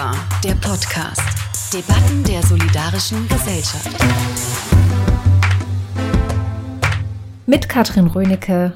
Unteilbar, 0.00 0.16
der 0.42 0.54
Podcast. 0.54 1.22
Debatten 1.74 2.24
der 2.24 2.42
solidarischen 2.42 3.28
Gesellschaft. 3.28 3.90
Mit 7.44 7.68
Katrin 7.68 8.06
Rönecke 8.06 8.72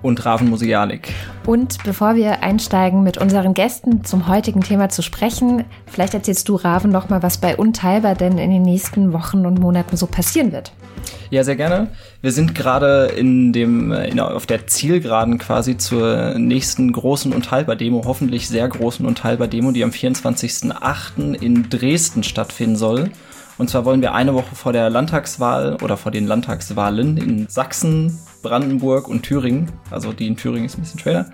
und 0.00 0.24
Raven 0.24 0.48
Musialik. 0.48 1.12
Und 1.44 1.84
bevor 1.84 2.14
wir 2.14 2.42
einsteigen, 2.42 3.02
mit 3.02 3.18
unseren 3.18 3.52
Gästen 3.52 4.02
zum 4.04 4.28
heutigen 4.28 4.62
Thema 4.62 4.88
zu 4.88 5.02
sprechen, 5.02 5.66
vielleicht 5.86 6.14
erzählst 6.14 6.48
du, 6.48 6.56
Raven, 6.56 6.90
noch 6.90 7.10
mal, 7.10 7.22
was 7.22 7.36
bei 7.36 7.54
Unteilbar 7.54 8.14
denn 8.14 8.38
in 8.38 8.50
den 8.50 8.62
nächsten 8.62 9.12
Wochen 9.12 9.44
und 9.44 9.60
Monaten 9.60 9.98
so 9.98 10.06
passieren 10.06 10.52
wird. 10.52 10.72
Ja, 11.30 11.44
sehr 11.44 11.56
gerne. 11.56 11.88
Wir 12.20 12.30
sind 12.30 12.54
gerade 12.54 13.06
in 13.16 13.52
dem, 13.52 13.90
in, 13.92 14.20
auf 14.20 14.44
der 14.44 14.66
Zielgeraden 14.66 15.38
quasi 15.38 15.78
zur 15.78 16.34
nächsten 16.38 16.92
großen 16.92 17.32
Unteilbar-Demo, 17.32 18.02
hoffentlich 18.04 18.48
sehr 18.48 18.68
großen 18.68 19.06
Unteilbar-Demo, 19.06 19.72
die 19.72 19.82
am 19.82 19.90
24.08. 19.90 21.34
in 21.40 21.70
Dresden 21.70 22.22
stattfinden 22.22 22.76
soll. 22.76 23.10
Und 23.62 23.68
zwar 23.68 23.84
wollen 23.84 24.02
wir 24.02 24.12
eine 24.12 24.34
Woche 24.34 24.56
vor 24.56 24.72
der 24.72 24.90
Landtagswahl 24.90 25.76
oder 25.84 25.96
vor 25.96 26.10
den 26.10 26.26
Landtagswahlen 26.26 27.16
in 27.16 27.46
Sachsen, 27.48 28.18
Brandenburg 28.42 29.06
und 29.06 29.22
Thüringen, 29.22 29.70
also 29.88 30.12
die 30.12 30.26
in 30.26 30.36
Thüringen 30.36 30.64
ist 30.64 30.76
ein 30.76 30.80
bisschen 30.80 30.98
schwerer, 30.98 31.26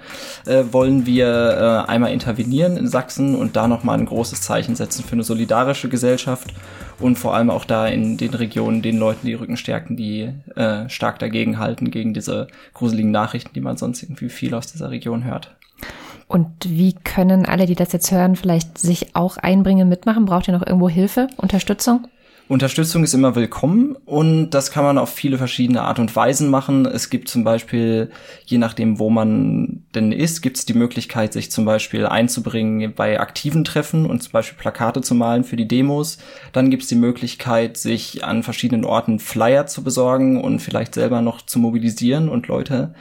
äh, 0.44 0.62
wollen 0.70 1.06
wir 1.06 1.26
äh, 1.26 1.90
einmal 1.90 2.12
intervenieren 2.12 2.76
in 2.76 2.86
Sachsen 2.86 3.34
und 3.34 3.56
da 3.56 3.66
nochmal 3.66 3.98
ein 3.98 4.04
großes 4.04 4.42
Zeichen 4.42 4.76
setzen 4.76 5.04
für 5.04 5.14
eine 5.14 5.22
solidarische 5.22 5.88
Gesellschaft 5.88 6.52
und 7.00 7.18
vor 7.18 7.34
allem 7.34 7.48
auch 7.48 7.64
da 7.64 7.86
in 7.86 8.18
den 8.18 8.34
Regionen 8.34 8.82
den 8.82 8.98
Leuten 8.98 9.26
die 9.26 9.32
Rücken 9.32 9.56
stärken, 9.56 9.96
die 9.96 10.30
äh, 10.54 10.86
stark 10.90 11.18
dagegen 11.20 11.58
halten, 11.58 11.90
gegen 11.90 12.12
diese 12.12 12.48
gruseligen 12.74 13.10
Nachrichten, 13.10 13.54
die 13.54 13.62
man 13.62 13.78
sonst 13.78 14.02
irgendwie 14.02 14.28
viel 14.28 14.52
aus 14.52 14.70
dieser 14.70 14.90
Region 14.90 15.24
hört. 15.24 15.56
Und 16.26 16.50
wie 16.66 16.92
können 16.92 17.46
alle, 17.46 17.64
die 17.64 17.74
das 17.74 17.92
jetzt 17.92 18.12
hören, 18.12 18.36
vielleicht 18.36 18.76
sich 18.76 19.16
auch 19.16 19.38
einbringen, 19.38 19.88
mitmachen? 19.88 20.26
Braucht 20.26 20.46
ihr 20.46 20.52
noch 20.52 20.66
irgendwo 20.66 20.90
Hilfe, 20.90 21.28
Unterstützung? 21.38 22.06
Unterstützung 22.48 23.04
ist 23.04 23.12
immer 23.12 23.34
willkommen 23.34 23.94
und 24.06 24.50
das 24.50 24.70
kann 24.70 24.82
man 24.82 24.96
auf 24.96 25.10
viele 25.10 25.36
verschiedene 25.36 25.82
Art 25.82 25.98
und 25.98 26.16
Weisen 26.16 26.48
machen. 26.48 26.86
Es 26.86 27.10
gibt 27.10 27.28
zum 27.28 27.44
Beispiel, 27.44 28.10
je 28.46 28.56
nachdem, 28.56 28.98
wo 28.98 29.10
man 29.10 29.84
denn 29.94 30.12
ist, 30.12 30.40
gibt 30.40 30.56
es 30.56 30.64
die 30.64 30.72
Möglichkeit, 30.72 31.34
sich 31.34 31.50
zum 31.50 31.66
Beispiel 31.66 32.06
einzubringen 32.06 32.94
bei 32.94 33.20
aktiven 33.20 33.64
Treffen 33.64 34.06
und 34.06 34.22
zum 34.22 34.32
Beispiel 34.32 34.58
Plakate 34.58 35.02
zu 35.02 35.14
malen 35.14 35.44
für 35.44 35.56
die 35.56 35.68
Demos. 35.68 36.16
Dann 36.54 36.70
gibt 36.70 36.84
es 36.84 36.88
die 36.88 36.94
Möglichkeit, 36.94 37.76
sich 37.76 38.24
an 38.24 38.42
verschiedenen 38.42 38.86
Orten 38.86 39.18
Flyer 39.18 39.66
zu 39.66 39.84
besorgen 39.84 40.40
und 40.40 40.60
vielleicht 40.60 40.94
selber 40.94 41.20
noch 41.20 41.42
zu 41.42 41.58
mobilisieren 41.58 42.30
und 42.30 42.48
Leute 42.48 42.94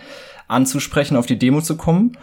anzusprechen, 0.50 1.16
auf 1.16 1.26
die 1.26 1.40
Demo 1.40 1.62
zu 1.62 1.78
kommen. 1.78 2.18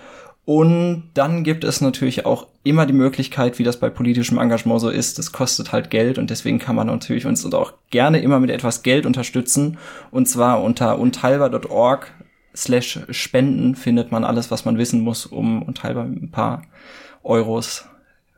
Und 0.46 1.04
dann 1.14 1.42
gibt 1.42 1.64
es 1.64 1.80
natürlich 1.80 2.26
auch 2.26 2.46
immer 2.64 2.84
die 2.84 2.92
Möglichkeit, 2.92 3.58
wie 3.58 3.64
das 3.64 3.78
bei 3.78 3.88
politischem 3.88 4.38
Engagement 4.38 4.80
so 4.80 4.90
ist, 4.90 5.18
das 5.18 5.32
kostet 5.32 5.72
halt 5.72 5.90
Geld 5.90 6.18
und 6.18 6.28
deswegen 6.28 6.58
kann 6.58 6.76
man 6.76 6.88
natürlich 6.88 7.24
uns 7.24 7.50
auch 7.54 7.72
gerne 7.90 8.20
immer 8.20 8.40
mit 8.40 8.50
etwas 8.50 8.82
Geld 8.82 9.06
unterstützen. 9.06 9.78
Und 10.10 10.28
zwar 10.28 10.62
unter 10.62 10.98
unteilbar.org 10.98 12.12
slash 12.54 13.00
spenden 13.10 13.74
findet 13.74 14.12
man 14.12 14.24
alles, 14.24 14.50
was 14.50 14.64
man 14.64 14.76
wissen 14.76 15.00
muss, 15.00 15.24
um 15.24 15.62
unteilbar 15.62 16.04
ein 16.04 16.30
paar 16.30 16.62
Euros 17.22 17.86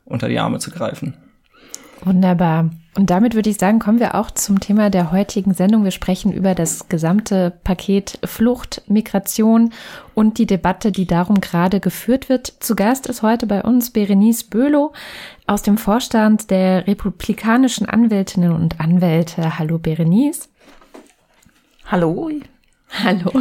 unter 0.05 0.29
die 0.29 0.39
Arme 0.39 0.61
zu 0.61 0.71
greifen. 0.71 1.15
Wunderbar. 2.07 2.71
Und 2.97 3.11
damit 3.11 3.35
würde 3.35 3.51
ich 3.51 3.59
sagen, 3.59 3.81
kommen 3.81 3.99
wir 3.99 4.15
auch 4.15 4.31
zum 4.31 4.61
Thema 4.61 4.91
der 4.91 5.11
heutigen 5.11 5.55
Sendung. 5.55 5.83
Wir 5.83 5.91
sprechen 5.91 6.33
über 6.33 6.55
das 6.55 6.89
gesamte 6.89 7.53
Paket 7.65 8.21
Flucht, 8.25 8.83
Migration 8.87 9.73
und 10.15 10.39
die 10.39 10.47
Debatte, 10.47 10.93
die 10.93 11.05
darum 11.05 11.41
gerade 11.41 11.81
geführt 11.81 12.29
wird. 12.29 12.47
Zu 12.61 12.77
Gast 12.77 13.09
ist 13.09 13.23
heute 13.23 13.49
bei 13.49 13.61
uns 13.61 13.91
Berenice 13.91 14.45
Böhlow 14.45 14.93
aus 15.49 15.63
dem 15.63 15.79
Vorstand 15.79 16.49
der 16.53 16.87
Republikanischen 16.87 17.89
Anwältinnen 17.89 18.53
und 18.53 18.79
Anwälte. 18.79 19.59
Hallo 19.59 19.79
Berenice. 19.79 20.49
Hallo, 21.87 22.31
Hallo. 23.03 23.33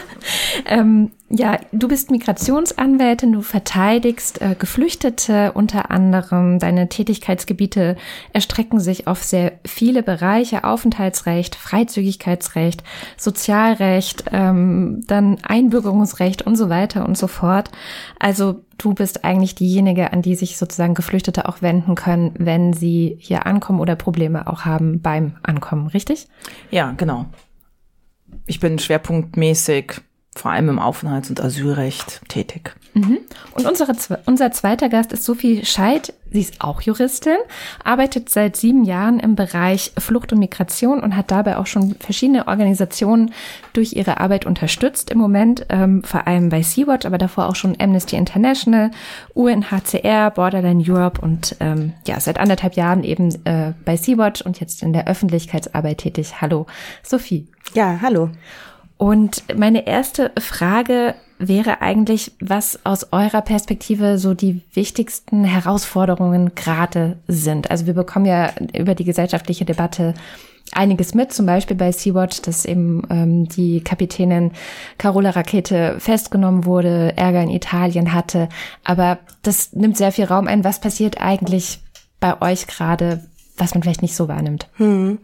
ähm, 0.66 1.10
ja, 1.28 1.58
du 1.72 1.88
bist 1.88 2.10
Migrationsanwältin, 2.10 3.32
du 3.32 3.42
verteidigst 3.42 4.40
äh, 4.40 4.54
Geflüchtete 4.58 5.52
unter 5.52 5.90
anderem. 5.90 6.58
Deine 6.58 6.88
Tätigkeitsgebiete 6.88 7.96
erstrecken 8.32 8.80
sich 8.80 9.06
auf 9.06 9.22
sehr 9.22 9.52
viele 9.66 10.02
Bereiche, 10.02 10.64
Aufenthaltsrecht, 10.64 11.56
Freizügigkeitsrecht, 11.56 12.84
Sozialrecht, 13.16 14.24
ähm, 14.32 15.02
dann 15.06 15.38
Einbürgerungsrecht 15.42 16.42
und 16.42 16.56
so 16.56 16.68
weiter 16.68 17.06
und 17.06 17.18
so 17.18 17.26
fort. 17.26 17.70
Also 18.18 18.62
du 18.78 18.94
bist 18.94 19.24
eigentlich 19.24 19.54
diejenige, 19.56 20.12
an 20.12 20.22
die 20.22 20.36
sich 20.36 20.56
sozusagen 20.56 20.94
Geflüchtete 20.94 21.48
auch 21.48 21.60
wenden 21.60 21.96
können, 21.96 22.34
wenn 22.38 22.72
sie 22.72 23.16
hier 23.20 23.46
ankommen 23.46 23.80
oder 23.80 23.96
Probleme 23.96 24.46
auch 24.46 24.64
haben 24.64 25.00
beim 25.02 25.36
Ankommen, 25.42 25.88
richtig? 25.88 26.28
Ja, 26.70 26.92
genau 26.96 27.26
ich 28.46 28.60
bin 28.60 28.78
schwerpunktmäßig 28.78 30.00
vor 30.38 30.50
allem 30.50 30.68
im 30.68 30.78
Aufenthalts- 30.78 31.28
und 31.30 31.40
Asylrecht 31.40 32.20
tätig. 32.28 32.74
Mhm. 32.94 33.18
Und 33.52 33.66
unsere, 33.66 33.92
unser 34.24 34.52
zweiter 34.52 34.88
Gast 34.88 35.12
ist 35.12 35.24
Sophie 35.24 35.64
Scheid. 35.64 36.14
Sie 36.30 36.40
ist 36.40 36.60
auch 36.60 36.80
Juristin, 36.80 37.36
arbeitet 37.84 38.30
seit 38.30 38.56
sieben 38.56 38.84
Jahren 38.84 39.20
im 39.20 39.36
Bereich 39.36 39.92
Flucht 39.98 40.32
und 40.32 40.38
Migration 40.38 41.00
und 41.00 41.14
hat 41.16 41.30
dabei 41.30 41.56
auch 41.56 41.66
schon 41.66 41.94
verschiedene 42.00 42.48
Organisationen 42.48 43.32
durch 43.72 43.92
ihre 43.92 44.18
Arbeit 44.18 44.44
unterstützt. 44.46 45.10
Im 45.10 45.18
Moment 45.18 45.66
ähm, 45.68 46.02
vor 46.04 46.26
allem 46.26 46.48
bei 46.48 46.62
Sea-Watch, 46.62 47.06
aber 47.06 47.18
davor 47.18 47.48
auch 47.48 47.54
schon 47.54 47.76
Amnesty 47.78 48.16
International, 48.16 48.90
UNHCR, 49.34 50.30
Borderline 50.30 50.82
Europe 50.86 51.20
und 51.20 51.56
ähm, 51.60 51.92
ja, 52.06 52.18
seit 52.18 52.38
anderthalb 52.38 52.74
Jahren 52.74 53.04
eben 53.04 53.30
äh, 53.44 53.72
bei 53.84 53.96
Sea-Watch 53.96 54.42
und 54.42 54.58
jetzt 54.58 54.82
in 54.82 54.92
der 54.92 55.06
Öffentlichkeitsarbeit 55.06 55.98
tätig. 55.98 56.40
Hallo, 56.40 56.66
Sophie. 57.02 57.46
Ja, 57.74 57.98
hallo. 58.00 58.30
Und 58.98 59.44
meine 59.56 59.86
erste 59.86 60.32
Frage 60.38 61.14
wäre 61.38 61.82
eigentlich, 61.82 62.32
was 62.40 62.80
aus 62.84 63.12
eurer 63.12 63.42
Perspektive 63.42 64.18
so 64.18 64.34
die 64.34 64.62
wichtigsten 64.72 65.44
Herausforderungen 65.44 66.54
gerade 66.54 67.18
sind. 67.28 67.70
Also 67.70 67.86
wir 67.86 67.94
bekommen 67.94 68.24
ja 68.24 68.52
über 68.76 68.94
die 68.94 69.04
gesellschaftliche 69.04 69.64
Debatte 69.64 70.14
einiges 70.72 71.14
mit, 71.14 71.32
zum 71.32 71.46
Beispiel 71.46 71.76
bei 71.76 71.92
Sea-Watch, 71.92 72.42
dass 72.42 72.64
eben 72.64 73.02
ähm, 73.10 73.48
die 73.48 73.82
Kapitänin 73.82 74.52
Carola 74.98 75.30
Rakete 75.30 75.96
festgenommen 76.00 76.64
wurde, 76.64 77.16
Ärger 77.16 77.42
in 77.42 77.50
Italien 77.50 78.12
hatte. 78.12 78.48
Aber 78.82 79.18
das 79.42 79.72
nimmt 79.72 79.96
sehr 79.96 80.12
viel 80.12 80.24
Raum 80.24 80.48
ein. 80.48 80.64
Was 80.64 80.80
passiert 80.80 81.20
eigentlich 81.20 81.80
bei 82.18 82.40
euch 82.40 82.66
gerade, 82.66 83.24
was 83.56 83.74
man 83.74 83.82
vielleicht 83.82 84.02
nicht 84.02 84.16
so 84.16 84.26
wahrnimmt? 84.28 84.68
Hm. 84.76 85.18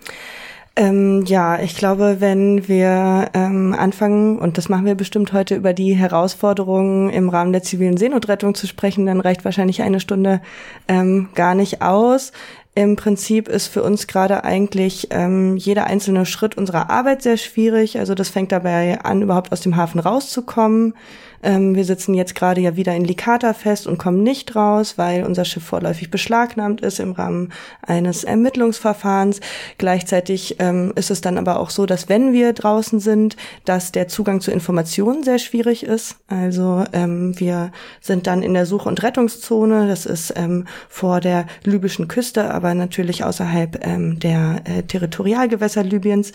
Ähm, 0.75 1.25
ja, 1.27 1.61
ich 1.61 1.77
glaube, 1.77 2.17
wenn 2.21 2.67
wir 2.67 3.29
ähm, 3.35 3.75
anfangen, 3.79 4.39
und 4.39 4.57
das 4.57 4.71
machen 4.71 4.87
wir 4.87 4.95
bestimmt 4.95 5.35
heute, 5.35 5.55
über 5.55 5.75
die 5.75 5.95
Herausforderungen 5.95 7.11
im 7.11 7.29
Rahmen 7.29 7.53
der 7.53 7.63
zivilen 7.63 7.99
Seenotrettung 7.99 8.55
zu 8.55 8.67
sprechen, 8.67 9.05
dann 9.05 9.21
reicht 9.21 9.45
wahrscheinlich 9.45 9.83
eine 9.83 10.01
Stunde 10.01 10.41
ähm, 10.89 11.29
gar 11.35 11.55
nicht 11.55 11.83
aus. 11.83 12.33
Im 12.75 12.97
Prinzip 12.97 13.49
ist 13.49 13.67
für 13.67 13.83
uns 13.83 14.07
gerade 14.07 14.45
eigentlich 14.45 15.09
ähm, 15.11 15.59
jeder 15.59 15.85
einzelne 15.89 16.25
Schritt 16.25 16.57
unserer 16.57 16.89
Arbeit 16.89 17.21
sehr 17.21 17.37
schwierig. 17.37 17.99
Also 17.99 18.15
das 18.15 18.31
fängt 18.31 18.51
dabei 18.51 18.99
an, 19.03 19.21
überhaupt 19.21 19.53
aus 19.53 19.61
dem 19.61 19.77
Hafen 19.77 20.01
rauszukommen. 20.01 20.95
Ähm, 21.43 21.75
wir 21.75 21.85
sitzen 21.85 22.15
jetzt 22.15 22.35
gerade 22.35 22.61
ja 22.61 22.77
wieder 22.77 22.95
in 22.95 23.05
Licata 23.05 23.53
fest 23.53 23.87
und 23.87 23.99
kommen 23.99 24.23
nicht 24.23 24.55
raus, 24.55 24.97
weil 24.97 25.25
unser 25.25 25.45
Schiff 25.45 25.65
vorläufig 25.65 26.11
beschlagnahmt 26.11 26.81
ist 26.81 27.01
im 27.01 27.13
Rahmen 27.13 27.53
eines 27.83 28.25
Ermittlungsverfahrens. 28.25 29.41
Gleichzeitig 29.79 30.57
ähm, 30.59 30.93
ist 30.95 31.11
es 31.11 31.21
dann 31.21 31.39
aber 31.39 31.59
auch 31.59 31.71
so, 31.71 31.87
dass 31.87 32.09
wenn 32.09 32.33
wir 32.33 32.53
draußen 32.53 33.01
sind, 33.01 33.37
dass 33.65 33.93
der 33.93 34.09
Zugang 34.09 34.41
zu 34.41 34.51
Informationen 34.51 35.23
sehr 35.23 35.39
schwierig 35.39 35.85
ist. 35.85 36.17
Also 36.29 36.85
ähm, 36.93 37.39
wir 37.39 37.73
sind 38.01 38.27
dann 38.27 38.43
in 38.43 38.55
der 38.55 38.67
Such- 38.67 38.87
und 38.87 39.03
Rettungszone. 39.03 39.89
Das 39.89 40.07
ist 40.07 40.33
ähm, 40.37 40.67
vor 40.89 41.21
der 41.21 41.47
libyschen 41.65 42.09
Küste, 42.09 42.53
aber 42.53 42.75
natürlich 42.75 43.25
außerhalb 43.25 43.85
ähm, 43.87 44.19
der 44.21 44.63
äh, 44.65 44.83
Territorialgewässer 44.83 45.83
Libyens. 45.83 46.33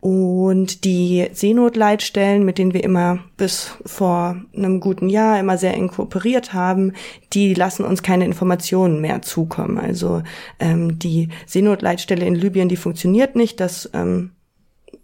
Und 0.00 0.84
die 0.84 1.28
Seenotleitstellen, 1.32 2.44
mit 2.44 2.58
denen 2.58 2.74
wir 2.74 2.84
immer 2.84 3.18
bis 3.36 3.72
vor 3.84 4.36
einem 4.56 4.80
guten 4.80 5.08
Jahr 5.08 5.38
immer 5.38 5.58
sehr 5.58 5.74
eng 5.74 5.88
kooperiert 5.88 6.52
haben, 6.52 6.92
die 7.32 7.54
lassen 7.54 7.84
uns 7.84 8.02
keine 8.02 8.24
Informationen 8.24 9.00
mehr 9.00 9.22
zukommen. 9.22 9.78
Also 9.78 10.22
ähm, 10.60 10.98
die 10.98 11.28
Seenotleitstelle 11.46 12.24
in 12.24 12.34
Libyen, 12.34 12.68
die 12.68 12.76
funktioniert 12.76 13.36
nicht. 13.36 13.60
Das 13.60 13.90
ähm, 13.92 14.30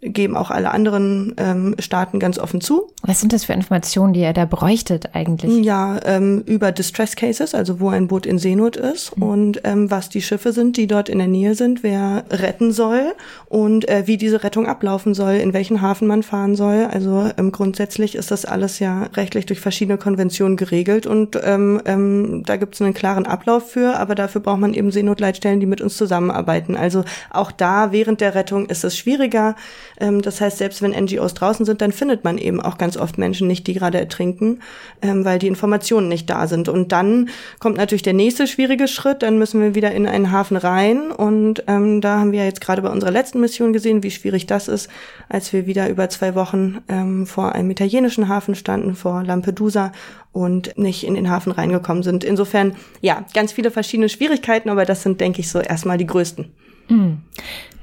geben 0.02 0.36
auch 0.36 0.50
alle 0.50 0.70
anderen 0.70 1.34
ähm, 1.36 1.76
Staaten 1.78 2.18
ganz 2.18 2.38
offen 2.38 2.60
zu. 2.60 2.90
Was 3.02 3.20
sind 3.20 3.32
das 3.32 3.44
für 3.44 3.52
Informationen, 3.52 4.14
die 4.14 4.20
ihr 4.20 4.32
da 4.32 4.46
bräuchtet 4.46 5.10
eigentlich? 5.14 5.64
Ja, 5.64 6.00
ähm, 6.04 6.42
über 6.46 6.72
Distress 6.72 7.16
Cases, 7.16 7.54
also 7.54 7.80
wo 7.80 7.90
ein 7.90 8.08
Boot 8.08 8.24
in 8.24 8.38
Seenot 8.38 8.76
ist 8.76 9.16
mhm. 9.16 9.22
und 9.22 9.60
ähm, 9.64 9.90
was 9.90 10.08
die 10.08 10.22
Schiffe 10.22 10.52
sind, 10.52 10.76
die 10.76 10.86
dort 10.86 11.08
in 11.08 11.18
der 11.18 11.28
Nähe 11.28 11.54
sind, 11.54 11.82
wer 11.82 12.24
retten 12.30 12.72
soll 12.72 13.12
und 13.46 13.88
äh, 13.88 14.06
wie 14.06 14.16
diese 14.16 14.42
Rettung 14.42 14.66
ablaufen 14.66 15.12
soll, 15.12 15.34
in 15.34 15.52
welchen 15.52 15.82
Hafen 15.82 16.08
man 16.08 16.22
fahren 16.22 16.56
soll. 16.56 16.88
Also 16.90 17.30
ähm, 17.36 17.52
grundsätzlich 17.52 18.14
ist 18.14 18.30
das 18.30 18.46
alles 18.46 18.78
ja 18.78 19.04
rechtlich 19.14 19.44
durch 19.46 19.60
verschiedene 19.60 19.98
Konventionen 19.98 20.56
geregelt 20.56 21.06
und 21.06 21.38
ähm, 21.42 21.82
ähm, 21.84 22.42
da 22.46 22.56
gibt 22.56 22.74
es 22.74 22.80
einen 22.80 22.94
klaren 22.94 23.26
Ablauf 23.26 23.70
für, 23.70 23.98
aber 23.98 24.14
dafür 24.14 24.40
braucht 24.40 24.60
man 24.60 24.72
eben 24.72 24.90
Seenotleitstellen, 24.90 25.60
die 25.60 25.66
mit 25.66 25.82
uns 25.82 25.96
zusammenarbeiten. 25.96 26.74
Also 26.76 27.04
auch 27.30 27.52
da 27.52 27.92
während 27.92 28.22
der 28.22 28.34
Rettung 28.34 28.66
ist 28.66 28.84
es 28.84 28.96
schwieriger. 28.96 29.56
Ähm, 30.00 30.22
das 30.22 30.40
heißt, 30.40 30.58
selbst 30.58 30.82
wenn 30.82 30.92
NGOs 30.92 31.34
draußen 31.34 31.64
sind, 31.66 31.80
dann 31.80 31.92
findet 31.92 32.24
man 32.24 32.38
eben 32.38 32.60
auch 32.60 32.78
ganz 32.78 32.96
oft 32.96 33.18
Menschen 33.18 33.46
nicht, 33.46 33.66
die 33.66 33.74
gerade 33.74 33.98
ertrinken, 33.98 34.60
ähm, 35.02 35.24
weil 35.24 35.38
die 35.38 35.46
Informationen 35.46 36.08
nicht 36.08 36.28
da 36.28 36.46
sind. 36.46 36.68
Und 36.68 36.92
dann 36.92 37.28
kommt 37.58 37.76
natürlich 37.76 38.02
der 38.02 38.14
nächste 38.14 38.46
schwierige 38.46 38.88
Schritt. 38.88 39.22
Dann 39.22 39.38
müssen 39.38 39.60
wir 39.60 39.74
wieder 39.74 39.92
in 39.92 40.06
einen 40.06 40.32
Hafen 40.32 40.56
rein. 40.56 41.10
Und 41.10 41.64
ähm, 41.66 42.00
da 42.00 42.18
haben 42.18 42.32
wir 42.32 42.44
jetzt 42.44 42.60
gerade 42.60 42.82
bei 42.82 42.90
unserer 42.90 43.10
letzten 43.10 43.40
Mission 43.40 43.72
gesehen, 43.72 44.02
wie 44.02 44.10
schwierig 44.10 44.46
das 44.46 44.68
ist, 44.68 44.88
als 45.28 45.52
wir 45.52 45.66
wieder 45.66 45.88
über 45.88 46.08
zwei 46.08 46.34
Wochen 46.34 46.78
ähm, 46.88 47.26
vor 47.26 47.52
einem 47.52 47.70
italienischen 47.70 48.28
Hafen 48.28 48.54
standen, 48.54 48.94
vor 48.94 49.22
Lampedusa 49.22 49.92
und 50.32 50.78
nicht 50.78 51.04
in 51.04 51.14
den 51.14 51.28
Hafen 51.28 51.52
reingekommen 51.52 52.02
sind. 52.02 52.24
Insofern, 52.24 52.76
ja, 53.00 53.24
ganz 53.34 53.52
viele 53.52 53.70
verschiedene 53.70 54.08
Schwierigkeiten, 54.08 54.70
aber 54.70 54.84
das 54.84 55.02
sind, 55.02 55.20
denke 55.20 55.40
ich, 55.40 55.50
so 55.50 55.60
erstmal 55.60 55.98
die 55.98 56.06
größten. 56.06 56.52
Mhm. 56.88 57.18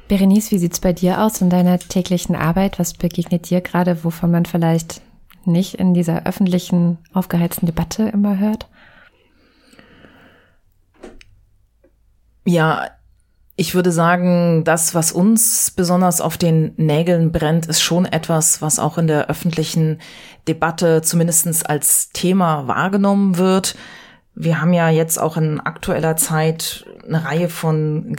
Berenice, 0.07 0.51
wie 0.51 0.57
sieht's 0.57 0.80
bei 0.80 0.94
dir 0.94 1.21
aus 1.21 1.42
in 1.42 1.50
deiner 1.50 1.80
täglichen 1.80 2.36
Arbeit? 2.36 2.80
Was 2.80 2.94
begegnet 2.94 3.50
dir 3.50 3.62
gerade, 3.62 4.04
wovon 4.04 4.31
man 4.31 4.45
vielleicht 4.45 5.01
nicht 5.44 5.75
in 5.75 5.94
dieser 5.94 6.25
öffentlichen, 6.25 6.98
aufgeheizten 7.13 7.65
Debatte 7.65 8.04
immer 8.09 8.38
hört? 8.38 8.68
Ja, 12.45 12.88
ich 13.57 13.75
würde 13.75 13.92
sagen, 13.92 14.63
das, 14.63 14.95
was 14.95 15.12
uns 15.12 15.71
besonders 15.71 16.21
auf 16.21 16.38
den 16.38 16.74
Nägeln 16.77 17.31
brennt, 17.33 17.65
ist 17.65 17.81
schon 17.81 18.06
etwas, 18.06 18.62
was 18.62 18.80
auch 18.80 18.98
in 18.98 19.07
der 19.07 19.30
öffentlichen 19.30 20.00
Debatte 20.48 21.01
zumindestens 21.01 21.63
als 21.63 22.12
Thema 22.12 22.68
wahrgenommen 22.68 23.38
wird. 23.38 23.75
Wir 24.36 24.62
haben 24.62 24.71
ja 24.71 24.89
jetzt 24.89 25.19
auch 25.19 25.36
in 25.36 25.60
aktueller 25.60 26.15
Zeit 26.15 26.86
eine 27.06 27.25
Reihe 27.25 27.50
von 27.50 28.15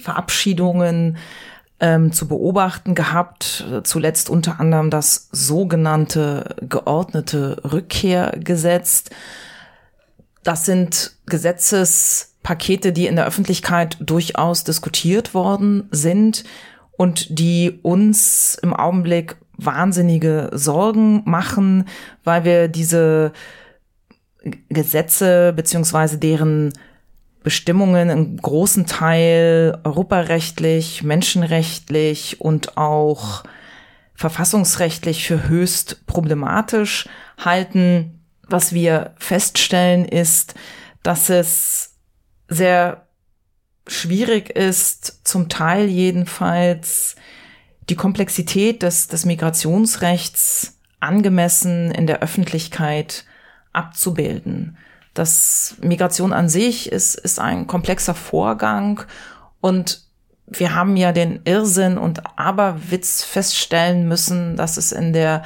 Gesetzesverabschiedungen 0.00 1.18
ähm, 1.78 2.12
zu 2.12 2.28
beobachten 2.28 2.94
gehabt. 2.94 3.64
Zuletzt 3.84 4.30
unter 4.30 4.60
anderem 4.60 4.90
das 4.90 5.28
sogenannte 5.32 6.56
geordnete 6.60 7.60
Rückkehrgesetz. 7.70 9.04
Das 10.42 10.64
sind 10.64 11.16
Gesetzespakete, 11.26 12.92
die 12.92 13.06
in 13.06 13.16
der 13.16 13.26
Öffentlichkeit 13.26 13.96
durchaus 14.00 14.64
diskutiert 14.64 15.34
worden 15.34 15.88
sind 15.90 16.44
und 16.92 17.38
die 17.38 17.78
uns 17.82 18.58
im 18.62 18.74
Augenblick 18.74 19.36
wahnsinnige 19.56 20.50
Sorgen 20.54 21.22
machen, 21.26 21.86
weil 22.24 22.44
wir 22.44 22.68
diese 22.68 23.32
Gesetze 24.70 25.52
beziehungsweise 25.54 26.16
deren 26.16 26.72
Bestimmungen 27.42 28.10
im 28.10 28.36
großen 28.36 28.86
Teil 28.86 29.78
europarechtlich, 29.84 31.02
menschenrechtlich 31.02 32.40
und 32.40 32.76
auch 32.76 33.44
verfassungsrechtlich 34.14 35.26
für 35.26 35.48
höchst 35.48 36.06
problematisch 36.06 37.08
halten. 37.38 38.22
Was 38.46 38.72
wir 38.72 39.14
feststellen 39.18 40.04
ist, 40.04 40.54
dass 41.02 41.30
es 41.30 41.96
sehr 42.48 43.06
schwierig 43.86 44.50
ist, 44.50 45.26
zum 45.26 45.48
Teil 45.48 45.86
jedenfalls 45.86 47.16
die 47.88 47.96
Komplexität 47.96 48.82
des, 48.82 49.08
des 49.08 49.24
Migrationsrechts 49.24 50.78
angemessen 51.00 51.90
in 51.90 52.06
der 52.06 52.20
Öffentlichkeit 52.20 53.24
abzubilden. 53.72 54.76
Das 55.20 55.74
Migration 55.82 56.32
an 56.32 56.48
sich 56.48 56.90
ist, 56.90 57.14
ist 57.14 57.40
ein 57.40 57.66
komplexer 57.66 58.14
Vorgang. 58.14 59.02
Und 59.60 60.00
wir 60.46 60.74
haben 60.74 60.96
ja 60.96 61.12
den 61.12 61.40
Irrsinn 61.44 61.98
und 61.98 62.22
Aberwitz 62.38 63.22
feststellen 63.22 64.08
müssen, 64.08 64.56
dass 64.56 64.78
es 64.78 64.92
in 64.92 65.12
der 65.12 65.42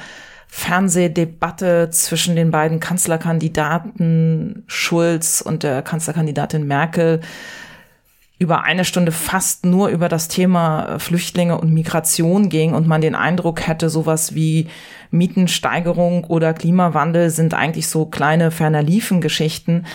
Fernsehdebatte 0.47 1.89
zwischen 1.91 2.37
den 2.37 2.51
beiden 2.51 2.79
Kanzlerkandidaten 2.79 4.63
Schulz 4.67 5.41
und 5.41 5.63
der 5.63 5.81
Kanzlerkandidatin 5.81 6.65
Merkel 6.65 7.19
über 8.37 8.63
eine 8.63 8.83
Stunde 8.83 9.11
fast 9.11 9.65
nur 9.65 9.87
über 9.87 10.09
das 10.09 10.27
Thema 10.27 10.99
Flüchtlinge 10.99 11.57
und 11.57 11.73
Migration 11.73 12.49
ging 12.49 12.73
und 12.73 12.87
man 12.87 13.01
den 13.01 13.15
Eindruck 13.15 13.65
hätte, 13.65 13.89
sowas 13.89 14.35
wie 14.35 14.67
Mietensteigerung 15.11 16.25
oder 16.25 16.53
Klimawandel 16.53 17.29
sind 17.29 17.53
eigentlich 17.53 17.87
so 17.87 18.05
kleine 18.05 18.51
ferner 18.51 18.83
Liefen-Geschichten. 18.83 19.85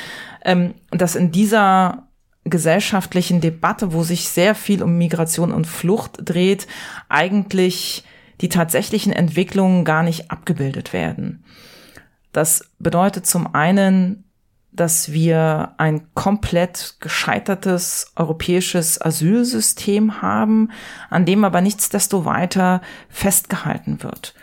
Ähm, 0.43 0.75
dass 0.91 1.17
in 1.17 1.33
dieser 1.33 2.09
gesellschaftlichen 2.45 3.43
Debatte, 3.43 3.93
wo 3.93 4.03
sich 4.03 4.29
sehr 4.29 4.55
viel 4.55 4.83
um 4.83 4.97
Migration 4.97 5.53
und 5.53 5.67
Flucht 5.67 6.19
dreht, 6.25 6.67
eigentlich 7.11 8.05
die 8.41 8.49
tatsächlichen 8.49 9.13
Entwicklungen 9.13 9.85
gar 9.85 10.03
nicht 10.03 10.31
abgebildet 10.31 10.95
werden. 10.95 11.45
Das 12.33 12.71
bedeutet 12.79 13.27
zum 13.27 13.55
einen, 13.55 14.25
dass 14.73 15.13
wir 15.13 15.75
ein 15.79 16.15
komplett 16.15 16.97
gescheitertes 17.01 18.13
europäisches 18.17 19.01
Asylsystem 19.01 20.23
haben, 20.23 20.71
an 21.09 21.25
dem 21.25 21.45
aber 21.45 21.61
nichtsdestoweiter 21.61 22.81
festgehalten 23.09 24.03
wird. 24.03 24.35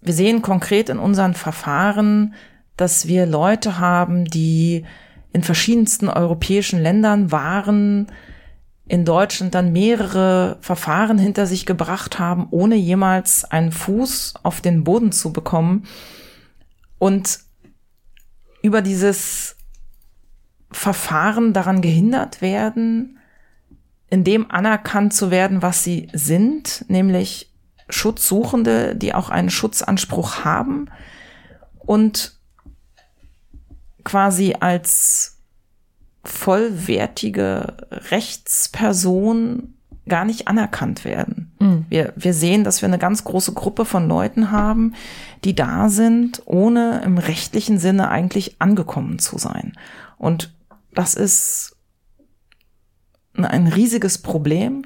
Wir 0.00 0.14
sehen 0.14 0.42
konkret 0.42 0.88
in 0.88 0.98
unseren 0.98 1.34
Verfahren, 1.34 2.34
dass 2.76 3.06
wir 3.06 3.26
Leute 3.26 3.78
haben, 3.78 4.24
die 4.24 4.84
in 5.32 5.42
verschiedensten 5.42 6.08
europäischen 6.08 6.80
Ländern 6.80 7.32
waren, 7.32 8.10
in 8.86 9.04
Deutschland 9.04 9.54
dann 9.54 9.72
mehrere 9.72 10.58
Verfahren 10.60 11.18
hinter 11.18 11.46
sich 11.46 11.66
gebracht 11.66 12.18
haben, 12.18 12.48
ohne 12.50 12.74
jemals 12.74 13.44
einen 13.44 13.72
Fuß 13.72 14.34
auf 14.42 14.60
den 14.60 14.84
Boden 14.84 15.12
zu 15.12 15.32
bekommen 15.32 15.86
und 16.98 17.40
über 18.62 18.80
dieses 18.80 19.56
Verfahren 20.70 21.52
daran 21.52 21.82
gehindert 21.82 22.40
werden, 22.40 23.18
in 24.08 24.24
dem 24.24 24.50
anerkannt 24.50 25.12
zu 25.14 25.30
werden, 25.30 25.62
was 25.62 25.84
sie 25.84 26.08
sind, 26.12 26.84
nämlich 26.88 27.52
Schutzsuchende, 27.88 28.96
die 28.96 29.14
auch 29.14 29.28
einen 29.28 29.50
Schutzanspruch 29.50 30.44
haben 30.44 30.86
und 31.78 32.38
quasi 34.04 34.54
als 34.58 35.38
vollwertige 36.24 37.76
Rechtsperson 37.90 39.74
gar 40.08 40.24
nicht 40.24 40.48
anerkannt 40.48 41.04
werden. 41.04 41.52
Mhm. 41.60 41.86
Wir, 41.88 42.12
wir 42.16 42.34
sehen, 42.34 42.64
dass 42.64 42.82
wir 42.82 42.88
eine 42.88 42.98
ganz 42.98 43.24
große 43.24 43.52
Gruppe 43.52 43.84
von 43.84 44.08
Leuten 44.08 44.50
haben, 44.50 44.94
die 45.44 45.54
da 45.54 45.88
sind, 45.88 46.42
ohne 46.44 47.02
im 47.04 47.18
rechtlichen 47.18 47.78
Sinne 47.78 48.08
eigentlich 48.08 48.56
angekommen 48.60 49.18
zu 49.18 49.38
sein. 49.38 49.74
Und 50.18 50.52
das 50.92 51.14
ist 51.14 51.76
ein 53.34 53.66
riesiges 53.66 54.18
Problem, 54.18 54.84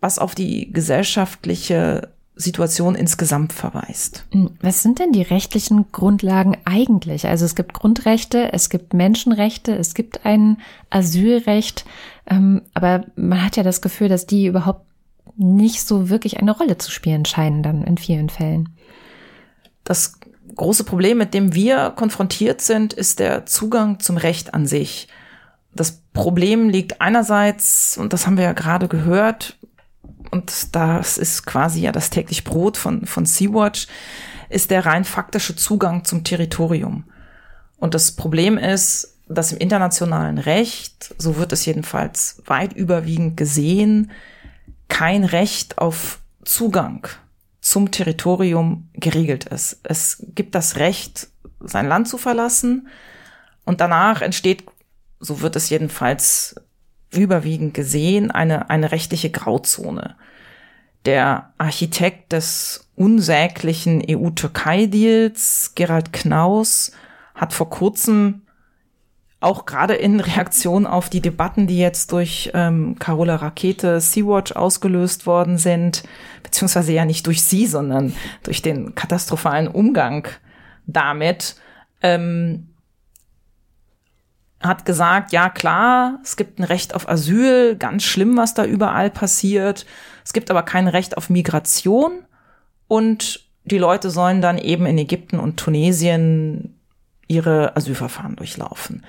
was 0.00 0.18
auf 0.18 0.34
die 0.34 0.72
gesellschaftliche 0.72 2.15
Situation 2.36 2.94
insgesamt 2.94 3.54
verweist. 3.54 4.26
Hm, 4.30 4.50
was 4.60 4.82
sind 4.82 4.98
denn 4.98 5.12
die 5.12 5.22
rechtlichen 5.22 5.90
Grundlagen 5.90 6.58
eigentlich? 6.66 7.26
Also 7.26 7.46
es 7.46 7.54
gibt 7.54 7.72
Grundrechte, 7.72 8.52
es 8.52 8.68
gibt 8.68 8.92
Menschenrechte, 8.92 9.74
es 9.74 9.94
gibt 9.94 10.26
ein 10.26 10.58
Asylrecht, 10.90 11.86
ähm, 12.28 12.62
aber 12.74 13.04
man 13.16 13.42
hat 13.42 13.56
ja 13.56 13.62
das 13.62 13.80
Gefühl, 13.80 14.08
dass 14.08 14.26
die 14.26 14.46
überhaupt 14.46 14.84
nicht 15.36 15.86
so 15.86 16.10
wirklich 16.10 16.38
eine 16.38 16.52
Rolle 16.52 16.76
zu 16.76 16.90
spielen 16.90 17.24
scheinen 17.24 17.62
dann 17.62 17.82
in 17.84 17.96
vielen 17.96 18.28
Fällen. 18.28 18.68
Das 19.84 20.18
große 20.54 20.84
Problem, 20.84 21.18
mit 21.18 21.32
dem 21.32 21.54
wir 21.54 21.90
konfrontiert 21.96 22.60
sind, 22.60 22.92
ist 22.92 23.18
der 23.18 23.46
Zugang 23.46 24.00
zum 24.00 24.18
Recht 24.18 24.54
an 24.54 24.66
sich. 24.66 25.08
Das 25.74 26.02
Problem 26.12 26.68
liegt 26.68 27.00
einerseits, 27.00 27.98
und 27.98 28.12
das 28.12 28.26
haben 28.26 28.36
wir 28.36 28.44
ja 28.44 28.52
gerade 28.52 28.88
gehört, 28.88 29.58
und 30.36 30.74
das 30.76 31.16
ist 31.16 31.46
quasi 31.46 31.80
ja 31.80 31.92
das 31.92 32.10
täglich 32.10 32.44
Brot 32.44 32.76
von, 32.76 33.06
von 33.06 33.24
Sea-Watch, 33.24 33.86
ist 34.50 34.70
der 34.70 34.84
rein 34.84 35.04
faktische 35.06 35.56
Zugang 35.56 36.04
zum 36.04 36.24
Territorium. 36.24 37.04
Und 37.78 37.94
das 37.94 38.12
Problem 38.12 38.58
ist, 38.58 39.16
dass 39.28 39.52
im 39.52 39.58
internationalen 39.58 40.36
Recht, 40.36 41.14
so 41.16 41.36
wird 41.36 41.54
es 41.54 41.64
jedenfalls 41.64 42.42
weit 42.44 42.74
überwiegend 42.74 43.38
gesehen, 43.38 44.10
kein 44.88 45.24
Recht 45.24 45.78
auf 45.78 46.20
Zugang 46.44 47.08
zum 47.62 47.90
Territorium 47.90 48.90
geregelt 48.92 49.46
ist. 49.46 49.80
Es 49.84 50.22
gibt 50.34 50.54
das 50.54 50.76
Recht, 50.76 51.28
sein 51.60 51.88
Land 51.88 52.08
zu 52.08 52.18
verlassen 52.18 52.88
und 53.64 53.80
danach 53.80 54.20
entsteht, 54.20 54.64
so 55.18 55.40
wird 55.40 55.56
es 55.56 55.70
jedenfalls 55.70 56.56
überwiegend 57.10 57.74
gesehen, 57.74 58.30
eine, 58.30 58.70
eine 58.70 58.92
rechtliche 58.92 59.30
Grauzone. 59.30 60.16
Der 61.04 61.52
Architekt 61.58 62.32
des 62.32 62.88
unsäglichen 62.96 64.02
EU-Türkei-Deals, 64.08 65.72
Gerald 65.74 66.12
Knaus, 66.12 66.92
hat 67.34 67.52
vor 67.52 67.70
kurzem 67.70 68.42
auch 69.40 69.66
gerade 69.66 69.94
in 69.94 70.20
Reaktion 70.20 70.86
auf 70.86 71.08
die 71.08 71.20
Debatten, 71.20 71.66
die 71.66 71.78
jetzt 71.78 72.12
durch 72.12 72.50
ähm, 72.54 72.96
Carola 72.98 73.36
Rakete 73.36 74.00
Sea-Watch 74.00 74.52
ausgelöst 74.52 75.26
worden 75.26 75.58
sind, 75.58 76.02
beziehungsweise 76.42 76.92
ja 76.92 77.04
nicht 77.04 77.26
durch 77.26 77.42
sie, 77.42 77.66
sondern 77.66 78.14
durch 78.42 78.62
den 78.62 78.94
katastrophalen 78.94 79.68
Umgang 79.68 80.26
damit, 80.86 81.56
ähm, 82.02 82.68
hat 84.60 84.84
gesagt, 84.84 85.32
ja 85.32 85.50
klar, 85.50 86.18
es 86.22 86.36
gibt 86.36 86.58
ein 86.58 86.64
Recht 86.64 86.94
auf 86.94 87.08
Asyl, 87.08 87.76
ganz 87.76 88.04
schlimm, 88.04 88.36
was 88.36 88.54
da 88.54 88.64
überall 88.64 89.10
passiert. 89.10 89.86
Es 90.24 90.32
gibt 90.32 90.50
aber 90.50 90.62
kein 90.62 90.88
Recht 90.88 91.16
auf 91.16 91.30
Migration 91.30 92.24
und 92.88 93.44
die 93.64 93.78
Leute 93.78 94.10
sollen 94.10 94.40
dann 94.40 94.58
eben 94.58 94.86
in 94.86 94.98
Ägypten 94.98 95.38
und 95.38 95.56
Tunesien 95.58 96.78
ihre 97.26 97.76
Asylverfahren 97.76 98.36
durchlaufen. 98.36 99.04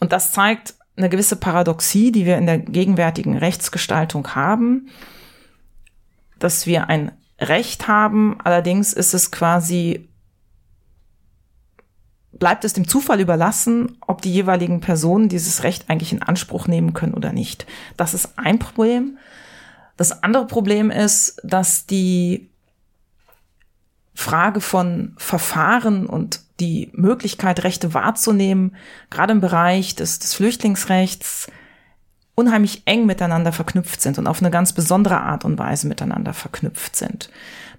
Und 0.00 0.12
das 0.12 0.32
zeigt 0.32 0.74
eine 0.96 1.08
gewisse 1.08 1.36
Paradoxie, 1.36 2.12
die 2.12 2.24
wir 2.24 2.38
in 2.38 2.46
der 2.46 2.58
gegenwärtigen 2.58 3.36
Rechtsgestaltung 3.36 4.34
haben, 4.34 4.88
dass 6.38 6.66
wir 6.66 6.88
ein 6.88 7.12
Recht 7.40 7.88
haben, 7.88 8.38
allerdings 8.42 8.92
ist 8.92 9.12
es 9.12 9.30
quasi, 9.30 10.08
bleibt 12.38 12.64
es 12.64 12.72
dem 12.72 12.88
Zufall 12.88 13.20
überlassen, 13.20 13.96
ob 14.06 14.22
die 14.22 14.32
jeweiligen 14.32 14.80
Personen 14.80 15.28
dieses 15.28 15.62
Recht 15.62 15.88
eigentlich 15.88 16.12
in 16.12 16.22
Anspruch 16.22 16.66
nehmen 16.66 16.92
können 16.92 17.14
oder 17.14 17.32
nicht. 17.32 17.66
Das 17.96 18.14
ist 18.14 18.38
ein 18.38 18.58
Problem. 18.58 19.18
Das 19.96 20.22
andere 20.22 20.46
Problem 20.46 20.90
ist, 20.90 21.40
dass 21.44 21.86
die 21.86 22.48
Frage 24.14 24.60
von 24.60 25.14
Verfahren 25.16 26.06
und 26.06 26.40
die 26.60 26.90
Möglichkeit, 26.92 27.64
Rechte 27.64 27.94
wahrzunehmen, 27.94 28.76
gerade 29.10 29.32
im 29.32 29.40
Bereich 29.40 29.94
des, 29.94 30.20
des 30.20 30.34
Flüchtlingsrechts, 30.34 31.48
unheimlich 32.36 32.82
eng 32.86 33.06
miteinander 33.06 33.52
verknüpft 33.52 34.00
sind 34.00 34.18
und 34.18 34.26
auf 34.26 34.40
eine 34.40 34.50
ganz 34.50 34.72
besondere 34.72 35.20
Art 35.20 35.44
und 35.44 35.58
Weise 35.58 35.86
miteinander 35.86 36.32
verknüpft 36.32 36.96
sind. 36.96 37.30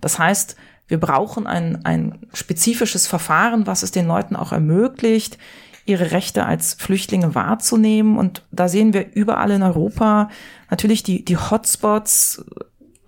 Das 0.02 0.18
heißt, 0.20 0.56
wir 0.88 1.00
brauchen 1.00 1.48
ein, 1.48 1.84
ein 1.86 2.20
spezifisches 2.34 3.08
Verfahren, 3.08 3.66
was 3.68 3.84
es 3.84 3.92
den 3.92 4.08
Leuten 4.08 4.36
auch 4.36 4.52
ermöglicht, 4.52 5.38
ihre 5.86 6.12
Rechte 6.12 6.46
als 6.46 6.74
Flüchtlinge 6.76 7.36
wahrzunehmen. 7.36 8.18
Und 8.18 8.44
da 8.52 8.68
sehen 8.68 8.94
wir 8.94 9.14
überall 9.14 9.52
in 9.52 9.64
Europa 9.64 10.30
natürlich 10.70 11.04
die, 11.04 11.24
die 11.24 11.38
Hotspots, 11.38 12.46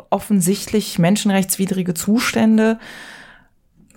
offensichtlich 0.09 0.99
menschenrechtswidrige 0.99 1.93
Zustände. 1.93 2.79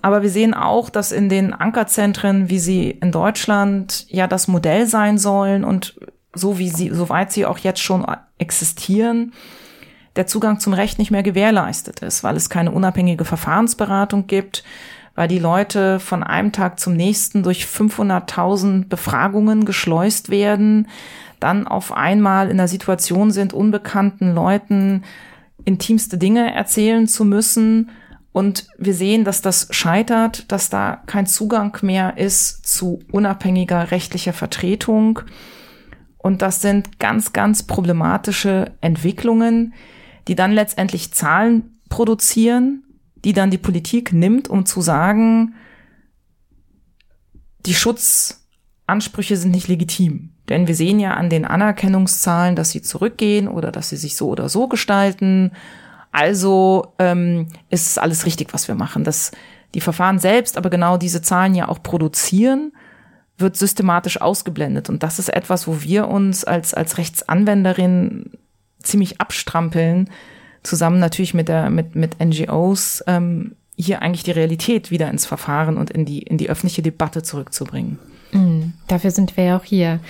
Aber 0.03 0.23
wir 0.23 0.31
sehen 0.31 0.55
auch, 0.55 0.91
dass 0.91 1.13
in 1.13 1.29
den 1.29 1.53
Ankerzentren, 1.53 2.49
wie 2.49 2.59
sie 2.59 2.91
in 2.91 3.13
Deutschland 3.13 4.07
ja 4.09 4.27
das 4.27 4.49
Modell 4.49 4.87
sein 4.87 5.19
sollen 5.19 5.63
und 5.63 6.01
so 6.33 6.59
wie 6.59 6.69
sie, 6.69 6.91
soweit 6.91 7.33
sie 7.33 7.45
auch 7.47 7.59
jetzt 7.59 7.81
schon 7.81 8.07
existieren, 8.39 9.33
der 10.21 10.27
Zugang 10.27 10.61
zum 10.61 10.75
Recht 10.75 10.99
nicht 10.99 11.11
mehr 11.11 11.23
gewährleistet 11.23 12.01
ist, 12.01 12.23
weil 12.23 12.37
es 12.37 12.51
keine 12.51 12.73
unabhängige 12.73 13.25
Verfahrensberatung 13.25 14.27
gibt, 14.27 14.65
weil 15.15 15.29
die 15.29 15.39
Leute 15.39 15.99
von 15.99 16.23
einem 16.23 16.53
Tag 16.53 16.79
zum 16.79 16.95
nächsten 16.95 17.43
durch 17.43 17.65
500.000 17.65 18.87
Befragungen 18.87 19.65
geschleust 19.65 20.29
werden, 20.29 20.89
dann 21.41 21.67
auf 21.67 21.93
einmal 21.93 22.51
in 22.51 22.59
der 22.59 22.69
Situation 22.69 23.31
sind, 23.31 23.55
unbekannten 23.55 24.35
Leuten 24.35 25.05
intimste 25.65 26.19
Dinge 26.19 26.53
erzählen 26.55 27.09
zu 27.09 27.25
müssen 27.25 27.89
und 28.33 28.67
wir 28.77 28.93
sehen, 28.93 29.25
dass 29.25 29.41
das 29.41 29.69
scheitert, 29.71 30.53
dass 30.53 30.69
da 30.69 31.03
kein 31.07 31.25
Zugang 31.25 31.79
mehr 31.81 32.19
ist 32.19 32.67
zu 32.67 32.99
unabhängiger 33.11 33.91
rechtlicher 33.91 34.35
Vertretung. 34.35 35.21
Und 36.19 36.43
das 36.43 36.61
sind 36.61 36.99
ganz, 36.99 37.33
ganz 37.33 37.63
problematische 37.63 38.73
Entwicklungen, 38.83 39.73
die 40.29 40.35
dann 40.35 40.53
letztendlich 40.53 41.13
Zahlen 41.13 41.79
produzieren, 41.89 42.85
die 43.25 43.33
dann 43.33 43.51
die 43.51 43.59
Politik 43.59 44.13
nimmt, 44.13 44.49
um 44.49 44.67
zu 44.67 44.81
sagen, 44.81 45.55
die 47.67 47.75
Schutzansprüche 47.75 49.37
sind 49.37 49.51
nicht 49.51 49.69
legitim. 49.69 50.31
Denn 50.49 50.67
wir 50.67 50.75
sehen 50.75 50.99
ja 50.99 51.15
an 51.15 51.31
den 51.31 51.45
Anerkennungszahlen, 51.45 52.57
dass 52.57 52.71
sie 52.71 52.83
zurückgehen 52.83 53.47
oder 53.49 53.71
dass 53.71 53.91
sie 53.91 53.97
sich 53.97 54.17
so 54.17 54.29
oder 54.29 54.49
so 54.49 54.69
gestalten 54.69 55.53
also 56.13 56.95
ähm, 56.99 57.49
ist 57.69 57.87
es 57.87 57.99
alles 57.99 58.27
richtig, 58.27 58.53
was 58.53 58.69
wir 58.69 58.75
machen. 58.75 59.05
Das, 59.05 59.31
die 59.75 59.81
Verfahren 59.81 60.19
selbst, 60.19 60.57
aber 60.57 60.71
genau 60.71 60.97
diese 60.97 61.23
Zahlen 61.23 61.55
ja 61.55 61.69
auch 61.69 61.83
produzieren, 61.83 62.73
wird 63.39 63.57
systematisch 63.57 64.21
ausgeblendet. 64.21 64.89
Und 64.91 65.03
das 65.03 65.19
ist 65.19 65.29
etwas, 65.29 65.67
wo 65.67 65.83
wir 65.83 66.09
uns 66.09 66.45
als, 66.45 66.75
als 66.75 66.99
Rechtsanwenderin 66.99 68.33
ziemlich 68.83 69.21
abstrampeln, 69.21 70.11
zusammen 70.63 70.99
natürlich 70.99 71.35
mit 71.35 71.49
der, 71.49 71.71
mit, 71.71 71.95
mit 71.95 72.23
NGOs, 72.23 73.03
ähm, 73.07 73.57
hier 73.77 74.03
eigentlich 74.03 74.25
die 74.25 74.31
Realität 74.33 74.91
wieder 74.91 75.11
ins 75.11 75.27
Verfahren 75.27 75.77
und 75.77 75.91
in 75.91 76.05
die, 76.05 76.19
in 76.21 76.37
die 76.37 76.51
öffentliche 76.51 76.83
Debatte 76.83 77.23
zurückzubringen. 77.23 77.99
Mhm, 78.33 78.75
dafür 78.89 79.11
sind 79.11 79.37
wir 79.37 79.45
ja 79.45 79.57
auch 79.57 79.65
hier. 79.65 80.01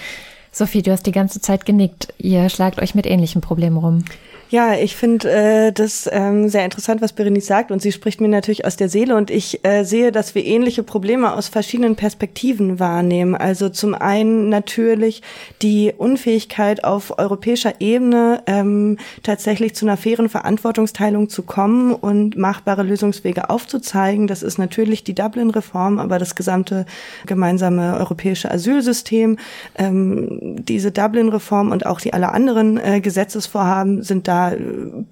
Sophie, 0.53 0.83
du 0.83 0.91
hast 0.91 1.07
die 1.07 1.13
ganze 1.13 1.41
Zeit 1.41 1.65
genickt. 1.65 2.13
Ihr 2.19 2.49
schlagt 2.49 2.83
euch 2.83 2.95
mit 2.95 3.07
ähnlichen 3.07 3.41
Problemen 3.41 3.77
rum. 3.77 4.05
Ja, 4.51 4.75
ich 4.75 4.97
finde 4.97 5.31
äh, 5.31 5.73
das 5.73 6.11
ähm, 6.11 6.49
sehr 6.49 6.65
interessant, 6.65 7.01
was 7.01 7.13
Berenice 7.13 7.47
sagt 7.47 7.71
und 7.71 7.81
sie 7.81 7.93
spricht 7.93 8.21
mir 8.21 8.27
natürlich 8.27 8.65
aus 8.65 8.75
der 8.75 8.89
Seele 8.89 9.15
und 9.15 9.31
ich 9.31 9.65
äh, 9.65 9.85
sehe, 9.85 10.11
dass 10.11 10.35
wir 10.35 10.45
ähnliche 10.45 10.83
Probleme 10.83 11.33
aus 11.33 11.47
verschiedenen 11.47 11.95
Perspektiven 11.95 12.81
wahrnehmen. 12.81 13.37
Also 13.37 13.69
zum 13.69 13.95
einen 13.95 14.49
natürlich 14.49 15.23
die 15.63 15.93
Unfähigkeit 15.97 16.83
auf 16.83 17.17
europäischer 17.17 17.81
Ebene 17.81 18.43
ähm, 18.47 18.99
tatsächlich 19.23 19.77
zu 19.77 19.87
einer 19.87 19.97
fairen 19.97 20.29
Verantwortungsteilung 20.29 21.29
zu 21.29 21.45
kommen 21.45 21.95
und 21.95 22.37
machbare 22.37 22.83
Lösungswege 22.83 23.51
aufzuzeigen. 23.51 24.27
Das 24.27 24.43
ist 24.43 24.59
natürlich 24.59 25.05
die 25.05 25.15
Dublin-Reform, 25.15 26.01
aber 26.01 26.19
das 26.19 26.35
gesamte 26.35 26.87
gemeinsame 27.25 27.99
europäische 27.99 28.51
Asylsystem. 28.51 29.39
Ähm, 29.77 30.57
diese 30.65 30.91
Dublin-Reform 30.91 31.71
und 31.71 31.87
auch 31.87 32.01
die 32.01 32.13
alle 32.15 32.33
anderen 32.33 32.79
äh, 32.79 33.01
Gesetzesvorhaben 33.01 34.03
sind 34.03 34.27
da 34.27 34.40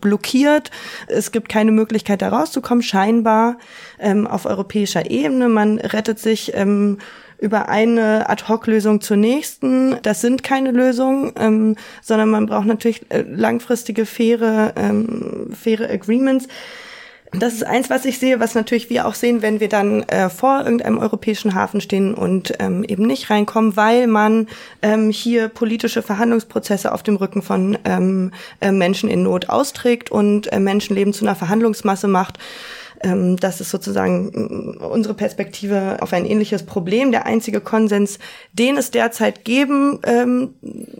blockiert. 0.00 0.70
Es 1.06 1.32
gibt 1.32 1.48
keine 1.48 1.72
Möglichkeit, 1.72 2.22
da 2.22 2.28
rauszukommen, 2.28 2.82
scheinbar 2.82 3.58
ähm, 3.98 4.26
auf 4.26 4.46
europäischer 4.46 5.10
Ebene. 5.10 5.48
Man 5.48 5.78
rettet 5.78 6.18
sich 6.18 6.52
ähm, 6.54 6.98
über 7.38 7.68
eine 7.68 8.28
Ad-Hoc-Lösung 8.28 9.00
zur 9.00 9.16
nächsten. 9.16 9.96
Das 10.02 10.20
sind 10.20 10.42
keine 10.42 10.72
Lösungen, 10.72 11.32
ähm, 11.38 11.76
sondern 12.02 12.30
man 12.30 12.46
braucht 12.46 12.66
natürlich 12.66 13.10
äh, 13.10 13.22
langfristige, 13.22 14.06
faire, 14.06 14.72
ähm, 14.76 15.50
faire 15.52 15.88
Agreements. 15.88 16.48
Das 17.32 17.52
ist 17.52 17.64
eins, 17.64 17.90
was 17.90 18.04
ich 18.06 18.18
sehe, 18.18 18.40
was 18.40 18.54
natürlich 18.54 18.88
wir 18.88 19.06
auch 19.06 19.14
sehen, 19.14 19.42
wenn 19.42 19.60
wir 19.60 19.68
dann 19.68 20.02
äh, 20.04 20.30
vor 20.30 20.60
irgendeinem 20.60 20.98
europäischen 20.98 21.54
Hafen 21.54 21.80
stehen 21.80 22.14
und 22.14 22.54
ähm, 22.58 22.84
eben 22.84 23.06
nicht 23.06 23.28
reinkommen, 23.28 23.76
weil 23.76 24.06
man 24.06 24.48
ähm, 24.80 25.10
hier 25.10 25.48
politische 25.48 26.00
Verhandlungsprozesse 26.00 26.90
auf 26.90 27.02
dem 27.02 27.16
Rücken 27.16 27.42
von 27.42 27.76
ähm, 27.84 28.32
äh, 28.60 28.72
Menschen 28.72 29.10
in 29.10 29.22
Not 29.22 29.50
austrägt 29.50 30.10
und 30.10 30.50
äh, 30.52 30.58
Menschenleben 30.58 31.12
zu 31.12 31.24
einer 31.24 31.34
Verhandlungsmasse 31.34 32.08
macht 32.08 32.38
ähm, 33.02 33.36
das 33.36 33.60
ist 33.60 33.70
sozusagen 33.70 34.76
mm, 34.78 34.84
unsere 34.84 35.14
Perspektive 35.14 35.98
auf 36.00 36.12
ein 36.12 36.24
ähnliches 36.24 36.64
Problem. 36.64 37.12
Der 37.12 37.26
einzige 37.26 37.60
Konsens, 37.60 38.18
den 38.52 38.76
es 38.76 38.90
derzeit 38.90 39.44
geben 39.44 39.98
ähm, 40.04 40.54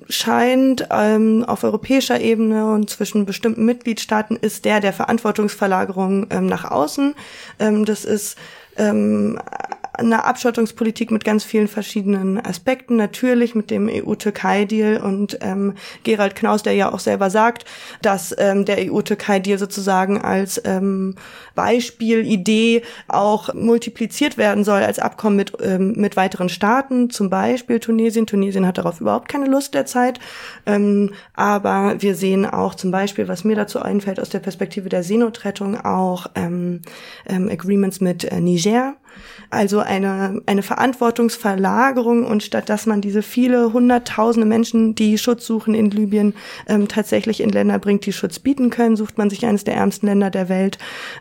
scheint 0.08 0.86
ähm, 0.90 1.44
auf 1.46 1.64
europäischer 1.64 2.20
Ebene 2.20 2.72
und 2.72 2.90
zwischen 2.90 3.26
bestimmten 3.26 3.64
Mitgliedstaaten, 3.64 4.36
ist 4.36 4.64
der 4.64 4.80
der 4.80 4.92
Verantwortungsverlagerung 4.92 6.26
ähm, 6.30 6.46
nach 6.46 6.70
außen. 6.70 7.14
Ähm, 7.58 7.84
das 7.84 8.04
ist 8.04 8.38
ähm, 8.76 9.38
eine 9.98 10.24
Abschottungspolitik 10.24 11.10
mit 11.10 11.24
ganz 11.24 11.44
vielen 11.44 11.68
verschiedenen 11.68 12.38
Aspekten. 12.44 12.96
Natürlich 12.96 13.54
mit 13.54 13.70
dem 13.70 13.88
EU-Türkei-Deal 13.88 14.98
und 14.98 15.38
ähm, 15.40 15.74
Gerald 16.04 16.36
Knaus, 16.36 16.62
der 16.62 16.74
ja 16.74 16.92
auch 16.92 17.00
selber 17.00 17.30
sagt, 17.30 17.64
dass 18.00 18.34
ähm, 18.38 18.64
der 18.64 18.90
EU-Türkei-Deal 18.90 19.58
sozusagen 19.58 20.20
als 20.20 20.60
ähm, 20.64 21.16
Beispielidee 21.54 22.82
auch 23.08 23.52
multipliziert 23.54 24.38
werden 24.38 24.64
soll 24.64 24.82
als 24.82 24.98
Abkommen 24.98 25.36
mit, 25.36 25.52
ähm, 25.60 25.94
mit 25.96 26.16
weiteren 26.16 26.48
Staaten, 26.48 27.10
zum 27.10 27.28
Beispiel 27.28 27.80
Tunesien. 27.80 28.26
Tunesien 28.26 28.66
hat 28.66 28.78
darauf 28.78 29.00
überhaupt 29.00 29.28
keine 29.28 29.46
Lust 29.46 29.74
derzeit. 29.74 30.20
Ähm, 30.66 31.12
aber 31.34 31.96
wir 31.98 32.14
sehen 32.14 32.46
auch 32.46 32.74
zum 32.74 32.90
Beispiel, 32.90 33.26
was 33.26 33.44
mir 33.44 33.56
dazu 33.56 33.82
einfällt 33.82 34.20
aus 34.20 34.28
der 34.28 34.38
Perspektive 34.38 34.88
der 34.88 35.02
Seenotrettung, 35.02 35.80
auch 35.80 36.26
ähm, 36.36 36.82
ähm, 37.26 37.48
Agreements 37.50 38.00
mit 38.00 38.24
äh, 38.24 38.40
Niger 38.40 38.94
also 39.50 39.80
eine, 39.80 40.42
eine 40.46 40.62
Verantwortungsverlagerung 40.62 42.26
und 42.26 42.42
statt 42.42 42.68
dass 42.68 42.86
man 42.86 43.00
diese 43.00 43.22
viele 43.22 43.72
hunderttausende 43.72 44.46
Menschen, 44.46 44.94
die 44.94 45.16
Schutz 45.16 45.46
suchen 45.46 45.74
in 45.74 45.90
Libyen, 45.90 46.34
ähm, 46.66 46.88
tatsächlich 46.88 47.40
in 47.40 47.50
Länder 47.50 47.78
bringt, 47.78 48.04
die 48.04 48.12
Schutz 48.12 48.38
bieten 48.38 48.70
können, 48.70 48.96
sucht 48.96 49.16
man 49.16 49.30
sich 49.30 49.46
eines 49.46 49.64
der 49.64 49.74
ärmsten 49.74 50.06
Länder 50.06 50.30
der 50.30 50.48
Welt, 50.48 50.78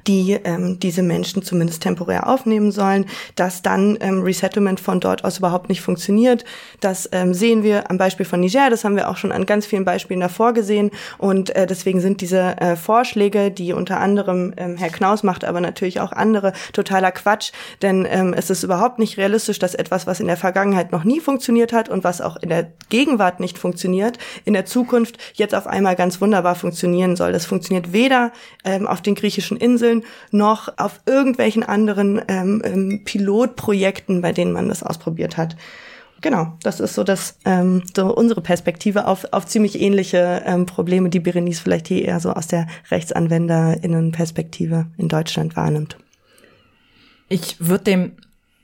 die 0.08 0.34
ähm, 0.44 0.79
diese 0.79 1.03
Menschen 1.03 1.41
zumindest 1.41 1.84
temporär 1.84 2.27
aufnehmen 2.27 2.72
sollen, 2.72 3.06
dass 3.36 3.62
dann 3.62 3.98
ähm, 4.01 4.22
Resettlement 4.22 4.79
von 4.79 5.00
dort 5.00 5.24
aus 5.24 5.38
überhaupt 5.38 5.70
nicht 5.70 5.82
funktioniert. 5.82 6.44
Das 6.82 7.10
ähm, 7.13 7.34
sehen 7.34 7.63
wir 7.63 7.89
am 7.89 7.98
Beispiel 7.98 8.25
von 8.25 8.41
Niger, 8.41 8.70
das 8.70 8.84
haben 8.84 8.96
wir 8.96 9.10
auch 9.10 9.17
schon 9.17 9.32
an 9.32 9.46
ganz 9.46 9.65
vielen 9.65 9.86
Beispielen 9.86 10.20
davor 10.20 10.53
gesehen 10.53 10.91
und 11.17 11.56
äh, 11.56 11.65
deswegen 11.65 12.01
sind 12.01 12.22
diese 12.22 12.58
äh, 12.60 12.75
Vorschläge, 12.75 13.51
die 13.51 13.72
unter 13.74 14.00
anderem 14.00 14.53
ähm, 14.58 14.75
Herr 14.75 14.89
Knaus 14.89 15.24
macht, 15.24 15.46
aber 15.46 15.62
natürlich 15.62 16.01
auch 16.01 16.12
andere, 16.12 16.53
totaler 16.74 17.12
Quatsch, 17.12 17.51
denn 17.81 18.07
ähm, 18.10 18.34
es 18.34 18.50
ist 18.50 18.63
überhaupt 18.63 19.00
nicht 19.00 19.17
realistisch, 19.17 19.60
dass 19.60 19.75
etwas, 19.75 20.07
was 20.07 20.19
in 20.19 20.27
der 20.27 20.38
Vergangenheit 20.38 20.91
noch 20.91 21.03
nie 21.03 21.19
funktioniert 21.19 21.74
hat 21.74 21.89
und 21.89 22.03
was 22.03 22.22
auch 22.22 22.38
in 22.38 22.50
der 22.50 22.72
Gegenwart 22.89 23.39
nicht 23.39 23.57
funktioniert, 23.57 24.17
in 24.46 24.53
der 24.53 24.65
Zukunft 24.65 25.17
jetzt 25.34 25.53
auf 25.53 25.67
einmal 25.67 25.96
ganz 25.96 26.22
wunderbar 26.22 26.55
funktionieren 26.55 27.15
soll. 27.15 27.31
Das 27.31 27.46
funktioniert 27.46 27.93
weder 27.93 28.31
ähm, 28.63 28.88
auf 28.88 29.01
den 29.01 29.15
griechischen 29.15 29.57
Inseln 29.57 30.03
noch 30.31 30.69
auf 30.77 31.01
irgendwelchen 31.05 31.63
anderen 31.63 32.22
ähm, 32.27 32.62
ähm, 32.63 33.01
Pilotprojekten, 33.03 34.22
bei 34.22 34.31
denen 34.31 34.53
man 34.53 34.69
das 34.69 34.84
ausprobiert 34.84 35.38
hat. 35.38 35.55
Genau, 36.22 36.53
das 36.63 36.79
ist 36.79 36.96
so 36.96 37.03
das 37.03 37.38
ähm, 37.46 37.84
so 37.96 38.13
unsere 38.13 38.41
Perspektive 38.41 39.05
auf, 39.05 39.25
auf 39.31 39.46
ziemlich 39.46 39.79
ähnliche 39.79 40.41
ähm, 40.46 40.65
Probleme, 40.65 41.10
die 41.10 41.19
Berenice 41.19 41.60
vielleicht 41.60 41.88
hier 41.88 42.05
eher 42.05 42.19
so 42.19 42.31
aus 42.31 42.48
der 42.48 42.65
Rechtsanwenderinnenperspektive 42.89 44.88
in 44.98 45.10
Deutschland 45.10 45.55
wahrnimmt. 45.55 45.98
Ich 47.29 47.57
würde 47.60 47.84
dem 47.84 48.17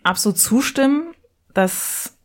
absolut 0.03 0.37
zustimmen, 0.37 1.13
dass, 1.53 2.17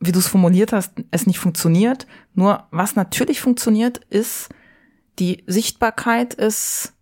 wie 0.00 0.12
du 0.12 0.18
es 0.18 0.26
formuliert 0.26 0.72
hast, 0.72 0.92
es 1.10 1.26
nicht 1.26 1.38
funktioniert. 1.38 2.06
Nur 2.34 2.66
was 2.70 2.96
natürlich 2.96 3.40
funktioniert, 3.40 3.98
ist, 4.10 4.48
die 5.18 5.44
Sichtbarkeit 5.46 6.34
ist 6.34 6.92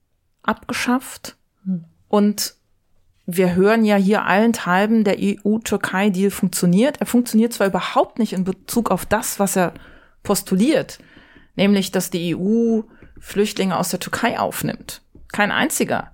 abgeschafft 0.42 1.36
hm. 1.64 1.84
und 2.08 2.56
wir 3.24 3.54
hören 3.54 3.84
ja 3.84 3.96
hier 3.96 4.24
allenthalben, 4.24 5.04
der 5.04 5.16
EU-Türkei-Deal 5.18 6.30
funktioniert. 6.30 7.00
Er 7.00 7.06
funktioniert 7.06 7.52
zwar 7.52 7.68
überhaupt 7.68 8.18
nicht 8.18 8.32
in 8.32 8.44
Bezug 8.44 8.90
auf 8.90 9.06
das, 9.06 9.38
was 9.38 9.56
er 9.56 9.74
postuliert, 10.22 10.98
nämlich, 11.54 11.92
dass 11.92 12.10
die 12.10 12.36
EU 12.36 12.82
Flüchtlinge 13.20 13.76
aus 13.76 13.90
der 13.90 14.00
Türkei 14.00 14.38
aufnimmt. 14.38 15.02
Kein 15.32 15.52
einziger. 15.52 16.10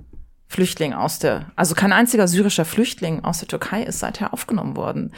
Flüchtling 0.49 0.95
aus 0.95 1.19
der, 1.19 1.52
also 1.57 1.75
kein 1.75 1.93
einziger 1.93 2.26
syrischer 2.26 2.64
Flüchtling 2.64 3.23
aus 3.23 3.38
der 3.38 3.49
Türkei 3.49 3.83
ist 3.83 4.00
seither 4.00 4.33
aufgenommen 4.33 4.76
worden. 4.76 5.12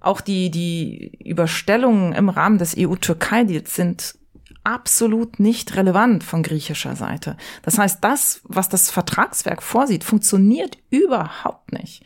Auch 0.00 0.20
die, 0.20 0.50
die 0.50 1.18
Überstellungen 1.24 2.12
im 2.12 2.28
Rahmen 2.28 2.58
des 2.58 2.76
EU-Türkei-Deals 2.76 3.74
sind 3.74 4.14
absolut 4.64 5.38
nicht 5.38 5.76
relevant 5.76 6.24
von 6.24 6.42
griechischer 6.42 6.96
Seite. 6.96 7.36
Das 7.62 7.78
heißt, 7.78 8.02
das, 8.02 8.40
was 8.42 8.68
das 8.68 8.90
Vertragswerk 8.90 9.62
vorsieht, 9.62 10.02
funktioniert 10.02 10.78
überhaupt 10.90 11.72
nicht. 11.72 12.04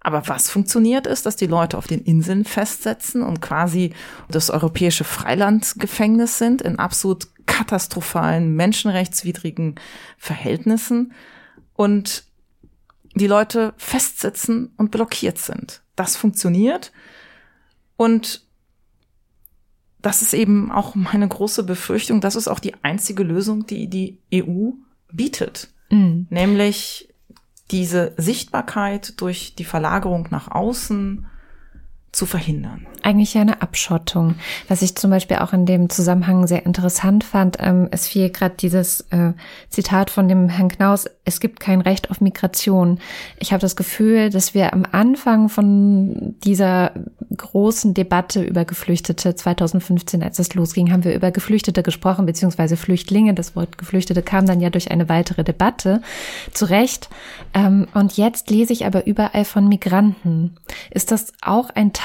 Aber 0.00 0.26
was 0.26 0.50
funktioniert 0.50 1.06
ist, 1.06 1.26
dass 1.26 1.36
die 1.36 1.46
Leute 1.46 1.78
auf 1.78 1.86
den 1.86 2.02
Inseln 2.02 2.44
festsetzen 2.44 3.22
und 3.22 3.40
quasi 3.40 3.92
das 4.28 4.50
europäische 4.50 5.04
Freilandgefängnis 5.04 6.38
sind 6.38 6.60
in 6.60 6.80
absolut 6.80 7.28
katastrophalen, 7.46 8.56
menschenrechtswidrigen 8.56 9.76
Verhältnissen 10.18 11.12
und 11.82 12.22
die 13.16 13.26
Leute 13.26 13.74
festsitzen 13.76 14.72
und 14.76 14.92
blockiert 14.92 15.38
sind. 15.38 15.82
Das 15.96 16.16
funktioniert. 16.16 16.92
Und 17.96 18.46
das 20.00 20.22
ist 20.22 20.32
eben 20.32 20.70
auch 20.70 20.94
meine 20.94 21.26
große 21.26 21.64
Befürchtung. 21.64 22.20
Das 22.20 22.36
ist 22.36 22.46
auch 22.46 22.60
die 22.60 22.74
einzige 22.84 23.24
Lösung, 23.24 23.66
die 23.66 23.88
die 23.88 24.20
EU 24.32 24.70
bietet. 25.12 25.70
Mhm. 25.90 26.28
Nämlich 26.30 27.12
diese 27.72 28.14
Sichtbarkeit 28.16 29.20
durch 29.20 29.56
die 29.56 29.64
Verlagerung 29.64 30.28
nach 30.30 30.52
außen 30.52 31.26
zu 32.12 32.26
verhindern. 32.26 32.86
Eigentlich 33.02 33.36
eine 33.38 33.62
Abschottung. 33.62 34.34
Was 34.68 34.82
ich 34.82 34.94
zum 34.96 35.10
Beispiel 35.10 35.38
auch 35.38 35.54
in 35.54 35.64
dem 35.64 35.88
Zusammenhang 35.88 36.46
sehr 36.46 36.66
interessant 36.66 37.24
fand, 37.24 37.56
ähm, 37.58 37.88
es 37.90 38.06
fiel 38.06 38.28
gerade 38.28 38.54
dieses 38.60 39.00
äh, 39.10 39.32
Zitat 39.70 40.10
von 40.10 40.28
dem 40.28 40.50
Herrn 40.50 40.68
Knaus, 40.68 41.06
es 41.24 41.40
gibt 41.40 41.58
kein 41.58 41.80
Recht 41.80 42.10
auf 42.10 42.20
Migration. 42.20 43.00
Ich 43.38 43.52
habe 43.52 43.62
das 43.62 43.76
Gefühl, 43.76 44.28
dass 44.28 44.52
wir 44.52 44.74
am 44.74 44.84
Anfang 44.92 45.48
von 45.48 46.34
dieser 46.44 46.92
großen 47.34 47.94
Debatte 47.94 48.42
über 48.42 48.66
Geflüchtete 48.66 49.34
2015, 49.34 50.22
als 50.22 50.38
es 50.38 50.54
losging, 50.54 50.92
haben 50.92 51.04
wir 51.04 51.14
über 51.14 51.30
Geflüchtete 51.30 51.82
gesprochen, 51.82 52.26
beziehungsweise 52.26 52.76
Flüchtlinge. 52.76 53.32
Das 53.32 53.56
Wort 53.56 53.78
Geflüchtete 53.78 54.22
kam 54.22 54.44
dann 54.44 54.60
ja 54.60 54.68
durch 54.68 54.90
eine 54.90 55.08
weitere 55.08 55.44
Debatte. 55.44 56.02
Zu 56.52 56.66
Recht. 56.66 57.08
Ähm, 57.54 57.88
und 57.94 58.18
jetzt 58.18 58.50
lese 58.50 58.74
ich 58.74 58.84
aber 58.84 59.06
überall 59.06 59.46
von 59.46 59.66
Migranten. 59.66 60.56
Ist 60.90 61.10
das 61.10 61.32
auch 61.40 61.70
ein 61.70 61.94
Teil 61.94 62.01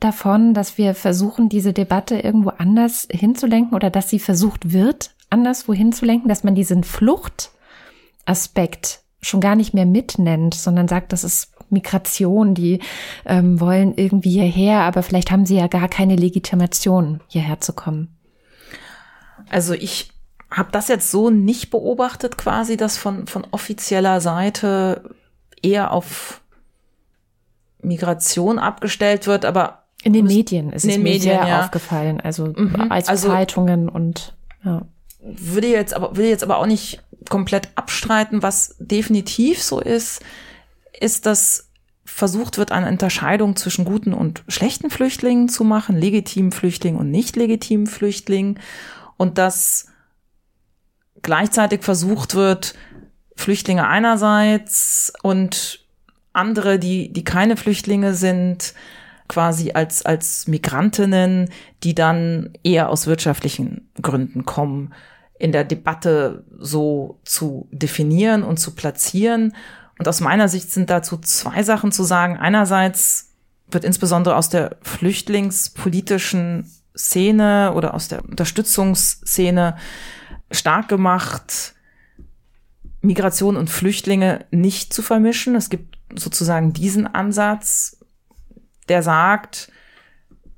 davon, 0.00 0.54
dass 0.54 0.78
wir 0.78 0.94
versuchen, 0.94 1.48
diese 1.48 1.72
Debatte 1.72 2.18
irgendwo 2.18 2.50
anders 2.50 3.08
hinzulenken 3.10 3.74
oder 3.74 3.90
dass 3.90 4.10
sie 4.10 4.18
versucht 4.18 4.72
wird, 4.72 5.14
anders 5.30 5.68
wohin 5.68 5.92
zu 5.92 6.04
lenken, 6.04 6.28
dass 6.28 6.44
man 6.44 6.54
diesen 6.54 6.84
Fluchtaspekt 6.84 9.00
schon 9.22 9.40
gar 9.40 9.56
nicht 9.56 9.72
mehr 9.72 9.86
mitnennt, 9.86 10.54
sondern 10.54 10.88
sagt, 10.88 11.12
das 11.12 11.24
ist 11.24 11.52
Migration, 11.70 12.54
die 12.54 12.80
ähm, 13.24 13.60
wollen 13.60 13.94
irgendwie 13.96 14.32
hierher, 14.32 14.80
aber 14.80 15.02
vielleicht 15.02 15.30
haben 15.30 15.46
sie 15.46 15.56
ja 15.56 15.68
gar 15.68 15.88
keine 15.88 16.16
Legitimation, 16.16 17.20
hierher 17.28 17.60
zu 17.60 17.72
kommen. 17.72 18.18
Also 19.48 19.72
ich 19.72 20.10
habe 20.50 20.70
das 20.72 20.88
jetzt 20.88 21.10
so 21.10 21.30
nicht 21.30 21.70
beobachtet, 21.70 22.36
quasi, 22.36 22.76
dass 22.76 22.98
von, 22.98 23.26
von 23.26 23.46
offizieller 23.50 24.20
Seite 24.20 25.14
eher 25.62 25.92
auf 25.92 26.41
Migration 27.82 28.58
abgestellt 28.58 29.26
wird, 29.26 29.44
aber 29.44 29.84
in 30.02 30.12
den 30.12 30.26
Medien 30.26 30.72
ist 30.72 30.84
es 30.84 30.96
mir 30.96 31.02
Medien, 31.02 31.22
sehr 31.22 31.46
ja. 31.46 31.64
aufgefallen, 31.64 32.20
also 32.20 32.46
mhm. 32.46 32.90
als 32.90 33.08
also, 33.08 33.28
Zeitungen 33.28 33.88
und 33.88 34.34
ja. 34.64 34.82
Würde 35.24 35.68
jetzt 35.68 35.94
aber 35.94 36.16
will 36.16 36.26
jetzt 36.26 36.42
aber 36.42 36.58
auch 36.58 36.66
nicht 36.66 37.00
komplett 37.28 37.68
abstreiten, 37.76 38.42
was 38.42 38.74
definitiv 38.80 39.62
so 39.62 39.78
ist, 39.78 40.20
ist, 40.98 41.26
dass 41.26 41.70
versucht 42.04 42.58
wird, 42.58 42.72
eine 42.72 42.88
Unterscheidung 42.88 43.56
zwischen 43.56 43.84
guten 43.84 44.12
und 44.12 44.42
schlechten 44.48 44.90
Flüchtlingen 44.90 45.48
zu 45.48 45.64
machen, 45.64 45.96
legitimen 45.96 46.52
Flüchtlingen 46.52 47.00
und 47.00 47.10
nicht 47.10 47.36
legitimen 47.36 47.86
Flüchtlingen 47.86 48.58
und 49.16 49.38
dass 49.38 49.86
gleichzeitig 51.22 51.82
versucht 51.82 52.34
wird, 52.34 52.74
Flüchtlinge 53.36 53.86
einerseits 53.86 55.12
und 55.22 55.81
andere, 56.32 56.78
die, 56.78 57.12
die 57.12 57.24
keine 57.24 57.56
Flüchtlinge 57.56 58.14
sind, 58.14 58.74
quasi 59.28 59.72
als, 59.72 60.04
als 60.04 60.46
Migrantinnen, 60.46 61.48
die 61.82 61.94
dann 61.94 62.50
eher 62.62 62.88
aus 62.88 63.06
wirtschaftlichen 63.06 63.90
Gründen 64.00 64.44
kommen, 64.44 64.92
in 65.38 65.52
der 65.52 65.64
Debatte 65.64 66.44
so 66.58 67.18
zu 67.24 67.68
definieren 67.72 68.42
und 68.42 68.58
zu 68.58 68.74
platzieren. 68.74 69.54
Und 69.98 70.06
aus 70.06 70.20
meiner 70.20 70.48
Sicht 70.48 70.70
sind 70.70 70.90
dazu 70.90 71.16
zwei 71.18 71.62
Sachen 71.62 71.92
zu 71.92 72.04
sagen. 72.04 72.36
Einerseits 72.36 73.32
wird 73.70 73.84
insbesondere 73.84 74.36
aus 74.36 74.48
der 74.48 74.76
flüchtlingspolitischen 74.82 76.70
Szene 76.96 77.72
oder 77.74 77.94
aus 77.94 78.08
der 78.08 78.24
Unterstützungsszene 78.24 79.76
stark 80.50 80.88
gemacht, 80.88 81.74
Migration 83.00 83.56
und 83.56 83.70
Flüchtlinge 83.70 84.44
nicht 84.50 84.92
zu 84.92 85.02
vermischen. 85.02 85.56
Es 85.56 85.70
gibt 85.70 85.91
sozusagen 86.16 86.72
diesen 86.72 87.06
Ansatz, 87.06 87.98
der 88.88 89.02
sagt, 89.02 89.70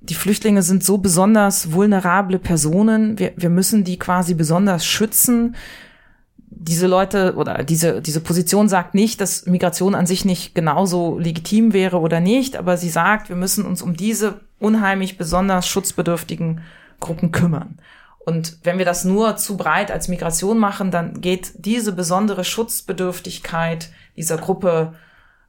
die 0.01 0.15
Flüchtlinge 0.15 0.63
sind 0.63 0.85
so 0.85 0.99
besonders 0.99 1.73
vulnerable 1.73 2.39
Personen, 2.39 3.19
wir, 3.19 3.33
wir 3.37 3.49
müssen 3.49 3.85
die 3.85 3.99
quasi 3.99 4.35
besonders 4.35 4.85
schützen. 4.85 5.57
diese 6.51 6.87
Leute 6.87 7.35
oder 7.37 7.65
diese, 7.65 8.01
diese 8.01 8.21
Position 8.21 8.69
sagt 8.69 8.95
nicht, 8.95 9.21
dass 9.21 9.47
Migration 9.47 9.95
an 9.95 10.07
sich 10.07 10.25
nicht 10.25 10.55
genauso 10.55 11.19
legitim 11.19 11.73
wäre 11.73 11.99
oder 11.99 12.21
nicht, 12.21 12.57
aber 12.57 12.77
sie 12.77 12.91
sagt, 12.91 13.29
wir 13.29 13.37
müssen 13.37 13.65
uns 13.65 13.83
um 13.83 13.97
diese 13.97 14.41
unheimlich 14.61 15.19
besonders 15.19 15.67
schutzbedürftigen 15.67 16.61
Gruppen 17.01 17.33
kümmern. 17.33 17.79
Und 18.25 18.59
wenn 18.63 18.79
wir 18.79 18.87
das 18.87 19.05
nur 19.05 19.37
zu 19.37 19.57
breit 19.57 19.91
als 19.91 20.09
Migration 20.09 20.59
machen, 20.59 20.91
dann 20.91 21.21
geht 21.21 21.53
diese 21.59 21.93
besondere 21.93 22.45
Schutzbedürftigkeit 22.45 23.91
dieser 24.17 24.39
Gruppe 24.39 24.95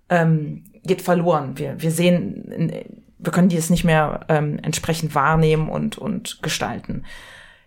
ähm, 0.10 0.64
geht 0.84 1.02
verloren. 1.02 1.58
Wir, 1.58 1.82
wir 1.82 1.92
sehen, 1.92 2.72
wir 3.18 3.32
können 3.32 3.50
die 3.50 3.58
es 3.58 3.70
nicht 3.70 3.84
mehr 3.84 4.26
ähm, 4.30 4.60
entsprechend 4.62 5.16
wahrnehmen 5.16 5.70
und, 5.70 5.98
und 5.98 6.42
gestalten. 6.42 7.04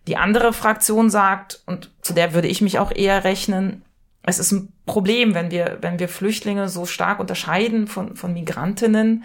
Die 0.06 0.16
andere 0.16 0.52
Fraktion 0.52 1.10
sagt, 1.10 1.62
und 1.66 1.90
zu 2.00 2.14
der 2.14 2.32
würde 2.32 2.48
ich 2.48 2.62
mich 2.62 2.78
auch 2.78 2.92
eher 2.92 3.24
rechnen, 3.24 3.82
es 4.22 4.38
ist 4.38 4.52
ein 4.52 4.72
Problem, 4.86 5.34
wenn 5.34 5.50
wir, 5.50 5.78
wenn 5.80 5.98
wir 5.98 6.08
Flüchtlinge 6.08 6.68
so 6.68 6.86
stark 6.86 7.18
unterscheiden 7.20 7.86
von, 7.86 8.16
von 8.16 8.34
Migrantinnen, 8.34 9.24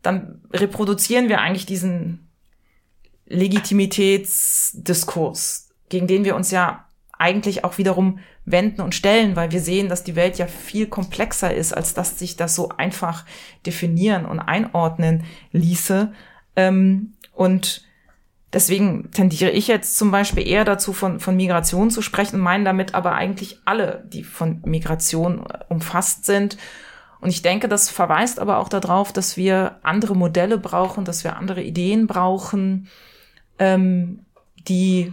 dann 0.00 0.40
reproduzieren 0.52 1.28
wir 1.28 1.40
eigentlich 1.40 1.66
diesen 1.66 2.28
Legitimitätsdiskurs, 3.26 5.70
gegen 5.88 6.06
den 6.06 6.24
wir 6.24 6.36
uns 6.36 6.50
ja 6.50 6.86
eigentlich 7.22 7.62
auch 7.62 7.78
wiederum 7.78 8.18
wenden 8.44 8.80
und 8.80 8.96
stellen, 8.96 9.36
weil 9.36 9.52
wir 9.52 9.60
sehen, 9.60 9.88
dass 9.88 10.02
die 10.02 10.16
Welt 10.16 10.38
ja 10.38 10.48
viel 10.48 10.88
komplexer 10.88 11.54
ist, 11.54 11.72
als 11.72 11.94
dass 11.94 12.18
sich 12.18 12.36
das 12.36 12.56
so 12.56 12.70
einfach 12.70 13.24
definieren 13.64 14.26
und 14.26 14.40
einordnen 14.40 15.22
ließe. 15.52 16.12
Ähm, 16.56 17.12
und 17.32 17.84
deswegen 18.52 19.12
tendiere 19.12 19.52
ich 19.52 19.68
jetzt 19.68 19.96
zum 19.96 20.10
Beispiel 20.10 20.46
eher 20.46 20.64
dazu, 20.64 20.92
von, 20.92 21.20
von 21.20 21.36
Migration 21.36 21.90
zu 21.90 22.02
sprechen, 22.02 22.40
meine 22.40 22.64
damit 22.64 22.96
aber 22.96 23.12
eigentlich 23.12 23.60
alle, 23.66 24.04
die 24.08 24.24
von 24.24 24.60
Migration 24.64 25.46
umfasst 25.68 26.26
sind. 26.26 26.56
Und 27.20 27.28
ich 27.30 27.42
denke, 27.42 27.68
das 27.68 27.88
verweist 27.88 28.40
aber 28.40 28.58
auch 28.58 28.68
darauf, 28.68 29.12
dass 29.12 29.36
wir 29.36 29.78
andere 29.84 30.16
Modelle 30.16 30.58
brauchen, 30.58 31.04
dass 31.04 31.22
wir 31.22 31.36
andere 31.36 31.62
Ideen 31.62 32.08
brauchen, 32.08 32.88
ähm, 33.60 34.26
die 34.66 35.12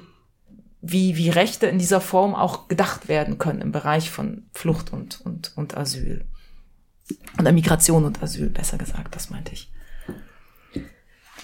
wie, 0.82 1.18
wie 1.18 1.30
Rechte 1.30 1.68
in 1.68 1.80
dieser 1.80 2.02
Form 2.02 2.36
auch 2.36 2.68
gedacht 2.68 3.08
werden 3.08 3.38
können 3.38 3.62
im 3.62 3.72
Bereich 3.72 4.10
von 4.10 4.44
Flucht 4.54 4.94
und, 4.94 5.22
und, 5.22 5.52
und 5.56 5.78
Asyl. 5.78 6.26
Oder 7.40 7.52
Migration 7.52 8.06
und 8.06 8.22
Asyl, 8.24 8.50
besser 8.50 8.78
gesagt, 8.78 9.16
das 9.16 9.30
meinte 9.30 9.52
ich. 9.54 9.72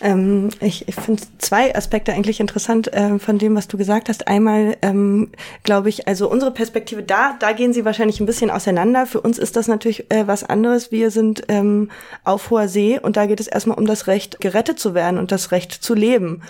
Ähm, 0.01 0.49
ich 0.59 0.87
ich 0.87 0.95
finde 0.95 1.23
zwei 1.37 1.73
Aspekte 1.73 2.11
eigentlich 2.13 2.39
interessant 2.39 2.93
äh, 2.93 3.17
von 3.17 3.37
dem, 3.37 3.55
was 3.55 3.67
du 3.67 3.77
gesagt 3.77 4.09
hast. 4.09 4.27
Einmal 4.27 4.77
ähm, 4.81 5.31
glaube 5.63 5.89
ich, 5.89 6.07
also 6.07 6.29
unsere 6.29 6.51
Perspektive 6.51 7.03
da, 7.03 7.35
da 7.39 7.53
gehen 7.53 7.73
sie 7.73 7.85
wahrscheinlich 7.85 8.19
ein 8.19 8.25
bisschen 8.25 8.51
auseinander. 8.51 9.05
Für 9.05 9.21
uns 9.21 9.37
ist 9.37 9.55
das 9.55 9.67
natürlich 9.67 10.11
äh, 10.11 10.27
was 10.27 10.43
anderes. 10.43 10.91
Wir 10.91 11.11
sind 11.11 11.43
ähm, 11.47 11.89
auf 12.23 12.49
hoher 12.49 12.67
See 12.67 12.99
und 12.99 13.15
da 13.15 13.25
geht 13.25 13.39
es 13.39 13.47
erstmal 13.47 13.77
um 13.77 13.85
das 13.85 14.07
Recht, 14.07 14.41
gerettet 14.41 14.79
zu 14.79 14.93
werden 14.93 15.17
und 15.17 15.31
das 15.31 15.51
Recht 15.51 15.71
zu 15.71 15.93
leben. 15.93 16.41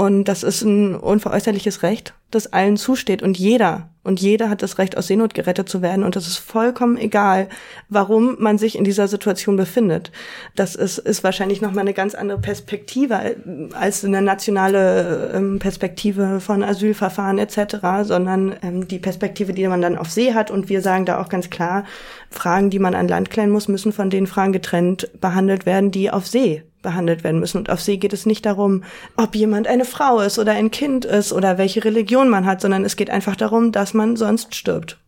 Und 0.00 0.24
das 0.24 0.44
ist 0.44 0.62
ein 0.62 0.94
unveräußerliches 0.94 1.82
Recht, 1.82 2.14
das 2.30 2.54
allen 2.54 2.78
zusteht. 2.78 3.22
Und 3.22 3.36
jeder, 3.36 3.90
und 4.02 4.18
jeder 4.18 4.48
hat 4.48 4.62
das 4.62 4.78
Recht, 4.78 4.96
aus 4.96 5.08
Seenot 5.08 5.34
gerettet 5.34 5.68
zu 5.68 5.82
werden. 5.82 6.04
Und 6.04 6.16
das 6.16 6.26
ist 6.26 6.38
vollkommen 6.38 6.96
egal, 6.96 7.50
warum 7.90 8.36
man 8.38 8.56
sich 8.56 8.78
in 8.78 8.84
dieser 8.84 9.08
Situation 9.08 9.56
befindet. 9.56 10.10
Das 10.56 10.74
ist, 10.74 10.96
ist 10.96 11.22
wahrscheinlich 11.22 11.60
nochmal 11.60 11.82
eine 11.82 11.92
ganz 11.92 12.14
andere 12.14 12.38
Perspektive 12.38 13.36
als 13.74 14.02
eine 14.02 14.22
nationale 14.22 15.32
ähm, 15.34 15.58
Perspektive 15.58 16.40
von 16.40 16.62
Asylverfahren 16.62 17.36
etc., 17.36 17.76
sondern 18.04 18.56
ähm, 18.62 18.88
die 18.88 19.00
Perspektive, 19.00 19.52
die 19.52 19.68
man 19.68 19.82
dann 19.82 19.98
auf 19.98 20.08
See 20.08 20.32
hat. 20.32 20.50
Und 20.50 20.70
wir 20.70 20.80
sagen 20.80 21.04
da 21.04 21.20
auch 21.20 21.28
ganz 21.28 21.50
klar, 21.50 21.84
Fragen, 22.30 22.70
die 22.70 22.78
man 22.78 22.94
an 22.94 23.06
Land 23.06 23.28
klären 23.28 23.50
muss, 23.50 23.68
müssen 23.68 23.92
von 23.92 24.08
den 24.08 24.26
Fragen 24.26 24.54
getrennt 24.54 25.10
behandelt 25.20 25.66
werden, 25.66 25.90
die 25.90 26.10
auf 26.10 26.26
See 26.26 26.62
behandelt 26.82 27.24
werden 27.24 27.40
müssen. 27.40 27.58
Und 27.58 27.70
auf 27.70 27.80
See 27.80 27.96
geht 27.96 28.12
es 28.12 28.26
nicht 28.26 28.46
darum, 28.46 28.84
ob 29.16 29.34
jemand 29.34 29.66
eine 29.66 29.84
Frau 29.84 30.20
ist 30.20 30.38
oder 30.38 30.52
ein 30.52 30.70
Kind 30.70 31.04
ist 31.04 31.32
oder 31.32 31.58
welche 31.58 31.84
Religion 31.84 32.28
man 32.28 32.46
hat, 32.46 32.60
sondern 32.60 32.84
es 32.84 32.96
geht 32.96 33.10
einfach 33.10 33.36
darum, 33.36 33.72
dass 33.72 33.94
man 33.94 34.16
sonst 34.16 34.54
stirbt. 34.54 34.98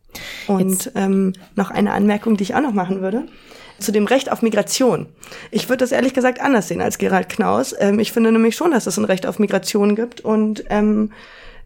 Und 0.47 0.93
ähm, 0.95 1.33
noch 1.57 1.71
eine 1.71 1.93
Anmerkung, 1.93 2.37
die 2.37 2.45
ich 2.45 2.55
auch 2.55 2.61
noch 2.61 2.75
machen 2.75 3.01
würde 3.01 3.25
zu 3.79 3.93
dem 3.93 4.07
Recht 4.07 4.31
auf 4.31 4.43
Migration. 4.43 5.07
Ich 5.51 5.69
würde 5.69 5.79
das 5.79 5.93
ehrlich 5.93 6.15
gesagt 6.15 6.41
anders 6.41 6.69
sehen 6.69 6.81
als 6.81 6.99
Gerald 6.99 7.29
Knaus. 7.29 7.75
Ähm, 7.79 7.99
ich 7.99 8.13
finde 8.13 8.33
nämlich 8.33 8.55
schon, 8.55 8.71
dass 8.71 8.87
es 8.87 8.97
ein 8.97 9.05
Recht 9.05 9.27
auf 9.27 9.39
Migration 9.39 9.97
gibt 9.97 10.21
und 10.21 10.65
ähm, 10.71 11.13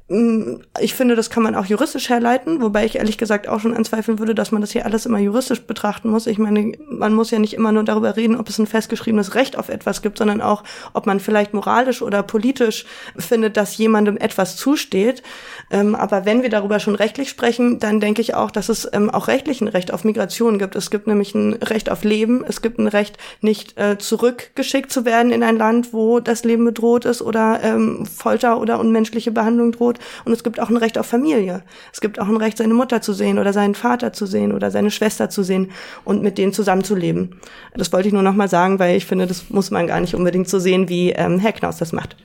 ich 0.09 0.95
finde, 0.95 1.17
das 1.17 1.31
kann 1.31 1.43
man 1.43 1.57
auch 1.57 1.65
juristisch 1.65 2.11
herleiten, 2.11 2.63
wobei 2.63 2.85
ich 2.85 2.95
ehrlich 2.95 3.19
gesagt 3.19 3.49
auch 3.49 3.59
schon 3.59 3.75
anzweifeln 3.75 4.21
würde, 4.21 4.37
dass 4.37 4.53
man 4.53 4.61
das 4.61 4.71
hier 4.71 4.87
alles 4.87 5.05
immer 5.05 5.19
juristisch 5.19 5.63
betrachten 5.63 6.11
muss. 6.11 6.29
Ich 6.29 6.39
meine, 6.39 6.75
man 6.89 7.13
muss 7.13 7.33
ja 7.33 7.41
nicht 7.41 7.55
immer 7.55 7.73
nur 7.73 7.83
darüber 7.83 8.17
reden, 8.17 8.37
ob 8.37 8.49
es 8.49 8.61
ein 8.61 8.69
festgeschriebenes 8.69 9.35
Recht 9.35 9.59
auf 9.59 9.69
etwas 9.69 10.03
gibt, 10.03 10.19
sondern 10.19 10.41
auch, 10.41 10.63
ob 10.93 11.07
man 11.07 11.19
vielleicht 11.19 11.55
moralisch 11.55 12.03
oder 12.03 12.23
politisch 12.23 12.87
findet, 13.17 13.57
dass 13.57 13.79
jemandem 13.79 14.17
etwas 14.17 14.57
zusteht. 14.57 15.25
Ähm, 15.73 15.97
aber 15.97 16.25
wenn 16.25 16.43
wir 16.43 16.51
darüber 16.51 16.79
schon 16.79 16.95
rechtlich 16.95 17.29
sprechen, 17.29 17.81
dann 17.81 17.99
denke 17.99 18.23
ich 18.23 18.35
auch, 18.35 18.53
dass 18.53 18.69
es 18.69 18.89
ähm, 18.93 19.11
auch 19.11 19.27
rechtlich 19.27 19.61
ein 19.61 19.67
Recht 19.67 19.93
auf 19.93 20.05
Migration 20.05 20.61
gibt. 20.61 20.77
Es 20.77 20.93
gibt 20.93 21.09
nämlich 21.09 21.35
ein 21.35 21.55
Recht 21.55 21.91
auf 21.91 22.05
Leben, 22.05 22.45
es 22.47 22.63
gibt 22.63 22.79
ein 22.79 22.87
Recht, 22.87 23.19
nicht 23.41 23.77
äh, 23.77 23.99
zurückgeschickt 23.99 24.93
zu 24.93 25.05
werden 25.05 25.33
in 25.33 25.43
ein 25.43 25.57
Land, 25.57 25.93
wo 25.93 26.21
das 26.21 26.45
Leben 26.45 26.65
bedroht 26.65 27.07
ist 27.07 27.23
oder 27.23 27.59
ähm, 27.65 28.07
Folter 28.07 28.61
oder 28.61 28.79
unmenschliche 28.79 29.33
Behandlung 29.33 29.73
droht. 29.73 29.96
Tod. 29.97 30.07
Und 30.25 30.33
es 30.33 30.45
gibt 30.45 30.61
auch 30.61 30.71
ein 30.71 30.77
Recht 30.77 30.99
auf 30.99 31.07
Familie. 31.07 31.63
Es 31.93 32.01
gibt 32.01 32.21
auch 32.21 32.29
ein 32.29 32.37
Recht, 32.37 32.59
seine 32.59 32.75
Mutter 32.75 33.01
zu 33.01 33.13
sehen 33.13 33.39
oder 33.39 33.53
seinen 33.53 33.75
Vater 33.75 34.13
zu 34.13 34.27
sehen 34.27 34.53
oder 34.53 34.71
seine 34.71 34.91
Schwester 34.91 35.31
zu 35.31 35.43
sehen 35.43 35.71
und 36.05 36.23
mit 36.23 36.39
denen 36.39 36.53
zusammenzuleben. 36.53 37.41
Das 37.75 37.93
wollte 37.93 38.09
ich 38.09 38.15
nur 38.15 38.23
noch 38.23 38.35
mal 38.35 38.49
sagen, 38.49 38.79
weil 38.79 38.97
ich 38.97 39.07
finde, 39.07 39.27
das 39.27 39.51
muss 39.51 39.71
man 39.71 39.87
gar 39.87 40.01
nicht 40.01 40.15
unbedingt 40.15 40.49
so 40.49 40.59
sehen, 40.59 40.89
wie 40.89 41.13
ähm, 41.13 41.39
Herr 41.39 41.53
Knaus 41.53 41.79
das 41.79 41.93
macht. 41.93 42.17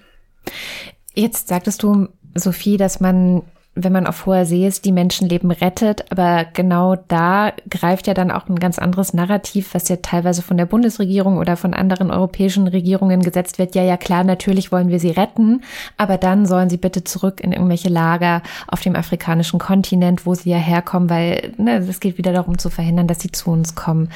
Jetzt 1.13 1.47
sagtest 1.47 1.83
du, 1.83 2.07
Sophie, 2.35 2.77
dass 2.77 2.99
man 2.99 3.43
wenn 3.73 3.93
man 3.93 4.05
auf 4.05 4.25
hoher 4.25 4.45
See 4.45 4.67
ist, 4.67 4.83
die 4.83 4.91
Menschenleben 4.91 5.49
rettet. 5.49 6.11
Aber 6.11 6.45
genau 6.53 6.97
da 7.07 7.53
greift 7.69 8.07
ja 8.07 8.13
dann 8.13 8.29
auch 8.29 8.49
ein 8.49 8.59
ganz 8.59 8.79
anderes 8.79 9.13
Narrativ, 9.13 9.73
was 9.73 9.87
ja 9.87 9.97
teilweise 9.97 10.41
von 10.41 10.57
der 10.57 10.65
Bundesregierung 10.65 11.37
oder 11.37 11.55
von 11.55 11.73
anderen 11.73 12.11
europäischen 12.11 12.67
Regierungen 12.67 13.21
gesetzt 13.21 13.59
wird. 13.59 13.73
Ja, 13.73 13.83
ja, 13.83 13.95
klar, 13.95 14.25
natürlich 14.25 14.71
wollen 14.73 14.89
wir 14.89 14.99
sie 14.99 15.11
retten, 15.11 15.61
aber 15.97 16.17
dann 16.17 16.45
sollen 16.45 16.69
sie 16.69 16.77
bitte 16.77 17.05
zurück 17.05 17.39
in 17.39 17.53
irgendwelche 17.53 17.89
Lager 17.89 18.41
auf 18.67 18.81
dem 18.81 18.95
afrikanischen 18.95 19.59
Kontinent, 19.59 20.25
wo 20.25 20.35
sie 20.35 20.49
ja 20.49 20.57
herkommen, 20.57 21.09
weil 21.09 21.53
ne, 21.57 21.77
es 21.77 22.01
geht 22.01 22.17
wieder 22.17 22.33
darum 22.33 22.57
zu 22.57 22.69
verhindern, 22.69 23.07
dass 23.07 23.21
sie 23.21 23.31
zu 23.31 23.51
uns 23.51 23.75
kommen. 23.75 24.09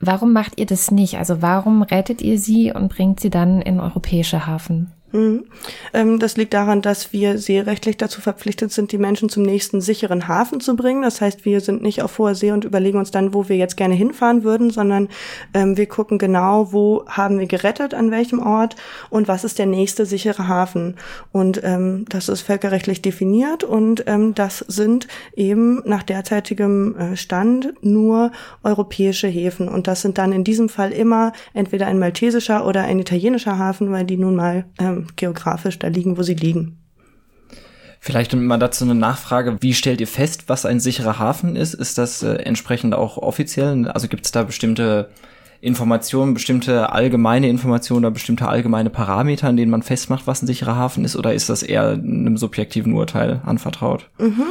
Warum 0.00 0.32
macht 0.32 0.58
ihr 0.58 0.66
das 0.66 0.90
nicht? 0.90 1.18
Also 1.18 1.42
warum 1.42 1.82
rettet 1.82 2.22
ihr 2.22 2.38
sie 2.38 2.72
und 2.72 2.88
bringt 2.88 3.20
sie 3.20 3.30
dann 3.30 3.60
in 3.60 3.78
europäische 3.78 4.46
Hafen? 4.46 4.90
Mhm. 5.12 5.44
Ähm, 5.92 6.18
das 6.18 6.36
liegt 6.36 6.54
daran, 6.54 6.82
dass 6.82 7.12
wir 7.12 7.38
seerechtlich 7.38 7.96
dazu 7.96 8.20
verpflichtet 8.20 8.72
sind, 8.72 8.92
die 8.92 8.98
Menschen 8.98 9.28
zum 9.28 9.42
nächsten 9.42 9.80
sicheren 9.80 10.28
Hafen 10.28 10.60
zu 10.60 10.76
bringen. 10.76 11.02
Das 11.02 11.20
heißt, 11.20 11.44
wir 11.44 11.60
sind 11.60 11.82
nicht 11.82 12.02
auf 12.02 12.18
hoher 12.18 12.34
See 12.34 12.52
und 12.52 12.64
überlegen 12.64 12.98
uns 12.98 13.10
dann, 13.10 13.34
wo 13.34 13.48
wir 13.48 13.56
jetzt 13.56 13.76
gerne 13.76 13.94
hinfahren 13.94 14.44
würden, 14.44 14.70
sondern 14.70 15.08
ähm, 15.52 15.76
wir 15.76 15.86
gucken 15.86 16.18
genau, 16.18 16.72
wo 16.72 17.04
haben 17.08 17.38
wir 17.38 17.46
gerettet, 17.46 17.94
an 17.94 18.10
welchem 18.10 18.38
Ort 18.40 18.76
und 19.10 19.26
was 19.26 19.44
ist 19.44 19.58
der 19.58 19.66
nächste 19.66 20.06
sichere 20.06 20.46
Hafen. 20.46 20.96
Und 21.32 21.60
ähm, 21.64 22.04
das 22.08 22.28
ist 22.28 22.42
völkerrechtlich 22.42 23.02
definiert 23.02 23.64
und 23.64 24.04
ähm, 24.06 24.34
das 24.34 24.58
sind 24.58 25.08
eben 25.34 25.82
nach 25.84 26.02
derzeitigem 26.02 26.96
äh, 26.96 27.16
Stand 27.16 27.74
nur 27.82 28.30
europäische 28.62 29.26
Häfen. 29.26 29.68
Und 29.68 29.88
das 29.88 30.02
sind 30.02 30.18
dann 30.18 30.32
in 30.32 30.44
diesem 30.44 30.68
Fall 30.68 30.92
immer 30.92 31.32
entweder 31.52 31.86
ein 31.86 31.98
maltesischer 31.98 32.66
oder 32.66 32.82
ein 32.82 33.00
italienischer 33.00 33.58
Hafen, 33.58 33.90
weil 33.90 34.04
die 34.04 34.16
nun 34.16 34.36
mal 34.36 34.64
geografisch 35.16 35.78
da 35.78 35.88
liegen, 35.88 36.16
wo 36.16 36.22
sie 36.22 36.34
liegen. 36.34 36.78
Vielleicht 38.02 38.34
mal 38.34 38.58
dazu 38.58 38.84
eine 38.84 38.94
Nachfrage. 38.94 39.58
Wie 39.60 39.74
stellt 39.74 40.00
ihr 40.00 40.06
fest, 40.06 40.44
was 40.46 40.64
ein 40.64 40.80
sicherer 40.80 41.18
Hafen 41.18 41.54
ist? 41.54 41.74
Ist 41.74 41.98
das 41.98 42.22
äh, 42.22 42.32
entsprechend 42.36 42.94
auch 42.94 43.18
offiziell? 43.18 43.88
Also 43.88 44.08
gibt 44.08 44.24
es 44.24 44.32
da 44.32 44.42
bestimmte 44.42 45.10
Informationen, 45.60 46.34
bestimmte 46.34 46.92
allgemeine 46.92 47.48
Informationen 47.48 48.04
oder 48.04 48.12
bestimmte 48.12 48.48
allgemeine 48.48 48.88
Parameter, 48.88 49.48
an 49.48 49.56
denen 49.56 49.70
man 49.70 49.82
festmacht, 49.82 50.26
was 50.26 50.42
ein 50.42 50.46
sicherer 50.46 50.76
Hafen 50.76 51.04
ist? 51.04 51.16
Oder 51.16 51.34
ist 51.34 51.50
das 51.50 51.62
eher 51.62 51.90
einem 51.90 52.38
subjektiven 52.38 52.94
Urteil 52.94 53.42
anvertraut? 53.44 54.08
Mhm. 54.18 54.46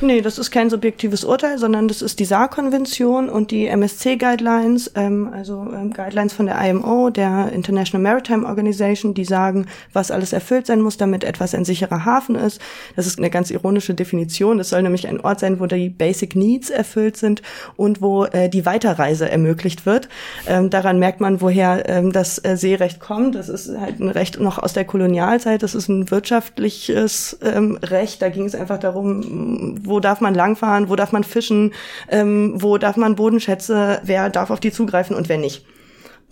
Nee, 0.00 0.20
das 0.20 0.38
ist 0.38 0.50
kein 0.50 0.70
subjektives 0.70 1.24
Urteil, 1.24 1.58
sondern 1.58 1.88
das 1.88 2.02
ist 2.02 2.18
die 2.18 2.24
SAR-Konvention 2.24 3.28
und 3.28 3.50
die 3.50 3.66
MSC-Guidelines, 3.66 4.92
ähm, 4.94 5.30
also 5.32 5.66
ähm, 5.74 5.92
Guidelines 5.92 6.32
von 6.32 6.46
der 6.46 6.60
IMO, 6.60 7.10
der 7.10 7.52
International 7.52 8.02
Maritime 8.02 8.46
Organization, 8.46 9.14
die 9.14 9.24
sagen, 9.24 9.66
was 9.92 10.10
alles 10.10 10.32
erfüllt 10.32 10.66
sein 10.66 10.80
muss, 10.80 10.96
damit 10.96 11.24
etwas 11.24 11.54
ein 11.54 11.64
sicherer 11.64 12.04
Hafen 12.04 12.36
ist. 12.36 12.60
Das 12.96 13.06
ist 13.06 13.18
eine 13.18 13.30
ganz 13.30 13.50
ironische 13.50 13.94
Definition. 13.94 14.58
Das 14.58 14.70
soll 14.70 14.82
nämlich 14.82 15.08
ein 15.08 15.20
Ort 15.20 15.40
sein, 15.40 15.60
wo 15.60 15.66
die 15.66 15.88
Basic 15.88 16.36
Needs 16.36 16.70
erfüllt 16.70 17.16
sind 17.16 17.42
und 17.76 18.00
wo 18.00 18.24
äh, 18.24 18.48
die 18.48 18.66
Weiterreise 18.66 19.28
ermöglicht 19.28 19.86
wird 19.86 20.08
ähm, 20.52 20.68
daran 20.68 20.98
merkt 20.98 21.22
man, 21.22 21.40
woher 21.40 21.88
ähm, 21.88 22.12
das 22.12 22.38
äh, 22.44 22.58
Seerecht 22.58 23.00
kommt. 23.00 23.36
Das 23.36 23.48
ist 23.48 23.74
halt 23.78 24.00
ein 24.00 24.10
Recht 24.10 24.38
noch 24.38 24.58
aus 24.58 24.74
der 24.74 24.84
Kolonialzeit. 24.84 25.62
Das 25.62 25.74
ist 25.74 25.88
ein 25.88 26.10
wirtschaftliches 26.10 27.38
ähm, 27.42 27.78
Recht. 27.82 28.20
Da 28.20 28.28
ging 28.28 28.44
es 28.44 28.54
einfach 28.54 28.78
darum, 28.78 29.78
wo 29.82 29.98
darf 29.98 30.20
man 30.20 30.34
langfahren, 30.34 30.90
wo 30.90 30.96
darf 30.96 31.10
man 31.10 31.24
fischen, 31.24 31.72
ähm, 32.10 32.52
wo 32.56 32.76
darf 32.76 32.98
man 32.98 33.16
Bodenschätze, 33.16 34.00
wer 34.04 34.28
darf 34.28 34.50
auf 34.50 34.60
die 34.60 34.72
zugreifen 34.72 35.16
und 35.16 35.30
wer 35.30 35.38
nicht. 35.38 35.64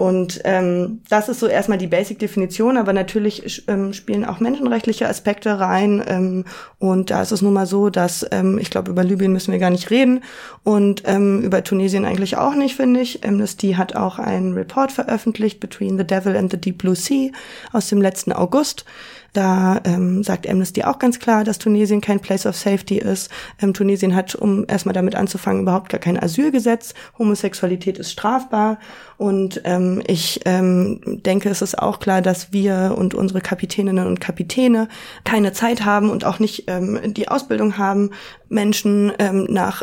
Und 0.01 0.41
ähm, 0.45 1.03
das 1.11 1.29
ist 1.29 1.41
so 1.41 1.47
erstmal 1.47 1.77
die 1.77 1.87
Basic-Definition, 1.87 2.79
aber 2.79 2.95
natürlich 2.95 3.69
ähm, 3.69 3.93
spielen 3.93 4.25
auch 4.25 4.41
menschenrechtliche 4.41 5.07
Aspekte 5.07 5.61
rein. 5.61 6.03
Ähm, 6.09 6.47
und 6.79 7.11
da 7.11 7.21
ist 7.21 7.33
es 7.33 7.43
nun 7.43 7.53
mal 7.53 7.67
so, 7.67 7.91
dass 7.91 8.27
ähm, 8.31 8.59
ich 8.59 8.71
glaube, 8.71 8.93
über 8.93 9.05
Libyen 9.05 9.35
müssen 9.35 9.53
wir 9.53 9.59
gar 9.59 9.69
nicht 9.69 9.91
reden 9.91 10.23
und 10.65 11.03
ähm, 11.05 11.43
über 11.43 11.63
Tunesien 11.63 12.07
eigentlich 12.07 12.39
auch 12.39 12.55
nicht, 12.55 12.77
finde 12.77 13.01
ich. 13.01 13.27
Amnesty 13.27 13.75
hat 13.75 13.95
auch 13.95 14.19
einen 14.19 14.55
Report 14.55 14.91
veröffentlicht, 14.91 15.61
Between 15.61 15.99
the 15.99 16.07
Devil 16.07 16.35
and 16.35 16.51
the 16.51 16.59
Deep 16.59 16.79
Blue 16.79 16.97
Sea, 16.97 17.31
aus 17.71 17.89
dem 17.89 18.01
letzten 18.01 18.33
August. 18.33 18.87
Da 19.33 19.81
ähm, 19.85 20.23
sagt 20.23 20.49
Amnesty 20.49 20.83
auch 20.83 20.99
ganz 20.99 21.19
klar, 21.19 21.45
dass 21.45 21.59
Tunesien 21.59 22.01
kein 22.01 22.21
Place 22.21 22.47
of 22.47 22.57
Safety 22.57 22.99
ist. 22.99 23.31
Ähm, 23.61 23.75
Tunesien 23.75 24.15
hat, 24.15 24.35
um 24.35 24.65
erstmal 24.67 24.93
damit 24.93 25.15
anzufangen, 25.15 25.63
überhaupt 25.63 25.89
gar 25.89 26.01
kein 26.01 26.21
Asylgesetz. 26.21 26.95
Homosexualität 27.19 27.99
ist 27.99 28.11
strafbar. 28.13 28.79
Und 29.17 29.61
ähm, 29.65 30.03
ich 30.07 30.41
ähm, 30.47 31.01
denke, 31.05 31.51
es 31.51 31.61
ist 31.61 31.79
auch 31.79 32.01
klar, 32.01 32.23
dass 32.23 32.55
wir 32.55 32.95
und 32.97 33.13
unsere 33.13 33.43
Kapitäninnen 33.43 34.07
und 34.07 34.19
Kapitäne 34.19 34.89
keine 35.25 35.53
Zeit 35.53 35.85
haben 35.85 36.09
und 36.09 36.25
auch 36.25 36.39
nicht 36.39 36.65
ähm, 36.69 36.99
die 37.05 37.29
Ausbildung 37.29 37.77
haben, 37.77 38.13
Menschen 38.49 39.13
ähm, 39.19 39.47
nach 39.51 39.83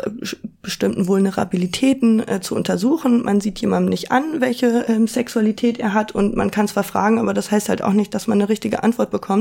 bestimmten 0.60 1.06
Vulnerabilitäten 1.06 2.26
äh, 2.28 2.40
zu 2.40 2.54
untersuchen. 2.56 3.22
Man 3.22 3.40
sieht 3.40 3.60
jemandem 3.60 3.90
nicht 3.90 4.10
an, 4.10 4.40
welche 4.40 4.84
ähm, 4.88 5.06
Sexualität 5.06 5.78
er 5.78 5.94
hat 5.94 6.12
und 6.12 6.36
man 6.36 6.50
kann 6.50 6.66
zwar 6.66 6.82
fragen, 6.82 7.18
aber 7.18 7.32
das 7.32 7.50
heißt 7.50 7.68
halt 7.68 7.82
auch 7.82 7.92
nicht, 7.92 8.12
dass 8.14 8.26
man 8.26 8.38
eine 8.38 8.48
richtige 8.48 8.82
Antwort 8.82 9.10
bekommt. 9.10 9.37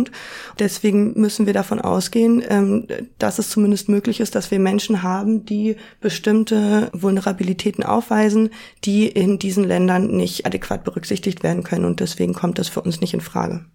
Deswegen 0.60 1.20
müssen 1.20 1.46
wir 1.46 1.54
davon 1.54 1.82
ausgehen, 1.82 2.44
ähm, 2.48 2.88
dass 3.20 3.40
es 3.40 3.50
zumindest 3.50 3.90
möglich 3.90 4.20
ist, 4.20 4.36
dass 4.36 4.52
wir 4.52 4.60
Menschen 4.60 5.04
haben, 5.04 5.46
die 5.46 5.76
bestimmte 6.02 6.90
Vulnerabilitäten 6.94 7.84
aufweisen, 7.84 8.50
die 8.84 9.08
in 9.08 9.40
diesen 9.40 9.64
Ländern 9.64 10.08
nicht 10.08 10.46
adäquat 10.46 10.84
berücksichtigt 10.84 11.44
werden 11.44 11.64
können 11.64 11.86
und 11.86 12.00
deswegen 12.00 12.34
kommt 12.34 12.60
das 12.60 12.70
für 12.70 12.82
uns 12.82 13.02
nicht 13.02 13.14
in 13.14 13.22
Frage. 13.22 13.66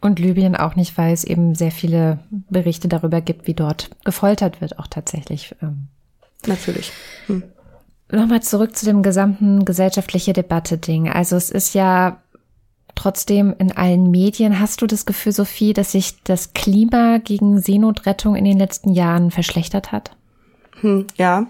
Und 0.00 0.20
Libyen 0.20 0.54
auch 0.54 0.76
nicht, 0.76 0.96
weil 0.96 1.12
es 1.12 1.24
eben 1.24 1.54
sehr 1.54 1.72
viele 1.72 2.20
Berichte 2.30 2.86
darüber 2.86 3.20
gibt, 3.20 3.46
wie 3.48 3.54
dort 3.54 3.90
gefoltert 4.04 4.60
wird, 4.60 4.78
auch 4.78 4.86
tatsächlich. 4.86 5.56
Ähm. 5.60 5.88
Natürlich. 6.46 6.92
Hm. 7.26 7.42
Nochmal 8.10 8.42
zurück 8.42 8.76
zu 8.76 8.86
dem 8.86 9.02
gesamten 9.02 9.64
gesellschaftliche 9.64 10.32
Debatte-Ding. 10.32 11.10
Also 11.10 11.36
es 11.36 11.50
ist 11.50 11.74
ja 11.74 12.22
trotzdem 12.98 13.54
in 13.58 13.76
allen 13.76 14.10
Medien. 14.10 14.60
Hast 14.60 14.82
du 14.82 14.86
das 14.86 15.06
Gefühl, 15.06 15.32
Sophie, 15.32 15.72
dass 15.72 15.92
sich 15.92 16.22
das 16.24 16.52
Klima 16.52 17.18
gegen 17.18 17.60
Seenotrettung 17.60 18.34
in 18.34 18.44
den 18.44 18.58
letzten 18.58 18.92
Jahren 18.92 19.30
verschlechtert 19.30 19.92
hat? 19.92 20.10
Hm, 20.80 21.06
ja, 21.16 21.46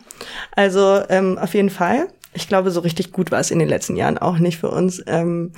also 0.54 1.00
ähm, 1.08 1.38
auf 1.38 1.54
jeden 1.54 1.70
Fall. 1.70 2.08
Ich 2.34 2.48
glaube, 2.48 2.70
so 2.70 2.80
richtig 2.80 3.12
gut 3.12 3.30
war 3.30 3.40
es 3.40 3.50
in 3.50 3.58
den 3.58 3.68
letzten 3.68 3.96
Jahren 3.96 4.18
auch 4.18 4.38
nicht 4.38 4.58
für 4.58 4.70
uns. 4.70 5.02
Ähm, 5.06 5.52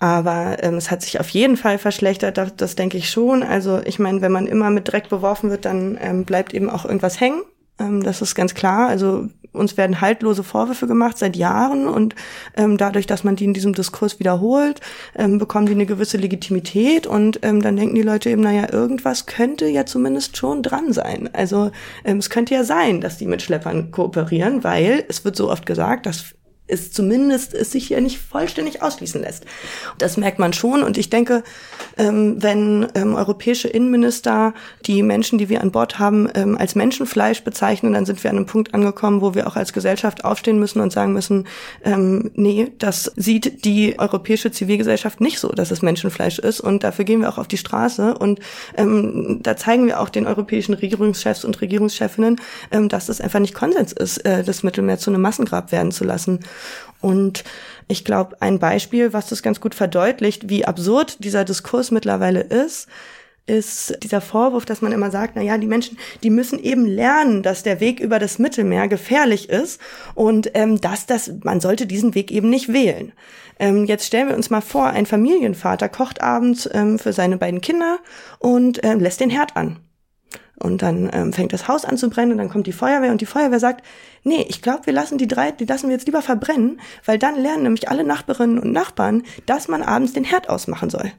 aber 0.00 0.62
ähm, 0.62 0.74
es 0.74 0.90
hat 0.90 1.02
sich 1.02 1.20
auf 1.20 1.28
jeden 1.30 1.56
Fall 1.56 1.78
verschlechtert, 1.78 2.36
das, 2.36 2.56
das 2.56 2.76
denke 2.76 2.98
ich 2.98 3.08
schon. 3.08 3.42
Also 3.42 3.80
ich 3.84 3.98
meine, 3.98 4.20
wenn 4.20 4.32
man 4.32 4.46
immer 4.46 4.70
mit 4.70 4.90
Dreck 4.90 5.08
beworfen 5.08 5.50
wird, 5.50 5.64
dann 5.64 5.96
ähm, 6.00 6.24
bleibt 6.24 6.52
eben 6.52 6.68
auch 6.68 6.84
irgendwas 6.84 7.20
hängen. 7.20 7.42
Ähm, 7.78 8.02
das 8.02 8.22
ist 8.22 8.34
ganz 8.34 8.54
klar. 8.54 8.88
Also 8.88 9.28
uns 9.54 9.76
werden 9.76 10.00
haltlose 10.00 10.42
Vorwürfe 10.42 10.86
gemacht 10.86 11.16
seit 11.16 11.36
Jahren 11.36 11.86
und 11.86 12.14
ähm, 12.56 12.76
dadurch, 12.76 13.06
dass 13.06 13.24
man 13.24 13.36
die 13.36 13.44
in 13.44 13.54
diesem 13.54 13.72
Diskurs 13.72 14.18
wiederholt, 14.18 14.80
ähm, 15.14 15.38
bekommen 15.38 15.66
die 15.66 15.72
eine 15.72 15.86
gewisse 15.86 16.16
Legitimität 16.16 17.06
und 17.06 17.38
ähm, 17.42 17.62
dann 17.62 17.76
denken 17.76 17.94
die 17.94 18.02
Leute 18.02 18.30
eben, 18.30 18.42
naja, 18.42 18.72
irgendwas 18.72 19.26
könnte 19.26 19.66
ja 19.66 19.86
zumindest 19.86 20.36
schon 20.36 20.62
dran 20.62 20.92
sein. 20.92 21.30
Also 21.32 21.70
ähm, 22.04 22.18
es 22.18 22.30
könnte 22.30 22.54
ja 22.54 22.64
sein, 22.64 23.00
dass 23.00 23.16
die 23.16 23.26
mit 23.26 23.42
Schleppern 23.42 23.90
kooperieren, 23.90 24.64
weil 24.64 25.04
es 25.08 25.24
wird 25.24 25.36
so 25.36 25.50
oft 25.50 25.66
gesagt, 25.66 26.06
dass 26.06 26.34
es 26.66 26.92
zumindest 26.92 27.52
es 27.54 27.72
sich 27.72 27.88
hier 27.88 28.00
nicht 28.00 28.18
vollständig 28.18 28.82
ausschließen 28.82 29.20
lässt. 29.20 29.44
Das 29.98 30.16
merkt 30.16 30.38
man 30.38 30.52
schon 30.52 30.82
und 30.82 30.96
ich 30.96 31.10
denke, 31.10 31.42
ähm, 31.98 32.42
wenn 32.42 32.88
ähm, 32.94 33.14
europäische 33.14 33.68
Innenminister 33.68 34.54
die 34.86 35.02
Menschen, 35.02 35.38
die 35.38 35.48
wir 35.48 35.60
an 35.60 35.72
Bord 35.72 35.98
haben, 35.98 36.28
ähm, 36.34 36.56
als 36.56 36.74
Menschenfleisch 36.74 37.44
bezeichnen, 37.44 37.92
dann 37.92 38.06
sind 38.06 38.22
wir 38.24 38.30
an 38.30 38.36
einem 38.36 38.46
Punkt 38.46 38.72
angekommen, 38.72 39.20
wo 39.20 39.34
wir 39.34 39.46
auch 39.46 39.56
als 39.56 39.72
Gesellschaft 39.72 40.24
aufstehen 40.24 40.58
müssen 40.58 40.80
und 40.80 40.92
sagen 40.92 41.12
müssen, 41.12 41.46
nee, 42.34 42.72
das 42.78 43.12
sieht 43.16 43.64
die 43.64 43.98
europäische 43.98 44.50
Zivilgesellschaft 44.50 45.20
nicht 45.20 45.38
so, 45.38 45.48
dass 45.48 45.70
es 45.70 45.82
Menschenfleisch 45.82 46.38
ist 46.38 46.60
und 46.60 46.84
dafür 46.84 47.04
gehen 47.04 47.20
wir 47.20 47.28
auch 47.28 47.38
auf 47.38 47.48
die 47.48 47.56
Straße 47.56 48.14
und 48.14 48.40
da 48.76 49.56
zeigen 49.56 49.86
wir 49.86 50.00
auch 50.00 50.08
den 50.08 50.26
europäischen 50.26 50.74
Regierungschefs 50.74 51.44
und 51.44 51.60
Regierungschefinnen, 51.60 52.40
dass 52.88 53.08
es 53.08 53.20
einfach 53.20 53.40
nicht 53.40 53.54
Konsens 53.54 53.92
ist, 53.92 54.18
äh, 54.18 54.44
das 54.44 54.62
Mittelmeer 54.62 54.98
zu 54.98 55.10
einem 55.10 55.22
Massengrab 55.22 55.72
werden 55.72 55.92
zu 55.92 56.04
lassen. 56.04 56.40
Und 57.00 57.44
ich 57.88 58.04
glaube, 58.04 58.40
ein 58.40 58.58
Beispiel, 58.58 59.12
was 59.12 59.28
das 59.28 59.42
ganz 59.42 59.60
gut 59.60 59.74
verdeutlicht, 59.74 60.48
wie 60.48 60.64
absurd 60.64 61.22
dieser 61.22 61.44
Diskurs 61.44 61.90
mittlerweile 61.90 62.40
ist, 62.40 62.88
ist 63.46 64.02
dieser 64.02 64.22
Vorwurf, 64.22 64.64
dass 64.64 64.80
man 64.80 64.92
immer 64.92 65.10
sagt, 65.10 65.34
na 65.36 65.42
ja, 65.42 65.58
die 65.58 65.66
Menschen, 65.66 65.98
die 66.22 66.30
müssen 66.30 66.58
eben 66.58 66.86
lernen, 66.86 67.42
dass 67.42 67.62
der 67.62 67.78
Weg 67.78 68.00
über 68.00 68.18
das 68.18 68.38
Mittelmeer 68.38 68.88
gefährlich 68.88 69.50
ist 69.50 69.80
und 70.14 70.50
ähm, 70.54 70.80
dass 70.80 71.04
das, 71.04 71.30
man 71.42 71.60
sollte 71.60 71.86
diesen 71.86 72.14
Weg 72.14 72.30
eben 72.30 72.48
nicht 72.48 72.72
wählen. 72.72 73.12
Ähm, 73.58 73.84
jetzt 73.84 74.06
stellen 74.06 74.28
wir 74.28 74.36
uns 74.36 74.48
mal 74.48 74.62
vor, 74.62 74.86
ein 74.86 75.06
Familienvater 75.06 75.90
kocht 75.90 76.22
abends 76.22 76.68
ähm, 76.72 76.98
für 76.98 77.12
seine 77.12 77.36
beiden 77.36 77.60
Kinder 77.60 77.98
und 78.38 78.80
ähm, 78.82 79.00
lässt 79.00 79.20
den 79.20 79.30
Herd 79.30 79.56
an. 79.56 79.83
Und 80.56 80.82
dann 80.82 81.10
ähm, 81.12 81.32
fängt 81.32 81.52
das 81.52 81.66
Haus 81.66 81.84
an 81.84 81.96
zu 81.96 82.08
brennen 82.10 82.32
und 82.32 82.38
dann 82.38 82.48
kommt 82.48 82.66
die 82.66 82.72
Feuerwehr 82.72 83.10
und 83.10 83.20
die 83.20 83.26
Feuerwehr 83.26 83.58
sagt, 83.58 83.84
nee, 84.22 84.46
ich 84.48 84.62
glaube, 84.62 84.86
wir 84.86 84.92
lassen 84.92 85.18
die 85.18 85.26
drei, 85.26 85.50
die 85.50 85.64
lassen 85.64 85.88
wir 85.88 85.94
jetzt 85.94 86.06
lieber 86.06 86.22
verbrennen, 86.22 86.80
weil 87.04 87.18
dann 87.18 87.36
lernen 87.36 87.64
nämlich 87.64 87.88
alle 87.88 88.04
Nachbarinnen 88.04 88.58
und 88.58 88.72
Nachbarn, 88.72 89.24
dass 89.46 89.68
man 89.68 89.82
abends 89.82 90.12
den 90.12 90.24
Herd 90.24 90.48
ausmachen 90.48 90.90
soll. 90.90 91.12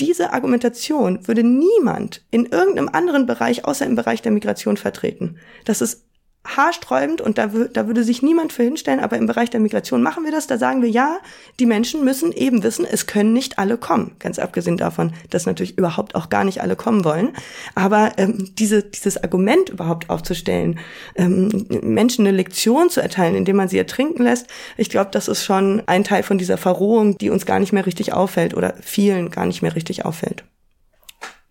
Diese 0.00 0.32
Argumentation 0.32 1.28
würde 1.28 1.44
niemand 1.44 2.24
in 2.32 2.46
irgendeinem 2.46 2.88
anderen 2.88 3.26
Bereich 3.26 3.64
außer 3.64 3.86
im 3.86 3.94
Bereich 3.94 4.22
der 4.22 4.32
Migration 4.32 4.76
vertreten. 4.76 5.36
Das 5.64 5.80
ist 5.80 6.04
haarsträubend 6.44 7.20
und 7.20 7.38
da, 7.38 7.46
da 7.46 7.86
würde 7.86 8.04
sich 8.04 8.22
niemand 8.22 8.52
für 8.52 8.62
hinstellen, 8.62 9.00
aber 9.00 9.16
im 9.16 9.26
Bereich 9.26 9.50
der 9.50 9.60
Migration 9.60 10.02
machen 10.02 10.24
wir 10.24 10.30
das. 10.30 10.46
Da 10.46 10.58
sagen 10.58 10.82
wir 10.82 10.90
ja, 10.90 11.18
die 11.58 11.66
Menschen 11.66 12.04
müssen 12.04 12.32
eben 12.32 12.62
wissen, 12.62 12.84
es 12.84 13.06
können 13.06 13.32
nicht 13.32 13.58
alle 13.58 13.78
kommen. 13.78 14.12
Ganz 14.18 14.38
abgesehen 14.38 14.76
davon, 14.76 15.12
dass 15.30 15.46
natürlich 15.46 15.78
überhaupt 15.78 16.14
auch 16.14 16.28
gar 16.28 16.44
nicht 16.44 16.60
alle 16.60 16.76
kommen 16.76 17.04
wollen. 17.04 17.32
Aber 17.74 18.12
ähm, 18.18 18.50
diese, 18.58 18.82
dieses 18.82 19.22
Argument 19.22 19.70
überhaupt 19.70 20.10
aufzustellen, 20.10 20.78
ähm, 21.16 21.66
Menschen 21.82 22.26
eine 22.26 22.36
Lektion 22.36 22.90
zu 22.90 23.00
erteilen, 23.00 23.34
indem 23.34 23.56
man 23.56 23.68
sie 23.68 23.78
ertrinken 23.78 24.22
lässt, 24.22 24.46
ich 24.76 24.90
glaube, 24.90 25.10
das 25.12 25.28
ist 25.28 25.44
schon 25.44 25.82
ein 25.86 26.04
Teil 26.04 26.22
von 26.22 26.36
dieser 26.36 26.58
Verrohung, 26.58 27.16
die 27.16 27.30
uns 27.30 27.46
gar 27.46 27.58
nicht 27.58 27.72
mehr 27.72 27.86
richtig 27.86 28.12
auffällt 28.12 28.54
oder 28.54 28.74
vielen 28.82 29.30
gar 29.30 29.46
nicht 29.46 29.62
mehr 29.62 29.74
richtig 29.74 30.04
auffällt. 30.04 30.44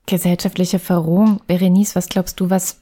Gesellschaftliche 0.06 0.80
Verrohung. 0.80 1.42
Berenice, 1.48 1.96
was 1.96 2.10
glaubst 2.10 2.40
du, 2.40 2.50
was 2.50 2.82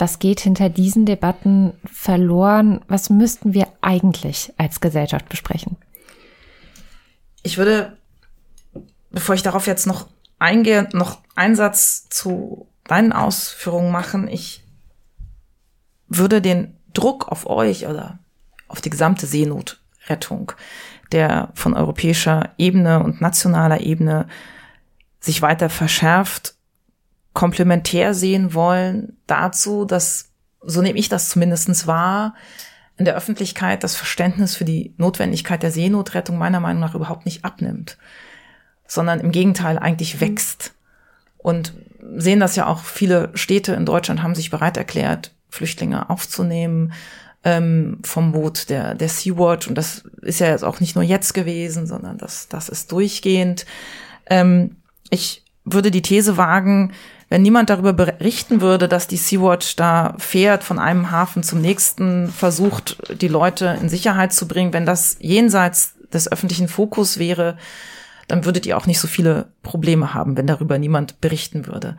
was 0.00 0.18
geht 0.18 0.40
hinter 0.40 0.68
diesen 0.68 1.06
Debatten 1.06 1.74
verloren? 1.84 2.80
Was 2.88 3.10
müssten 3.10 3.54
wir 3.54 3.68
eigentlich 3.80 4.52
als 4.56 4.80
Gesellschaft 4.80 5.28
besprechen? 5.28 5.76
Ich 7.42 7.58
würde, 7.58 7.96
bevor 9.10 9.34
ich 9.34 9.42
darauf 9.42 9.66
jetzt 9.66 9.86
noch 9.86 10.08
eingehe, 10.38 10.88
noch 10.92 11.18
einen 11.36 11.56
Satz 11.56 12.08
zu 12.08 12.68
deinen 12.84 13.12
Ausführungen 13.12 13.92
machen. 13.92 14.28
Ich 14.28 14.64
würde 16.08 16.42
den 16.42 16.76
Druck 16.92 17.28
auf 17.28 17.46
euch 17.46 17.86
oder 17.86 18.18
auf 18.68 18.80
die 18.80 18.90
gesamte 18.90 19.26
Seenotrettung, 19.26 20.52
der 21.12 21.50
von 21.54 21.74
europäischer 21.74 22.50
Ebene 22.58 23.02
und 23.02 23.20
nationaler 23.20 23.80
Ebene 23.80 24.26
sich 25.20 25.42
weiter 25.42 25.68
verschärft, 25.70 26.54
komplementär 27.32 28.14
sehen 28.14 28.54
wollen 28.54 29.16
dazu, 29.26 29.84
dass, 29.84 30.30
so 30.62 30.82
nehme 30.82 30.98
ich 30.98 31.08
das 31.08 31.28
zumindestens 31.28 31.86
wahr, 31.86 32.34
in 32.96 33.04
der 33.06 33.16
Öffentlichkeit 33.16 33.82
das 33.82 33.96
Verständnis 33.96 34.56
für 34.56 34.66
die 34.66 34.94
Notwendigkeit 34.98 35.62
der 35.62 35.70
Seenotrettung 35.70 36.36
meiner 36.36 36.60
Meinung 36.60 36.80
nach 36.80 36.94
überhaupt 36.94 37.24
nicht 37.24 37.44
abnimmt, 37.44 37.96
sondern 38.86 39.20
im 39.20 39.32
Gegenteil 39.32 39.78
eigentlich 39.78 40.16
mhm. 40.16 40.20
wächst. 40.20 40.74
Und 41.38 41.72
sehen 42.16 42.40
das 42.40 42.56
ja 42.56 42.66
auch 42.66 42.80
viele 42.80 43.30
Städte 43.34 43.72
in 43.72 43.86
Deutschland 43.86 44.22
haben 44.22 44.34
sich 44.34 44.50
bereit 44.50 44.76
erklärt, 44.76 45.32
Flüchtlinge 45.48 46.10
aufzunehmen 46.10 46.92
ähm, 47.44 47.98
vom 48.04 48.32
Boot 48.32 48.68
der, 48.68 48.94
der 48.94 49.08
Sea-Watch. 49.08 49.68
Und 49.68 49.76
das 49.76 50.04
ist 50.20 50.40
ja 50.40 50.48
jetzt 50.48 50.64
auch 50.64 50.80
nicht 50.80 50.94
nur 50.94 51.04
jetzt 51.04 51.32
gewesen, 51.32 51.86
sondern 51.86 52.18
das, 52.18 52.48
das 52.48 52.68
ist 52.68 52.92
durchgehend. 52.92 53.64
Ähm, 54.26 54.76
ich 55.08 55.44
würde 55.64 55.90
die 55.90 56.02
These 56.02 56.36
wagen, 56.36 56.92
wenn 57.30 57.42
niemand 57.42 57.70
darüber 57.70 57.92
berichten 57.92 58.60
würde, 58.60 58.88
dass 58.88 59.06
die 59.06 59.16
Sea-Watch 59.16 59.76
da 59.76 60.14
fährt, 60.18 60.64
von 60.64 60.80
einem 60.80 61.12
Hafen 61.12 61.44
zum 61.44 61.60
nächsten, 61.60 62.28
versucht, 62.28 62.98
die 63.22 63.28
Leute 63.28 63.78
in 63.80 63.88
Sicherheit 63.88 64.32
zu 64.32 64.48
bringen, 64.48 64.72
wenn 64.72 64.84
das 64.84 65.16
jenseits 65.20 65.94
des 66.12 66.30
öffentlichen 66.30 66.66
Fokus 66.66 67.20
wäre, 67.20 67.56
dann 68.26 68.44
würdet 68.44 68.66
ihr 68.66 68.76
auch 68.76 68.86
nicht 68.86 68.98
so 68.98 69.06
viele 69.06 69.52
Probleme 69.62 70.12
haben, 70.12 70.36
wenn 70.36 70.48
darüber 70.48 70.76
niemand 70.76 71.20
berichten 71.20 71.68
würde. 71.68 71.96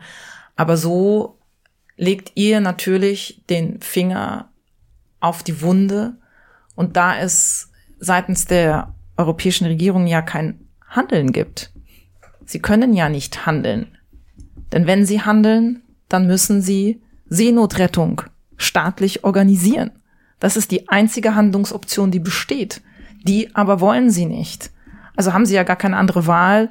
Aber 0.54 0.76
so 0.76 1.38
legt 1.96 2.32
ihr 2.34 2.60
natürlich 2.60 3.42
den 3.48 3.80
Finger 3.80 4.50
auf 5.18 5.42
die 5.42 5.62
Wunde 5.62 6.14
und 6.74 6.98
da 6.98 7.16
es 7.18 7.70
seitens 7.98 8.44
der 8.44 8.94
europäischen 9.16 9.66
Regierung 9.66 10.06
ja 10.06 10.20
kein 10.20 10.68
Handeln 10.88 11.32
gibt. 11.32 11.72
Sie 12.44 12.60
können 12.60 12.92
ja 12.92 13.08
nicht 13.08 13.46
handeln. 13.46 13.96
Denn 14.72 14.86
wenn 14.86 15.06
sie 15.06 15.22
handeln, 15.22 15.82
dann 16.08 16.26
müssen 16.26 16.62
sie 16.62 17.00
Seenotrettung 17.28 18.22
staatlich 18.56 19.24
organisieren. 19.24 19.90
Das 20.40 20.56
ist 20.56 20.70
die 20.70 20.88
einzige 20.88 21.34
Handlungsoption, 21.34 22.10
die 22.10 22.18
besteht. 22.18 22.82
Die 23.22 23.54
aber 23.54 23.80
wollen 23.80 24.10
sie 24.10 24.26
nicht. 24.26 24.70
Also 25.14 25.32
haben 25.32 25.46
sie 25.46 25.54
ja 25.54 25.62
gar 25.62 25.76
keine 25.76 25.96
andere 25.96 26.26
Wahl, 26.26 26.70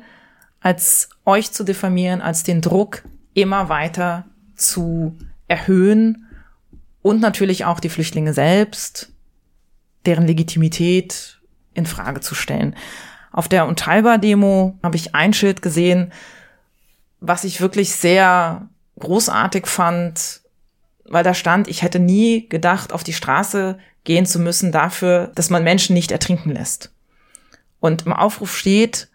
als 0.60 1.10
euch 1.26 1.52
zu 1.52 1.64
diffamieren, 1.64 2.22
als 2.22 2.44
den 2.44 2.62
Druck 2.62 3.04
immer 3.34 3.70
weiter 3.70 4.26
zu 4.56 5.18
erhöhen 5.48 6.28
und 7.02 7.22
natürlich 7.22 7.66
auch 7.66 7.80
die 7.80 7.90
Flüchtlinge 7.90 8.34
selbst, 8.34 9.12
deren 10.06 10.28
Legitimität 10.28 11.40
in 11.74 11.86
Frage 11.86 12.20
zu 12.20 12.36
stellen. 12.36 12.76
Auf 13.32 13.48
der 13.48 13.68
Unteilbar-Demo 13.68 14.78
habe 14.84 14.96
ich 14.98 15.16
ein 15.16 15.34
Schild 15.34 15.62
gesehen, 15.62 16.12
was 17.22 17.44
ich 17.44 17.62
wirklich 17.62 17.96
sehr 17.96 18.68
großartig 19.00 19.68
fand, 19.68 20.42
weil 21.06 21.24
da 21.24 21.34
stand, 21.34 21.68
ich 21.68 21.82
hätte 21.82 22.00
nie 22.00 22.50
gedacht, 22.50 22.92
auf 22.92 23.04
die 23.04 23.14
Straße 23.14 23.78
gehen 24.04 24.26
zu 24.26 24.40
müssen 24.40 24.72
dafür, 24.72 25.32
dass 25.36 25.50
man 25.50 25.64
Menschen 25.64 25.94
nicht 25.94 26.12
ertrinken 26.12 26.52
lässt. 26.52 26.92
Und 27.80 28.06
im 28.06 28.14
Aufruf 28.14 28.58
steht, 28.58 29.10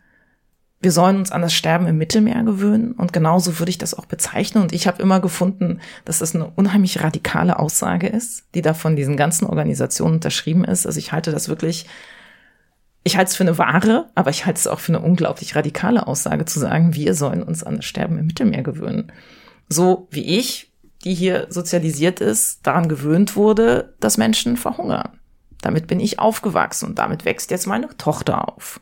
wir 0.81 0.93
sollen 0.93 1.17
uns 1.17 1.33
an 1.33 1.43
das 1.43 1.55
Sterben 1.55 1.87
im 1.87 1.99
Mittelmeer 1.99 2.43
gewöhnen. 2.45 2.93
Und 2.93 3.13
genauso 3.13 3.59
würde 3.59 3.71
ich 3.71 3.79
das 3.79 3.95
auch 3.95 4.07
bezeichnen. 4.07 4.63
Und 4.63 4.73
ich 4.73 4.87
habe 4.87 5.03
immer 5.03 5.21
gefunden, 5.21 5.81
dass 6.05 6.19
das 6.19 6.35
eine 6.35 6.47
unheimlich 6.47 7.03
radikale 7.03 7.59
Aussage 7.59 8.07
ist, 8.07 8.45
die 8.55 8.63
da 8.63 8.75
von 8.75 8.95
diesen 8.95 9.17
ganzen 9.17 9.47
Organisationen 9.47 10.17
unterschrieben 10.17 10.65
ist. 10.65 10.87
Also 10.87 10.99
ich 10.99 11.13
halte 11.13 11.33
das 11.33 11.49
wirklich 11.49 11.87
ich 13.07 13.17
halte 13.17 13.31
es 13.31 13.37
für 13.37 13.45
eine 13.45 13.57
wahre, 13.57 14.11
aber 14.17 14.31
ich 14.31 14.47
halte 14.47 14.59
es 14.59 14.67
auch 14.67 14.81
für 14.81 14.93
eine 14.93 15.01
unglaublich 15.01 15.55
radikale 15.55 16.09
Aussage 16.09 16.45
zu 16.45 16.59
sagen, 16.59 16.97
wir 16.97 17.15
sollen 17.15 17.45
uns 17.45 17.63
an 17.63 17.77
das 17.77 17.85
Sterben 17.85 18.19
im 18.19 18.27
Mittelmeer 18.27 18.65
gewöhnen. 18.65 19.13
So 19.69 20.09
wie 20.11 20.25
ich, 20.25 20.73
die 21.05 21.15
hier 21.15 21.47
sozialisiert 21.49 22.21
ist, 22.21 22.67
daran 22.67 22.89
gewöhnt 22.89 23.37
wurde, 23.37 23.95
dass 24.01 24.19
Menschen 24.19 24.57
verhungern. 24.57 25.21
Damit 25.61 25.87
bin 25.87 26.01
ich 26.01 26.19
aufgewachsen 26.19 26.89
und 26.89 26.99
damit 26.99 27.25
wächst 27.25 27.53
jetzt 27.53 27.69
meine 27.69 27.97
Tochter 27.97 28.49
auf. 28.49 28.81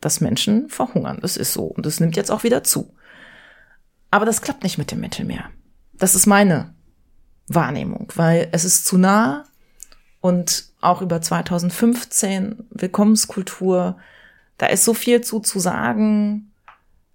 Dass 0.00 0.20
Menschen 0.20 0.68
verhungern, 0.68 1.20
das 1.22 1.36
ist 1.36 1.52
so 1.52 1.66
und 1.66 1.86
das 1.86 2.00
nimmt 2.00 2.16
jetzt 2.16 2.32
auch 2.32 2.42
wieder 2.42 2.64
zu. 2.64 2.96
Aber 4.10 4.26
das 4.26 4.42
klappt 4.42 4.64
nicht 4.64 4.76
mit 4.76 4.90
dem 4.90 4.98
Mittelmeer. 4.98 5.44
Das 5.92 6.16
ist 6.16 6.26
meine 6.26 6.74
Wahrnehmung, 7.46 8.10
weil 8.16 8.48
es 8.50 8.64
ist 8.64 8.86
zu 8.86 8.98
nah 8.98 9.44
und 10.20 10.69
auch 10.80 11.02
über 11.02 11.20
2015 11.20 12.66
Willkommenskultur. 12.70 13.96
Da 14.58 14.66
ist 14.66 14.84
so 14.84 14.94
viel 14.94 15.20
zu, 15.20 15.40
zu 15.40 15.58
sagen. 15.58 16.52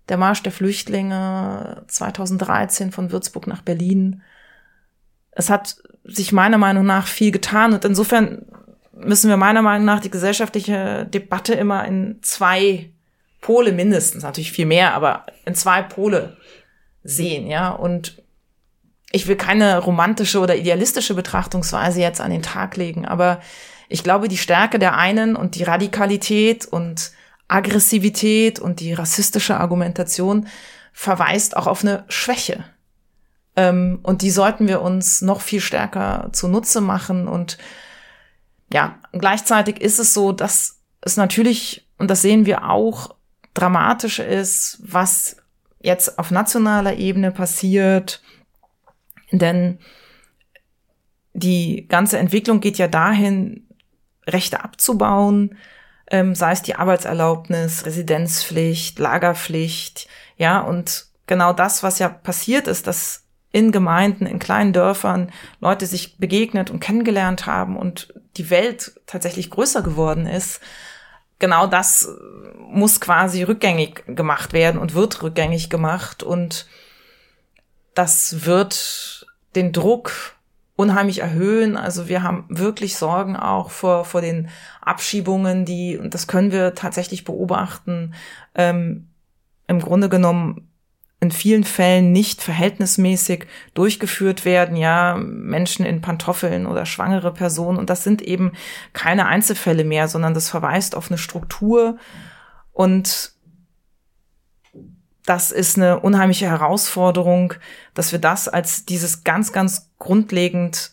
Der 0.10 0.18
Marsch 0.18 0.44
der 0.44 0.52
Flüchtlinge 0.52 1.84
2013 1.88 2.92
von 2.92 3.12
Würzburg 3.12 3.48
nach 3.48 3.62
Berlin. 3.62 4.22
Es 5.32 5.50
hat 5.50 5.78
sich 6.04 6.32
meiner 6.32 6.58
Meinung 6.58 6.86
nach 6.86 7.08
viel 7.08 7.32
getan 7.32 7.74
und 7.74 7.84
insofern 7.84 8.46
müssen 8.94 9.30
wir 9.30 9.38
meiner 9.38 9.62
Meinung 9.62 9.86
nach 9.86 10.00
die 10.00 10.12
gesellschaftliche 10.12 11.06
Debatte 11.06 11.54
immer 11.54 11.86
in 11.86 12.20
zwei 12.22 12.92
Pole 13.42 13.74
mindestens, 13.74 14.24
natürlich 14.24 14.52
viel 14.52 14.66
mehr, 14.66 14.94
aber 14.94 15.26
in 15.46 15.56
zwei 15.56 15.82
Pole 15.82 16.38
sehen, 17.04 17.48
ja. 17.48 17.70
Und 17.70 18.24
ich 19.16 19.28
will 19.28 19.38
keine 19.38 19.78
romantische 19.80 20.42
oder 20.42 20.58
idealistische 20.58 21.14
Betrachtungsweise 21.14 22.02
jetzt 22.02 22.20
an 22.20 22.32
den 22.32 22.42
Tag 22.42 22.76
legen, 22.76 23.06
aber 23.06 23.40
ich 23.88 24.04
glaube, 24.04 24.28
die 24.28 24.38
Stärke 24.38 24.78
der 24.78 24.98
einen 24.98 25.38
und 25.38 25.56
die 25.56 25.64
Radikalität 25.64 26.66
und 26.66 27.12
Aggressivität 27.48 28.60
und 28.60 28.82
die 28.82 28.92
rassistische 28.92 29.58
Argumentation 29.58 30.48
verweist 30.92 31.56
auch 31.56 31.66
auf 31.66 31.82
eine 31.82 32.04
Schwäche. 32.10 32.66
Ähm, 33.56 34.00
und 34.04 34.22
die 34.22 34.32
sollten 34.32 34.68
wir 34.68 34.82
uns 34.82 35.22
noch 35.22 35.40
viel 35.40 35.62
stärker 35.62 36.30
zunutze 36.34 36.82
machen. 36.82 37.30
Und 37.30 37.58
ja, 38.74 39.00
gleichzeitig 39.14 39.80
ist 39.80 40.00
es 40.00 40.14
so, 40.14 40.34
dass 40.34 40.82
es 41.00 41.16
natürlich, 41.16 41.88
und 41.98 42.12
das 42.12 42.22
sehen 42.22 42.46
wir 42.46 42.70
auch, 42.70 43.16
dramatisch 43.54 44.20
ist, 44.20 44.80
was 44.82 45.38
jetzt 45.80 46.20
auf 46.20 46.32
nationaler 46.32 46.96
Ebene 46.98 47.32
passiert, 47.32 48.22
denn 49.32 49.80
die 51.34 51.88
ganze 51.88 52.18
Entwicklung 52.18 52.60
geht 52.60 52.78
ja 52.78 52.88
dahin, 52.88 53.68
Rechte 54.28 54.64
abzubauen, 54.64 55.58
ähm, 56.10 56.36
sei 56.36 56.52
es 56.52 56.62
die 56.62 56.76
Arbeitserlaubnis, 56.76 57.86
Residenzpflicht, 57.86 58.98
Lagerpflicht, 59.00 60.08
ja, 60.38 60.60
und 60.60 61.06
genau 61.28 61.54
das, 61.54 61.84
was 61.84 62.00
ja 62.00 62.10
passiert 62.10 62.68
ist, 62.68 62.88
dass 62.88 63.24
in 63.52 63.72
Gemeinden, 63.72 64.26
in 64.26 64.40
kleinen 64.40 64.74
Dörfern 64.74 65.32
Leute 65.62 65.86
sich 65.86 66.18
begegnet 66.18 66.72
und 66.72 66.80
kennengelernt 66.80 67.46
haben 67.46 67.78
und 67.78 68.14
die 68.38 68.50
Welt 68.50 69.00
tatsächlich 69.06 69.50
größer 69.50 69.82
geworden 69.82 70.28
ist, 70.28 70.60
genau 71.40 71.66
das 71.68 72.10
muss 72.58 73.00
quasi 73.00 73.44
rückgängig 73.44 74.04
gemacht 74.08 74.52
werden 74.54 74.80
und 74.80 74.94
wird 74.94 75.24
rückgängig 75.24 75.70
gemacht 75.70 76.22
und 76.22 76.68
das 77.96 78.46
wird 78.46 79.26
den 79.56 79.72
Druck 79.72 80.36
unheimlich 80.76 81.20
erhöhen. 81.20 81.78
Also 81.78 82.08
wir 82.08 82.22
haben 82.22 82.46
wirklich 82.50 82.98
Sorgen 82.98 83.36
auch 83.36 83.72
vor, 83.72 84.06
vor 84.06 84.22
den 84.22 84.50
Abschiebungen, 84.82 85.66
die, 85.66 85.98
und 85.98 86.14
das 86.14 86.28
können 86.28 86.52
wir 86.52 86.76
tatsächlich 86.76 87.24
beobachten, 87.24 88.14
ähm, 88.54 89.08
im 89.68 89.80
Grunde 89.80 90.10
genommen 90.10 90.70
in 91.22 91.32
vielen 91.32 91.64
Fällen 91.64 92.12
nicht 92.12 92.42
verhältnismäßig 92.42 93.48
durchgeführt 93.74 94.44
werden, 94.44 94.76
ja, 94.76 95.16
Menschen 95.18 95.86
in 95.86 96.02
Pantoffeln 96.02 96.68
oder 96.68 96.86
schwangere 96.86 97.34
Personen. 97.34 97.78
Und 97.78 97.90
das 97.90 98.04
sind 98.04 98.22
eben 98.22 98.52
keine 98.94 99.26
Einzelfälle 99.26 99.86
mehr, 99.86 100.08
sondern 100.08 100.34
das 100.34 100.50
verweist 100.50 100.94
auf 100.94 101.10
eine 101.10 101.18
Struktur. 101.18 101.98
Und 102.74 103.35
das 105.26 105.52
ist 105.52 105.78
eine 105.78 106.00
unheimliche 106.00 106.48
Herausforderung, 106.48 107.54
dass 107.94 108.12
wir 108.12 108.20
das 108.20 108.48
als 108.48 108.86
dieses 108.86 109.24
ganz, 109.24 109.52
ganz 109.52 109.92
grundlegend 109.98 110.92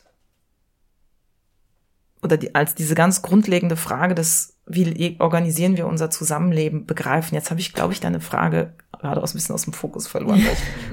oder 2.23 2.37
die, 2.37 2.55
als 2.55 2.75
diese 2.75 2.95
ganz 2.95 3.23
grundlegende 3.23 3.77
Frage 3.77 4.15
des, 4.15 4.57
wie 4.67 5.17
organisieren 5.19 5.77
wir 5.77 5.87
unser 5.87 6.09
Zusammenleben, 6.09 6.87
begreifen. 6.87 7.35
Jetzt 7.35 7.51
habe 7.51 7.61
ich, 7.61 7.73
glaube 7.73 7.93
ich, 7.93 8.01
deine 8.01 8.21
Frage 8.21 8.75
gerade 8.93 9.23
aus 9.23 9.35
ein 9.35 9.39
bisschen 9.39 9.55
aus 9.55 9.65
dem 9.65 9.73
Fokus 9.73 10.07
verloren, 10.07 10.45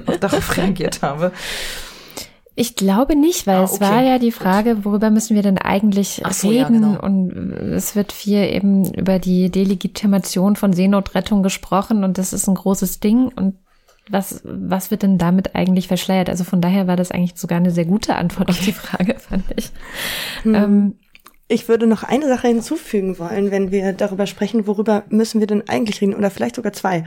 weil 0.04 0.14
ich 0.14 0.20
darauf 0.20 0.56
reagiert 0.56 1.02
habe. 1.02 1.32
Ich 2.56 2.74
glaube 2.74 3.16
nicht, 3.16 3.46
weil 3.46 3.56
ah, 3.56 3.64
okay. 3.64 3.74
es 3.74 3.80
war 3.80 4.02
ja 4.02 4.18
die 4.18 4.32
Frage, 4.32 4.84
worüber 4.84 5.10
müssen 5.10 5.34
wir 5.34 5.42
denn 5.42 5.58
eigentlich 5.58 6.22
so, 6.30 6.48
reden? 6.48 6.58
Ja, 6.58 6.68
genau. 6.68 7.00
Und 7.00 7.30
es 7.32 7.94
wird 7.96 8.12
viel 8.12 8.38
eben 8.38 8.92
über 8.94 9.18
die 9.18 9.50
Delegitimation 9.50 10.56
von 10.56 10.72
Seenotrettung 10.72 11.42
gesprochen 11.42 12.04
und 12.04 12.18
das 12.18 12.32
ist 12.32 12.48
ein 12.48 12.56
großes 12.56 13.00
Ding. 13.00 13.28
Und 13.28 13.54
was, 14.10 14.42
was 14.44 14.90
wird 14.90 15.02
denn 15.02 15.18
damit 15.18 15.54
eigentlich 15.54 15.88
verschleiert? 15.88 16.28
Also 16.28 16.44
von 16.44 16.60
daher 16.60 16.86
war 16.86 16.96
das 16.96 17.12
eigentlich 17.12 17.36
sogar 17.36 17.58
eine 17.58 17.70
sehr 17.70 17.84
gute 17.84 18.16
Antwort 18.16 18.50
auf 18.50 18.60
die 18.60 18.72
Frage, 18.72 19.14
fand 19.18 19.44
ich. 19.56 19.70
Hm. 20.42 20.54
Ähm, 20.54 20.94
ich 21.48 21.68
würde 21.68 21.86
noch 21.86 22.02
eine 22.02 22.28
Sache 22.28 22.48
hinzufügen 22.48 23.18
wollen, 23.18 23.50
wenn 23.50 23.70
wir 23.70 23.92
darüber 23.92 24.26
sprechen, 24.26 24.66
worüber 24.66 25.04
müssen 25.08 25.40
wir 25.40 25.46
denn 25.46 25.68
eigentlich 25.68 26.00
reden 26.00 26.14
oder 26.14 26.30
vielleicht 26.30 26.56
sogar 26.56 26.72
zwei. 26.72 27.04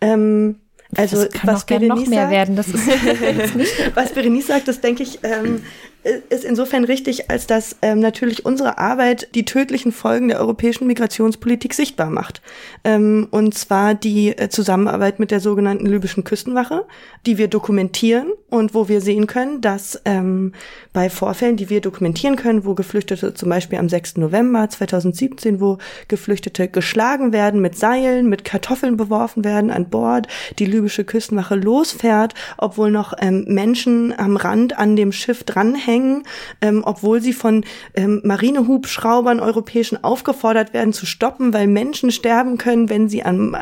Ähm, 0.00 0.56
also 0.96 1.24
das 1.24 1.32
kann 1.32 1.54
was 1.54 1.68
auch 1.68 1.80
noch 1.80 2.06
mehr 2.06 2.30
werden. 2.30 2.56
Das 2.56 2.68
ist 2.68 2.86
was 3.94 4.12
Berenice 4.12 4.48
sagt, 4.48 4.68
das 4.68 4.80
denke 4.80 5.02
ich, 5.02 5.20
ähm, 5.22 5.62
ist 6.04 6.44
insofern 6.44 6.84
richtig, 6.84 7.30
als 7.30 7.46
dass 7.46 7.76
ähm, 7.80 7.98
natürlich 7.98 8.44
unsere 8.44 8.76
Arbeit 8.76 9.34
die 9.34 9.46
tödlichen 9.46 9.90
Folgen 9.90 10.28
der 10.28 10.38
europäischen 10.38 10.86
Migrationspolitik 10.86 11.72
sichtbar 11.72 12.10
macht. 12.10 12.42
Ähm, 12.84 13.28
und 13.30 13.54
zwar 13.54 13.94
die 13.94 14.36
äh, 14.36 14.50
Zusammenarbeit 14.50 15.18
mit 15.18 15.30
der 15.30 15.40
sogenannten 15.40 15.86
libyschen 15.86 16.22
Küstenwache, 16.22 16.84
die 17.24 17.38
wir 17.38 17.48
dokumentieren 17.48 18.32
und 18.50 18.74
wo 18.74 18.88
wir 18.88 19.00
sehen 19.00 19.26
können, 19.26 19.62
dass 19.62 20.00
ähm, 20.04 20.52
bei 20.92 21.08
Vorfällen, 21.08 21.56
die 21.56 21.70
wir 21.70 21.80
dokumentieren 21.80 22.36
können, 22.36 22.66
wo 22.66 22.74
Geflüchtete 22.74 23.32
zum 23.32 23.48
Beispiel 23.48 23.78
am 23.78 23.88
6. 23.88 24.18
November 24.18 24.68
2017, 24.68 25.58
wo 25.58 25.78
Geflüchtete 26.08 26.68
geschlagen 26.68 27.32
werden 27.32 27.62
mit 27.62 27.78
Seilen, 27.78 28.28
mit 28.28 28.44
Kartoffeln 28.44 28.98
beworfen 28.98 29.42
werden 29.42 29.70
an 29.70 29.88
Bord, 29.88 30.28
die 30.58 30.66
libysche 30.66 31.04
Küstenwache 31.04 31.54
losfährt, 31.54 32.34
obwohl 32.58 32.90
noch 32.90 33.14
ähm, 33.20 33.46
Menschen 33.48 34.12
am 34.16 34.36
Rand 34.36 34.78
an 34.78 34.96
dem 34.96 35.10
Schiff 35.10 35.44
dranhängen 35.44 35.93
hängen, 35.94 36.24
ähm, 36.60 36.82
obwohl 36.84 37.20
sie 37.20 37.32
von 37.32 37.64
ähm, 37.94 38.20
Marinehubschraubern 38.24 39.40
europäischen 39.40 40.02
aufgefordert 40.02 40.72
werden 40.72 40.92
zu 40.92 41.06
stoppen, 41.06 41.52
weil 41.52 41.66
Menschen 41.66 42.10
sterben 42.10 42.58
können, 42.58 42.88
wenn 42.88 43.08
sie 43.08 43.24
am, 43.24 43.54
äh, 43.54 43.58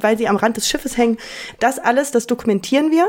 weil 0.00 0.16
sie 0.16 0.28
am 0.28 0.36
Rand 0.36 0.56
des 0.56 0.68
Schiffes 0.68 0.96
hängen. 0.96 1.18
Das 1.58 1.78
alles, 1.78 2.10
das 2.10 2.26
dokumentieren 2.26 2.90
wir 2.90 3.08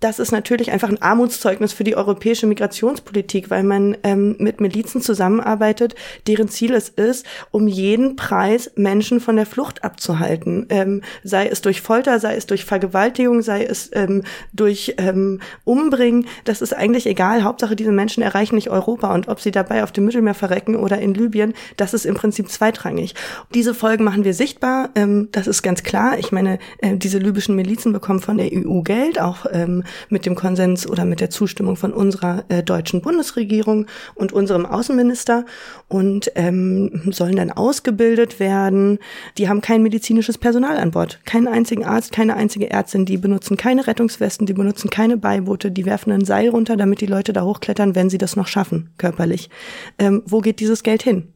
das 0.00 0.18
ist 0.18 0.32
natürlich 0.32 0.70
einfach 0.70 0.88
ein 0.88 1.00
Armutszeugnis 1.00 1.72
für 1.72 1.84
die 1.84 1.96
europäische 1.96 2.46
Migrationspolitik, 2.46 3.50
weil 3.50 3.62
man 3.62 3.96
ähm, 4.02 4.36
mit 4.38 4.60
Milizen 4.60 5.00
zusammenarbeitet, 5.00 5.94
deren 6.26 6.48
Ziel 6.48 6.74
es 6.74 6.88
ist, 6.88 7.26
um 7.50 7.68
jeden 7.68 8.16
Preis 8.16 8.70
Menschen 8.76 9.20
von 9.20 9.36
der 9.36 9.46
Flucht 9.46 9.84
abzuhalten. 9.84 10.66
Ähm, 10.70 11.02
sei 11.22 11.46
es 11.46 11.60
durch 11.60 11.80
Folter, 11.80 12.18
sei 12.18 12.36
es 12.36 12.46
durch 12.46 12.64
Vergewaltigung, 12.64 13.42
sei 13.42 13.64
es 13.64 13.90
ähm, 13.92 14.22
durch 14.52 14.94
ähm, 14.98 15.40
Umbringen. 15.64 16.26
Das 16.44 16.62
ist 16.62 16.74
eigentlich 16.74 17.06
egal. 17.06 17.44
Hauptsache, 17.44 17.76
diese 17.76 17.92
Menschen 17.92 18.22
erreichen 18.22 18.54
nicht 18.54 18.70
Europa. 18.70 19.14
Und 19.14 19.28
ob 19.28 19.40
sie 19.40 19.50
dabei 19.50 19.82
auf 19.82 19.92
dem 19.92 20.04
Mittelmeer 20.04 20.34
verrecken 20.34 20.76
oder 20.76 20.98
in 20.98 21.14
Libyen, 21.14 21.54
das 21.76 21.94
ist 21.94 22.04
im 22.04 22.14
Prinzip 22.14 22.50
zweitrangig. 22.50 23.14
Diese 23.54 23.74
Folgen 23.74 24.04
machen 24.04 24.24
wir 24.24 24.34
sichtbar. 24.34 24.90
Ähm, 24.94 25.28
das 25.32 25.46
ist 25.46 25.62
ganz 25.62 25.82
klar. 25.82 26.18
Ich 26.18 26.32
meine, 26.32 26.58
äh, 26.78 26.96
diese 26.96 27.18
libyschen 27.18 27.54
Milizen 27.54 27.92
bekommen 27.92 28.20
von 28.20 28.38
der 28.38 28.50
EU 28.52 28.82
Geld, 28.82 29.20
auch 29.20 29.46
ähm, 29.52 29.83
mit 30.08 30.26
dem 30.26 30.34
Konsens 30.34 30.86
oder 30.88 31.04
mit 31.04 31.20
der 31.20 31.30
Zustimmung 31.30 31.76
von 31.76 31.92
unserer 31.92 32.44
äh, 32.48 32.62
deutschen 32.62 33.00
Bundesregierung 33.00 33.86
und 34.14 34.32
unserem 34.32 34.66
Außenminister 34.66 35.44
und 35.88 36.30
ähm, 36.34 37.02
sollen 37.10 37.36
dann 37.36 37.50
ausgebildet 37.50 38.40
werden. 38.40 38.98
Die 39.38 39.48
haben 39.48 39.60
kein 39.60 39.82
medizinisches 39.82 40.38
Personal 40.38 40.76
an 40.76 40.90
Bord, 40.90 41.20
keinen 41.24 41.48
einzigen 41.48 41.84
Arzt, 41.84 42.12
keine 42.12 42.36
einzige 42.36 42.70
Ärztin, 42.70 43.04
die 43.04 43.16
benutzen 43.16 43.56
keine 43.56 43.86
Rettungswesten, 43.86 44.46
die 44.46 44.54
benutzen 44.54 44.90
keine 44.90 45.16
Beiboote, 45.16 45.70
die 45.70 45.86
werfen 45.86 46.12
ein 46.12 46.24
Seil 46.24 46.48
runter, 46.48 46.76
damit 46.76 47.00
die 47.00 47.06
Leute 47.06 47.32
da 47.32 47.42
hochklettern, 47.42 47.94
wenn 47.94 48.10
sie 48.10 48.18
das 48.18 48.36
noch 48.36 48.46
schaffen, 48.46 48.90
körperlich. 48.98 49.50
Ähm, 49.98 50.22
wo 50.26 50.40
geht 50.40 50.60
dieses 50.60 50.82
Geld 50.82 51.02
hin? 51.02 51.34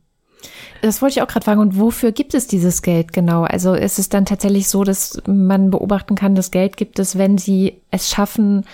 Das 0.80 1.02
wollte 1.02 1.14
ich 1.18 1.22
auch 1.22 1.28
gerade 1.28 1.44
fragen. 1.44 1.60
Und 1.60 1.78
wofür 1.78 2.12
gibt 2.12 2.34
es 2.34 2.46
dieses 2.46 2.82
Geld 2.82 3.12
genau? 3.12 3.42
Also 3.42 3.74
ist 3.74 3.98
es 3.98 4.08
dann 4.08 4.26
tatsächlich 4.26 4.68
so, 4.68 4.84
dass 4.84 5.20
man 5.26 5.70
beobachten 5.70 6.14
kann, 6.14 6.34
das 6.34 6.50
Geld 6.50 6.76
gibt 6.76 6.98
es, 6.98 7.18
wenn 7.18 7.38
sie 7.38 7.80
es 7.90 8.08
schaffen, 8.08 8.64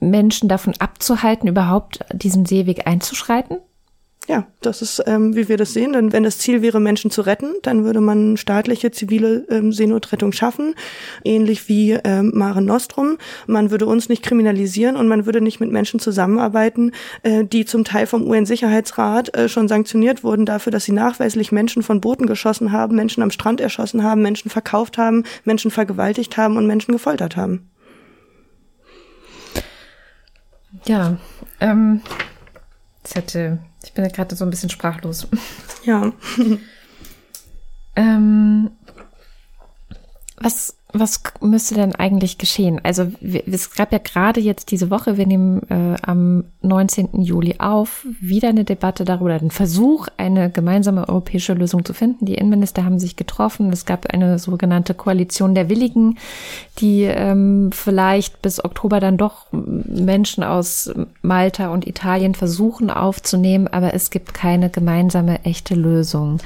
Menschen 0.00 0.48
davon 0.48 0.74
abzuhalten, 0.78 1.48
überhaupt 1.48 2.04
diesen 2.12 2.46
Seeweg 2.46 2.86
einzuschreiten? 2.86 3.58
Ja, 4.26 4.46
das 4.62 4.80
ist, 4.80 5.02
ähm, 5.06 5.36
wie 5.36 5.48
wir 5.48 5.58
das 5.58 5.74
sehen. 5.74 5.92
Denn 5.92 6.12
wenn 6.12 6.22
das 6.22 6.38
Ziel 6.38 6.62
wäre, 6.62 6.80
Menschen 6.80 7.10
zu 7.10 7.20
retten, 7.20 7.54
dann 7.62 7.84
würde 7.84 8.00
man 8.00 8.38
staatliche 8.38 8.90
zivile 8.90 9.44
ähm, 9.50 9.70
Seenotrettung 9.70 10.32
schaffen, 10.32 10.74
ähnlich 11.24 11.68
wie 11.68 11.92
ähm, 11.92 12.32
Mare 12.34 12.62
Nostrum. 12.62 13.18
Man 13.46 13.70
würde 13.70 13.84
uns 13.84 14.08
nicht 14.08 14.22
kriminalisieren 14.22 14.96
und 14.96 15.08
man 15.08 15.26
würde 15.26 15.42
nicht 15.42 15.60
mit 15.60 15.70
Menschen 15.70 16.00
zusammenarbeiten, 16.00 16.92
äh, 17.22 17.44
die 17.44 17.66
zum 17.66 17.84
Teil 17.84 18.06
vom 18.06 18.26
UN-Sicherheitsrat 18.26 19.36
äh, 19.36 19.48
schon 19.48 19.68
sanktioniert 19.68 20.24
wurden 20.24 20.46
dafür, 20.46 20.72
dass 20.72 20.84
sie 20.84 20.92
nachweislich 20.92 21.52
Menschen 21.52 21.82
von 21.82 22.00
Booten 22.00 22.26
geschossen 22.26 22.72
haben, 22.72 22.96
Menschen 22.96 23.22
am 23.22 23.30
Strand 23.30 23.60
erschossen 23.60 24.02
haben, 24.02 24.22
Menschen 24.22 24.50
verkauft 24.50 24.96
haben, 24.96 25.24
Menschen 25.44 25.70
vergewaltigt 25.70 26.38
haben 26.38 26.56
und 26.56 26.66
Menschen 26.66 26.92
gefoltert 26.92 27.36
haben. 27.36 27.68
Ja, 30.86 31.18
ähm, 31.60 32.00
das 33.02 33.14
hätte 33.14 33.58
ich 33.84 33.92
bin 33.92 34.04
ja 34.04 34.10
gerade 34.10 34.34
so 34.34 34.44
ein 34.44 34.50
bisschen 34.50 34.70
sprachlos. 34.70 35.28
Ja. 35.84 36.12
ähm, 37.96 38.70
was, 40.36 40.76
was 40.96 41.20
müsste 41.40 41.74
denn 41.74 41.96
eigentlich 41.96 42.38
geschehen? 42.38 42.80
Also 42.84 43.10
es 43.20 43.74
gab 43.74 43.92
ja 43.92 43.98
gerade 43.98 44.40
jetzt 44.40 44.70
diese 44.70 44.90
Woche, 44.90 45.16
wir 45.18 45.26
nehmen 45.26 45.60
äh, 45.68 45.96
am 46.02 46.44
19. 46.62 47.20
Juli 47.20 47.56
auf, 47.58 48.06
wieder 48.20 48.48
eine 48.48 48.64
Debatte 48.64 49.04
darüber, 49.04 49.36
den 49.36 49.50
Versuch, 49.50 50.06
eine 50.18 50.50
gemeinsame 50.50 51.08
europäische 51.08 51.52
Lösung 51.54 51.84
zu 51.84 51.94
finden. 51.94 52.26
Die 52.26 52.36
Innenminister 52.36 52.84
haben 52.84 53.00
sich 53.00 53.16
getroffen. 53.16 53.72
Es 53.72 53.86
gab 53.86 54.06
eine 54.06 54.38
sogenannte 54.38 54.94
Koalition 54.94 55.56
der 55.56 55.68
Willigen, 55.68 56.16
die 56.78 57.02
ähm, 57.02 57.70
vielleicht 57.72 58.40
bis 58.40 58.64
Oktober 58.64 59.00
dann 59.00 59.16
doch 59.16 59.46
Menschen 59.50 60.44
aus 60.44 60.94
Malta 61.22 61.72
und 61.72 61.88
Italien 61.88 62.36
versuchen 62.36 62.90
aufzunehmen, 62.90 63.66
aber 63.66 63.94
es 63.94 64.10
gibt 64.10 64.32
keine 64.32 64.70
gemeinsame 64.70 65.44
echte 65.44 65.74
Lösung. 65.74 66.38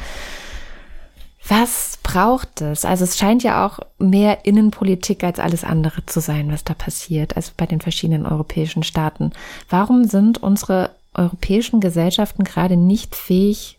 Was 1.48 1.98
braucht 2.02 2.60
es? 2.60 2.84
Also 2.84 3.04
es 3.04 3.16
scheint 3.16 3.42
ja 3.42 3.66
auch 3.66 3.78
mehr 3.98 4.44
Innenpolitik 4.44 5.24
als 5.24 5.38
alles 5.38 5.64
andere 5.64 6.04
zu 6.04 6.20
sein, 6.20 6.52
was 6.52 6.62
da 6.62 6.74
passiert, 6.74 7.36
also 7.36 7.52
bei 7.56 7.64
den 7.64 7.80
verschiedenen 7.80 8.26
europäischen 8.26 8.82
Staaten. 8.82 9.32
Warum 9.70 10.04
sind 10.04 10.42
unsere 10.42 10.90
europäischen 11.14 11.80
Gesellschaften 11.80 12.44
gerade 12.44 12.76
nicht 12.76 13.16
fähig, 13.16 13.78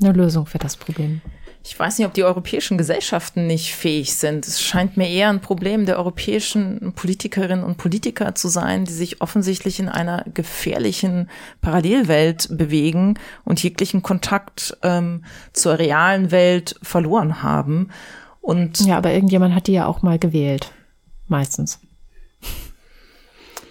eine 0.00 0.12
Lösung 0.12 0.44
für 0.44 0.58
das 0.58 0.76
Problem? 0.76 1.22
Ich 1.68 1.76
weiß 1.76 1.98
nicht, 1.98 2.06
ob 2.06 2.14
die 2.14 2.22
europäischen 2.22 2.78
Gesellschaften 2.78 3.48
nicht 3.48 3.74
fähig 3.74 4.14
sind. 4.14 4.46
Es 4.46 4.62
scheint 4.62 4.96
mir 4.96 5.08
eher 5.08 5.30
ein 5.30 5.40
Problem 5.40 5.84
der 5.84 5.98
europäischen 5.98 6.92
Politikerinnen 6.94 7.64
und 7.64 7.76
Politiker 7.76 8.36
zu 8.36 8.46
sein, 8.46 8.84
die 8.84 8.92
sich 8.92 9.20
offensichtlich 9.20 9.80
in 9.80 9.88
einer 9.88 10.24
gefährlichen 10.32 11.28
Parallelwelt 11.62 12.56
bewegen 12.56 13.18
und 13.44 13.60
jeglichen 13.60 14.04
Kontakt 14.04 14.78
ähm, 14.84 15.24
zur 15.52 15.80
realen 15.80 16.30
Welt 16.30 16.76
verloren 16.82 17.42
haben. 17.42 17.90
Und 18.40 18.86
ja, 18.86 18.96
aber 18.96 19.12
irgendjemand 19.12 19.52
hat 19.52 19.66
die 19.66 19.72
ja 19.72 19.86
auch 19.86 20.02
mal 20.02 20.20
gewählt. 20.20 20.70
Meistens. 21.26 21.80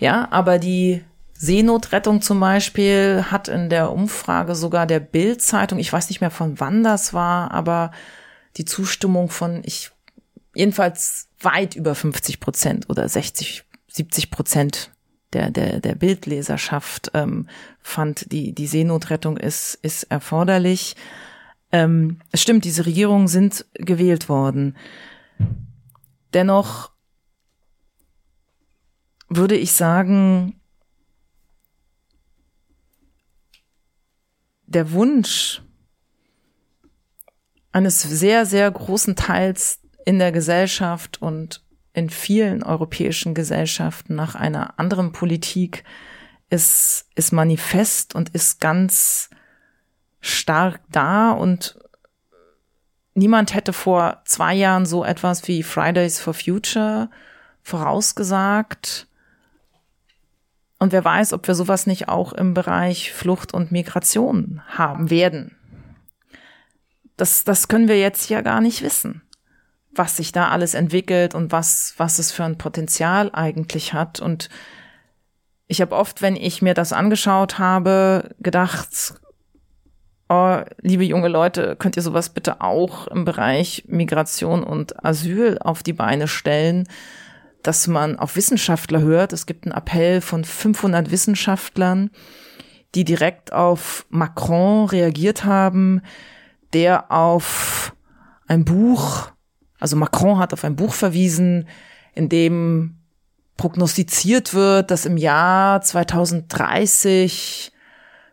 Ja, 0.01 0.27
aber 0.31 0.59
die 0.59 1.01
Seenotrettung 1.38 2.21
zum 2.21 2.39
Beispiel 2.39 3.25
hat 3.29 3.49
in 3.49 3.69
der 3.69 3.91
Umfrage 3.91 4.55
sogar 4.55 4.88
der 4.88 5.01
Bild-Zeitung, 5.01 5.79
ich 5.79 5.91
weiß 5.91 6.09
nicht 6.09 6.21
mehr 6.21 6.31
von 6.31 6.59
wann 6.59 6.83
das 6.83 7.13
war, 7.13 7.51
aber 7.51 7.91
die 8.55 8.65
Zustimmung 8.65 9.29
von, 9.29 9.61
ich, 9.65 9.91
jedenfalls 10.53 11.27
weit 11.41 11.75
über 11.75 11.93
50 11.93 12.39
Prozent 12.39 12.89
oder 12.89 13.07
60, 13.07 13.63
70 13.88 14.31
Prozent 14.31 14.91
der, 15.33 15.51
der, 15.51 15.81
der 15.81 15.95
Bildleserschaft 15.95 17.11
ähm, 17.13 17.49
fand, 17.81 18.31
die, 18.31 18.53
die 18.53 18.67
Seenotrettung 18.67 19.36
ist, 19.36 19.77
ist 19.81 20.03
erforderlich. 20.03 20.95
Ähm, 21.73 22.19
es 22.31 22.41
stimmt, 22.41 22.63
diese 22.63 22.86
Regierungen 22.86 23.27
sind 23.27 23.65
gewählt 23.73 24.29
worden. 24.29 24.77
Dennoch 26.33 26.91
würde 29.27 29.57
ich 29.57 29.73
sagen, 29.73 30.61
der 34.76 34.91
Wunsch 34.91 35.61
eines 37.71 38.01
sehr, 38.01 38.45
sehr 38.45 38.69
großen 38.69 39.15
Teils 39.15 39.80
in 40.05 40.19
der 40.19 40.32
Gesellschaft 40.32 41.21
und 41.21 41.63
in 41.93 42.09
vielen 42.09 42.61
europäischen 42.61 43.34
Gesellschaften 43.34 44.15
nach 44.15 44.36
einer 44.36 44.80
anderen 44.80 45.13
Politik 45.13 45.84
ist, 46.49 47.07
ist 47.15 47.32
manifest 47.32 48.15
und 48.15 48.30
ist 48.30 48.59
ganz 48.59 49.30
stark 50.19 50.82
da 50.89 51.32
und 51.32 51.80
niemand 53.13 53.53
hätte 53.53 53.73
vor 53.73 54.21
zwei 54.26 54.53
Jahren 54.53 54.86
so 54.86 55.03
etwas 55.03 55.47
wie 55.47 55.63
Fridays 55.63 56.19
for 56.19 56.34
Future 56.34 57.09
vorausgesagt. 57.63 59.07
Und 60.80 60.91
wer 60.91 61.05
weiß, 61.05 61.34
ob 61.34 61.47
wir 61.47 61.55
sowas 61.55 61.88
nicht 61.88 62.09
auch 62.09 62.34
im 62.34 62.53
Bereich 62.53 63.13
Flucht 63.13 63.53
und 63.53 63.71
Migration 63.71 64.61
haben 64.67 65.09
werden. 65.09 65.55
Das, 67.17 67.43
das 67.45 67.67
können 67.67 67.88
wir 67.88 67.99
jetzt 67.99 68.30
ja 68.30 68.41
gar 68.41 68.59
nicht 68.59 68.82
wissen, 68.82 69.21
was 69.93 70.17
sich 70.17 70.34
da 70.34 70.49
alles 70.49 70.73
entwickelt 70.73 71.34
und 71.34 71.51
was, 71.51 71.93
was 71.97 72.19
es 72.19 72.32
für 72.32 72.43
ein 72.43 72.57
Potenzial 72.57 73.30
eigentlich 73.32 73.93
hat. 73.93 74.19
Und 74.19 74.49
ich 75.67 75.80
habe 75.80 75.95
oft, 75.95 76.21
wenn 76.21 76.36
ich 76.36 76.61
mir 76.61 76.73
das 76.73 76.91
angeschaut 76.91 77.57
habe, 77.57 78.36
gedacht, 78.39 79.15
oh, 80.30 80.59
liebe 80.82 81.05
junge 81.05 81.30
Leute, 81.30 81.78
könnt 81.78 81.95
ihr 81.95 82.03
sowas 82.03 82.30
bitte 82.30 82.59
auch 82.59 83.07
im 83.07 83.23
Bereich 83.23 83.86
Migration 83.88 84.63
und 84.63 85.05
Asyl 85.05 85.57
auf 85.59 85.84
die 85.84 85.93
Beine 85.93 86.28
stellen? 86.28 86.88
Dass 87.68 87.88
man 87.88 88.20
auf 88.20 88.36
Wissenschaftler 88.36 89.01
hört. 89.01 89.34
Es 89.34 89.45
gibt 89.45 89.66
einen 89.66 89.76
Appell 89.76 90.22
von 90.22 90.43
500 90.43 91.09
Wissenschaftlern, 91.11 92.11
die 92.93 93.03
direkt 93.03 93.51
auf 93.51 94.05
Macron 94.09 94.88
reagiert 94.88 95.45
haben, 95.45 96.01
der 96.74 97.11
auf 97.11 97.95
ein 98.47 98.66
Buch, 98.66 99.32
also 99.80 99.95
Macron 99.95 100.38
hat 100.38 100.53
auf 100.53 100.63
ein 100.63 100.76
Buch 100.76 100.93
verwiesen, 100.93 101.68
in 102.13 102.30
dem 102.30 102.97
prognostiziert 103.57 104.53
wird, 104.53 104.91
dass 104.91 105.05
im 105.05 105.18
Jahr 105.18 105.82
2030 105.82 107.72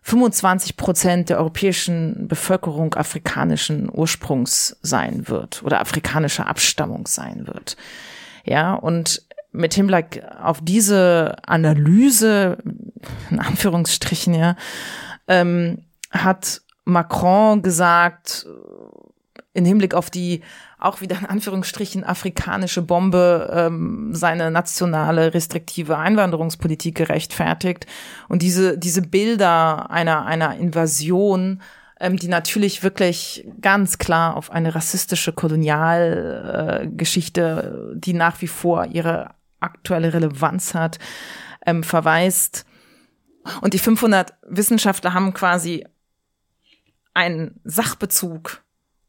25 0.04 0.76
Prozent 0.76 1.28
der 1.28 1.38
europäischen 1.38 2.26
Bevölkerung 2.26 2.94
afrikanischen 2.94 3.88
Ursprungs 3.90 4.76
sein 4.82 5.28
wird 5.28 5.62
oder 5.62 5.80
afrikanischer 5.80 6.48
Abstammung 6.48 7.06
sein 7.06 7.46
wird. 7.46 7.76
Ja, 8.44 8.74
und 8.74 9.22
mit 9.52 9.74
Hinblick 9.74 10.22
auf 10.40 10.60
diese 10.62 11.36
Analyse, 11.46 12.58
in 13.30 13.38
Anführungsstrichen, 13.38 14.34
ja, 14.34 14.56
ähm, 15.28 15.84
hat 16.10 16.62
Macron 16.84 17.62
gesagt, 17.62 18.46
in 19.54 19.64
Hinblick 19.64 19.94
auf 19.94 20.10
die 20.10 20.42
auch 20.78 21.00
wieder 21.00 21.18
in 21.20 21.26
Anführungsstrichen 21.26 22.02
afrikanische 22.02 22.82
Bombe 22.82 23.50
ähm, 23.54 24.14
seine 24.14 24.50
nationale 24.50 25.32
restriktive 25.32 25.96
Einwanderungspolitik 25.96 26.96
gerechtfertigt. 26.96 27.86
Und 28.28 28.42
diese 28.42 28.76
diese 28.78 29.02
Bilder 29.02 29.90
einer 29.90 30.26
einer 30.26 30.56
Invasion 30.56 31.60
ähm, 32.02 32.16
die 32.16 32.28
natürlich 32.28 32.82
wirklich 32.82 33.48
ganz 33.60 33.96
klar 33.96 34.36
auf 34.36 34.50
eine 34.50 34.74
rassistische 34.74 35.32
Kolonialgeschichte, 35.32 37.92
äh, 37.94 37.98
die 37.98 38.12
nach 38.12 38.42
wie 38.42 38.48
vor 38.48 38.84
ihre 38.86 39.36
aktuelle 39.60 40.12
Relevanz 40.12 40.74
hat, 40.74 40.98
ähm, 41.64 41.84
verweist. 41.84 42.66
Und 43.60 43.74
die 43.74 43.78
500 43.78 44.34
Wissenschaftler 44.48 45.14
haben 45.14 45.32
quasi 45.32 45.86
einen 47.14 47.60
Sachbezug 47.62 48.64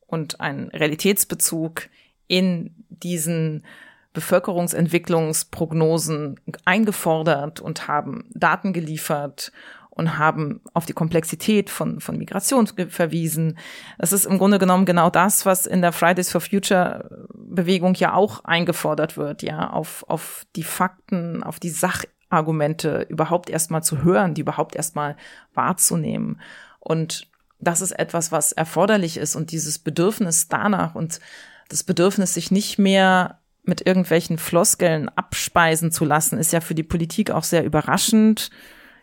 und 0.06 0.40
einen 0.40 0.70
Realitätsbezug 0.70 1.90
in 2.28 2.76
diesen 2.90 3.66
Bevölkerungsentwicklungsprognosen 4.14 6.40
eingefordert 6.64 7.60
und 7.60 7.88
haben 7.88 8.30
Daten 8.36 8.72
geliefert 8.72 9.52
und 9.96 10.18
haben 10.18 10.62
auf 10.74 10.86
die 10.86 10.94
Komplexität 10.94 11.70
von, 11.70 12.00
von 12.00 12.18
Migration 12.18 12.68
verwiesen. 12.68 13.60
Es 14.00 14.12
ist 14.12 14.26
im 14.26 14.40
Grunde 14.40 14.58
genommen 14.58 14.86
genau 14.86 15.12
das, 15.12 15.46
was 15.46 15.68
in 15.68 15.82
der 15.82 15.92
Fridays 15.92 16.32
for 16.32 16.42
Future 16.42 17.28
Bewegung 17.34 17.94
ja 17.96 18.14
auch 18.14 18.44
eingefordert 18.44 19.18
wird, 19.18 19.44
ja, 19.44 19.70
auf, 19.70 20.04
auf 20.08 20.46
die 20.56 20.64
Fakten, 20.64 21.44
auf 21.44 21.60
die 21.60 21.70
Sachargumente 21.70 23.06
überhaupt 23.08 23.52
erstmal 23.52 23.84
zu 23.84 24.04
hören, 24.04 24.34
die 24.34 24.42
überhaupt 24.42 24.76
erstmal 24.76 25.16
wahrzunehmen. 25.54 26.42
Und 26.80 27.28
das 27.60 27.82
ist 27.82 27.92
etwas, 27.92 28.32
was 28.32 28.52
erforderlich 28.52 29.18
ist 29.18 29.36
und 29.36 29.52
dieses 29.52 29.78
Bedürfnis 29.78 30.48
danach 30.48 30.96
und 30.96 31.20
das 31.70 31.84
Bedürfnis, 31.84 32.34
sich 32.34 32.50
nicht 32.50 32.80
mehr 32.80 33.40
mit 33.64 33.86
irgendwelchen 33.86 34.38
Floskeln 34.40 35.08
abspeisen 35.10 35.92
zu 35.92 36.04
lassen, 36.04 36.38
ist 36.40 36.52
ja 36.52 36.62
für 36.62 36.76
die 36.76 36.84
Politik 36.84 37.30
auch 37.32 37.44
sehr 37.44 37.64
überraschend. 37.64 38.50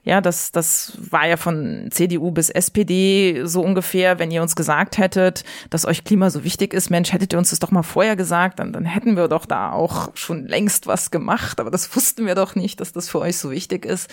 Ja, 0.03 0.21
das, 0.21 0.51
das 0.51 0.93
war 0.99 1.27
ja 1.27 1.37
von 1.37 1.89
CDU 1.91 2.31
bis 2.31 2.49
SPD 2.49 3.43
so 3.45 3.63
ungefähr, 3.63 4.19
wenn 4.19 4.31
ihr 4.31 4.41
uns 4.41 4.57
gesagt 4.57 4.97
hättet, 4.97 5.45
dass 5.69 5.85
euch 5.85 6.05
Klima 6.05 6.31
so 6.31 6.43
wichtig 6.43 6.73
ist, 6.73 6.91
Mensch, 6.91 7.13
hättet 7.13 7.35
ihr 7.35 7.39
uns 7.39 7.51
das 7.51 7.59
doch 7.59 7.71
mal 7.71 7.83
vorher 7.83 8.17
gesagt, 8.17 8.61
dann, 8.61 8.73
dann 8.73 8.87
hätten 8.87 9.17
wir 9.17 9.29
doch 9.29 9.45
da 9.45 9.73
auch 9.73 10.17
schon 10.17 10.47
längst 10.47 10.87
was 10.87 11.11
gemacht, 11.11 11.61
aber 11.61 11.71
das 11.71 11.95
wussten 11.97 12.27
wir 12.27 12.35
doch 12.35 12.55
nicht, 12.55 12.81
dass 12.81 12.93
das 12.93 13.11
für 13.11 13.21
euch 13.21 13.37
so 13.37 13.51
wichtig 13.51 13.85
ist. 13.85 14.11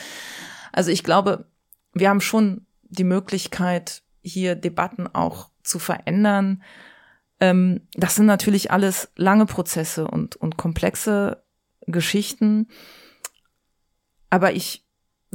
Also 0.73 0.91
ich 0.91 1.03
glaube, 1.03 1.45
wir 1.93 2.09
haben 2.09 2.21
schon 2.21 2.65
die 2.83 3.05
Möglichkeit, 3.05 4.03
hier 4.21 4.55
Debatten 4.55 5.07
auch 5.07 5.49
zu 5.63 5.79
verändern. 5.79 6.63
Ähm, 7.39 7.87
das 7.93 8.15
sind 8.15 8.25
natürlich 8.25 8.71
alles 8.71 9.11
lange 9.15 9.45
Prozesse 9.45 10.07
und, 10.07 10.35
und 10.35 10.57
komplexe 10.57 11.43
Geschichten. 11.85 12.67
Aber 14.29 14.53
ich 14.53 14.86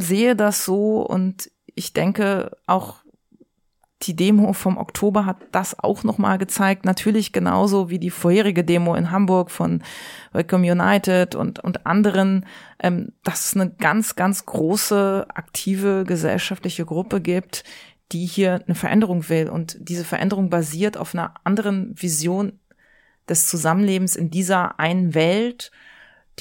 sehe 0.02 0.36
das 0.36 0.64
so 0.64 1.00
und 1.00 1.50
ich 1.74 1.92
denke 1.92 2.56
auch 2.66 3.02
die 4.02 4.16
Demo 4.16 4.52
vom 4.52 4.78
Oktober 4.78 5.26
hat 5.26 5.36
das 5.52 5.78
auch 5.78 6.02
nochmal 6.02 6.38
gezeigt. 6.38 6.84
Natürlich 6.84 7.32
genauso 7.32 7.88
wie 7.88 7.98
die 7.98 8.10
vorherige 8.10 8.64
Demo 8.64 8.94
in 8.94 9.10
Hamburg 9.10 9.50
von 9.50 9.82
Welcome 10.32 10.70
United 10.70 11.34
und, 11.34 11.60
und 11.60 11.86
anderen, 11.86 12.46
ähm, 12.80 13.12
dass 13.22 13.46
es 13.46 13.54
eine 13.54 13.70
ganz, 13.70 14.16
ganz 14.16 14.44
große, 14.44 15.26
aktive 15.32 16.04
gesellschaftliche 16.04 16.84
Gruppe 16.84 17.20
gibt, 17.20 17.64
die 18.10 18.26
hier 18.26 18.62
eine 18.66 18.74
Veränderung 18.74 19.28
will. 19.28 19.48
Und 19.48 19.76
diese 19.80 20.04
Veränderung 20.04 20.50
basiert 20.50 20.96
auf 20.96 21.14
einer 21.14 21.34
anderen 21.44 21.94
Vision 22.00 22.58
des 23.28 23.46
Zusammenlebens 23.46 24.16
in 24.16 24.30
dieser 24.30 24.80
einen 24.80 25.14
Welt 25.14 25.70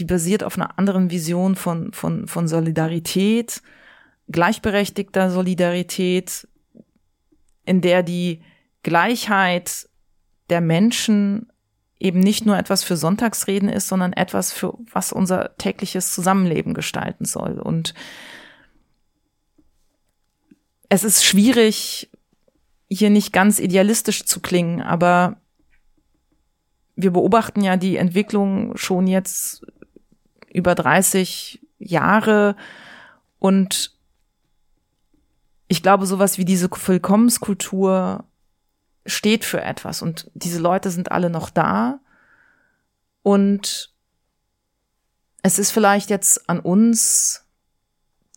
die 0.01 0.05
basiert 0.05 0.43
auf 0.43 0.57
einer 0.57 0.79
anderen 0.79 1.11
Vision 1.11 1.55
von, 1.55 1.93
von, 1.93 2.27
von 2.27 2.47
Solidarität, 2.47 3.61
gleichberechtigter 4.31 5.29
Solidarität, 5.29 6.47
in 7.65 7.81
der 7.81 8.01
die 8.01 8.41
Gleichheit 8.81 9.87
der 10.49 10.59
Menschen 10.59 11.51
eben 11.99 12.19
nicht 12.19 12.47
nur 12.47 12.57
etwas 12.57 12.83
für 12.83 12.97
Sonntagsreden 12.97 13.69
ist, 13.69 13.89
sondern 13.89 14.11
etwas 14.11 14.51
für 14.51 14.73
was 14.91 15.13
unser 15.13 15.55
tägliches 15.59 16.15
Zusammenleben 16.15 16.73
gestalten 16.73 17.25
soll. 17.25 17.59
Und 17.59 17.93
es 20.89 21.03
ist 21.03 21.23
schwierig, 21.23 22.09
hier 22.89 23.11
nicht 23.11 23.33
ganz 23.33 23.59
idealistisch 23.59 24.25
zu 24.25 24.39
klingen, 24.39 24.81
aber 24.81 25.37
wir 26.95 27.11
beobachten 27.11 27.61
ja 27.61 27.77
die 27.77 27.97
Entwicklung 27.97 28.75
schon 28.77 29.05
jetzt 29.05 29.63
über 30.53 30.75
30 30.75 31.61
Jahre. 31.79 32.55
Und 33.39 33.95
ich 35.67 35.81
glaube, 35.81 36.05
sowas 36.05 36.37
wie 36.37 36.45
diese 36.45 36.69
Willkommenskultur 36.69 38.25
steht 39.05 39.45
für 39.45 39.61
etwas. 39.61 40.01
Und 40.01 40.29
diese 40.33 40.59
Leute 40.59 40.91
sind 40.91 41.11
alle 41.11 41.29
noch 41.29 41.49
da. 41.49 41.99
Und 43.23 43.93
es 45.43 45.59
ist 45.59 45.71
vielleicht 45.71 46.09
jetzt 46.09 46.49
an 46.49 46.59
uns, 46.59 47.45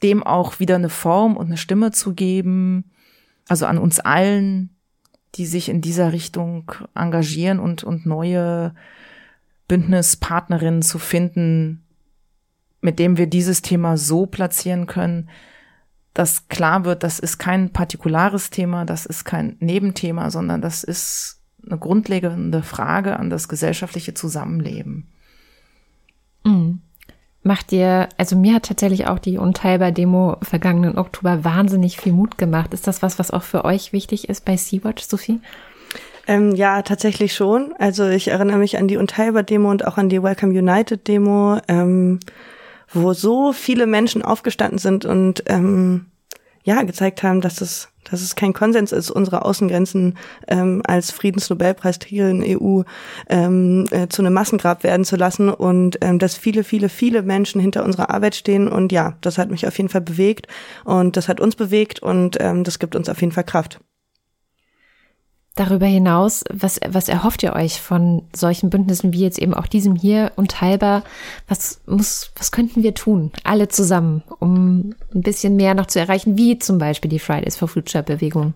dem 0.02 0.22
auch 0.22 0.58
wieder 0.60 0.76
eine 0.76 0.90
Form 0.90 1.36
und 1.36 1.46
eine 1.46 1.56
Stimme 1.56 1.90
zu 1.90 2.14
geben, 2.14 2.90
also 3.48 3.66
an 3.66 3.78
uns 3.78 4.00
allen, 4.00 4.74
die 5.34 5.46
sich 5.46 5.68
in 5.68 5.80
dieser 5.80 6.12
Richtung 6.12 6.72
engagieren 6.94 7.58
und, 7.58 7.84
und 7.84 8.06
neue 8.06 8.74
Bündnispartnerinnen 9.68 10.82
zu 10.82 10.98
finden, 10.98 11.83
mit 12.84 12.98
dem 12.98 13.16
wir 13.16 13.26
dieses 13.26 13.62
Thema 13.62 13.96
so 13.96 14.26
platzieren 14.26 14.86
können, 14.86 15.30
dass 16.12 16.48
klar 16.48 16.84
wird, 16.84 17.02
das 17.02 17.18
ist 17.18 17.38
kein 17.38 17.70
partikulares 17.70 18.50
Thema, 18.50 18.84
das 18.84 19.06
ist 19.06 19.24
kein 19.24 19.56
Nebenthema, 19.58 20.30
sondern 20.30 20.60
das 20.60 20.84
ist 20.84 21.40
eine 21.66 21.78
grundlegende 21.78 22.62
Frage 22.62 23.18
an 23.18 23.30
das 23.30 23.48
gesellschaftliche 23.48 24.12
Zusammenleben. 24.12 25.08
Mhm. 26.44 26.82
Macht 27.42 27.70
dir, 27.70 28.10
also 28.18 28.36
mir 28.36 28.56
hat 28.56 28.66
tatsächlich 28.66 29.06
auch 29.06 29.18
die 29.18 29.38
Unteilbar-Demo 29.38 30.36
vergangenen 30.42 30.98
Oktober 30.98 31.42
wahnsinnig 31.42 31.96
viel 31.96 32.12
Mut 32.12 32.36
gemacht. 32.36 32.74
Ist 32.74 32.86
das 32.86 33.00
was, 33.00 33.18
was 33.18 33.30
auch 33.30 33.44
für 33.44 33.64
euch 33.64 33.94
wichtig 33.94 34.28
ist 34.28 34.44
bei 34.44 34.58
Sea-Watch, 34.58 35.04
Sophie? 35.04 35.40
Ähm, 36.26 36.54
ja, 36.54 36.82
tatsächlich 36.82 37.34
schon. 37.34 37.74
Also 37.78 38.06
ich 38.06 38.28
erinnere 38.28 38.58
mich 38.58 38.76
an 38.76 38.88
die 38.88 38.98
Unteilbar-Demo 38.98 39.70
und 39.70 39.86
auch 39.86 39.96
an 39.96 40.10
die 40.10 40.22
Welcome 40.22 40.52
United-Demo. 40.52 41.60
Ähm 41.66 42.20
wo 42.92 43.12
so 43.12 43.52
viele 43.52 43.86
Menschen 43.86 44.22
aufgestanden 44.22 44.78
sind 44.78 45.04
und 45.04 45.44
ähm, 45.46 46.06
ja 46.64 46.82
gezeigt 46.82 47.22
haben, 47.22 47.40
dass 47.40 47.60
es 47.60 47.88
dass 48.10 48.20
es 48.20 48.36
kein 48.36 48.52
Konsens 48.52 48.92
ist, 48.92 49.10
unsere 49.10 49.44
Außengrenzen 49.44 50.16
ähm, 50.48 50.82
als 50.86 51.10
Friedensnobelpreisträgerin 51.10 52.44
EU 52.46 52.82
ähm, 53.28 53.86
äh, 53.90 54.08
zu 54.08 54.22
einem 54.22 54.34
Massengrab 54.34 54.84
werden 54.84 55.04
zu 55.04 55.16
lassen 55.16 55.48
und 55.48 55.98
ähm, 56.02 56.18
dass 56.18 56.36
viele, 56.36 56.64
viele, 56.64 56.88
viele 56.88 57.22
Menschen 57.22 57.60
hinter 57.60 57.84
unserer 57.84 58.10
Arbeit 58.10 58.34
stehen. 58.34 58.68
Und 58.68 58.92
ja, 58.92 59.16
das 59.20 59.38
hat 59.38 59.50
mich 59.50 59.66
auf 59.66 59.76
jeden 59.76 59.88
Fall 59.88 60.02
bewegt 60.02 60.46
und 60.84 61.16
das 61.16 61.28
hat 61.28 61.40
uns 61.40 61.56
bewegt 61.56 62.00
und 62.00 62.36
ähm, 62.40 62.64
das 62.64 62.78
gibt 62.78 62.94
uns 62.94 63.08
auf 63.08 63.20
jeden 63.20 63.32
Fall 63.32 63.44
Kraft. 63.44 63.80
Darüber 65.56 65.86
hinaus, 65.86 66.42
was, 66.52 66.80
was 66.88 67.08
erhofft 67.08 67.44
ihr 67.44 67.52
euch 67.52 67.80
von 67.80 68.22
solchen 68.34 68.70
Bündnissen 68.70 69.12
wie 69.12 69.20
jetzt 69.20 69.38
eben 69.38 69.54
auch 69.54 69.68
diesem 69.68 69.94
hier 69.94 70.32
unteilbar? 70.34 71.04
Was 71.46 71.80
muss, 71.86 72.32
was 72.36 72.50
könnten 72.50 72.82
wir 72.82 72.94
tun? 72.94 73.30
Alle 73.44 73.68
zusammen, 73.68 74.24
um 74.40 74.94
ein 75.14 75.22
bisschen 75.22 75.54
mehr 75.54 75.74
noch 75.74 75.86
zu 75.86 76.00
erreichen, 76.00 76.36
wie 76.36 76.58
zum 76.58 76.78
Beispiel 76.78 77.08
die 77.08 77.20
Fridays 77.20 77.54
for 77.54 77.68
Future 77.68 78.02
Bewegung? 78.02 78.54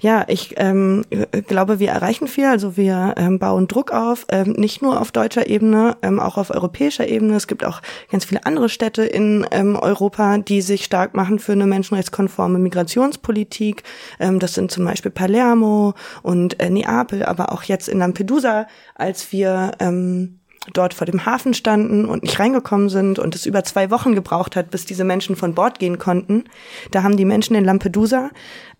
Ja, 0.00 0.24
ich 0.28 0.54
ähm, 0.58 1.04
glaube, 1.46 1.78
wir 1.78 1.90
erreichen 1.90 2.28
viel. 2.28 2.46
Also 2.46 2.76
wir 2.76 3.14
ähm, 3.16 3.38
bauen 3.38 3.68
Druck 3.68 3.92
auf, 3.92 4.26
ähm, 4.30 4.52
nicht 4.52 4.82
nur 4.82 5.00
auf 5.00 5.12
deutscher 5.12 5.48
Ebene, 5.48 5.96
ähm, 6.02 6.20
auch 6.20 6.36
auf 6.36 6.50
europäischer 6.50 7.08
Ebene. 7.08 7.36
Es 7.36 7.46
gibt 7.46 7.64
auch 7.64 7.80
ganz 8.10 8.24
viele 8.24 8.46
andere 8.46 8.68
Städte 8.68 9.02
in 9.02 9.46
ähm, 9.50 9.76
Europa, 9.76 10.38
die 10.38 10.62
sich 10.62 10.84
stark 10.84 11.14
machen 11.14 11.38
für 11.38 11.52
eine 11.52 11.66
menschenrechtskonforme 11.66 12.58
Migrationspolitik. 12.58 13.82
Ähm, 14.20 14.38
das 14.38 14.54
sind 14.54 14.70
zum 14.70 14.84
Beispiel 14.84 15.10
Palermo 15.10 15.94
und 16.22 16.60
äh, 16.60 16.70
Neapel, 16.70 17.24
aber 17.24 17.52
auch 17.52 17.64
jetzt 17.64 17.88
in 17.88 17.98
Lampedusa, 17.98 18.66
als 18.94 19.32
wir 19.32 19.72
ähm, 19.80 20.37
dort 20.72 20.94
vor 20.94 21.06
dem 21.06 21.24
Hafen 21.24 21.54
standen 21.54 22.04
und 22.04 22.22
nicht 22.22 22.38
reingekommen 22.38 22.88
sind 22.88 23.18
und 23.18 23.34
es 23.34 23.46
über 23.46 23.64
zwei 23.64 23.90
Wochen 23.90 24.14
gebraucht 24.14 24.56
hat, 24.56 24.70
bis 24.70 24.84
diese 24.84 25.04
Menschen 25.04 25.36
von 25.36 25.54
Bord 25.54 25.78
gehen 25.78 25.98
konnten. 25.98 26.44
Da 26.90 27.02
haben 27.02 27.16
die 27.16 27.24
Menschen 27.24 27.56
in 27.56 27.64
Lampedusa 27.64 28.30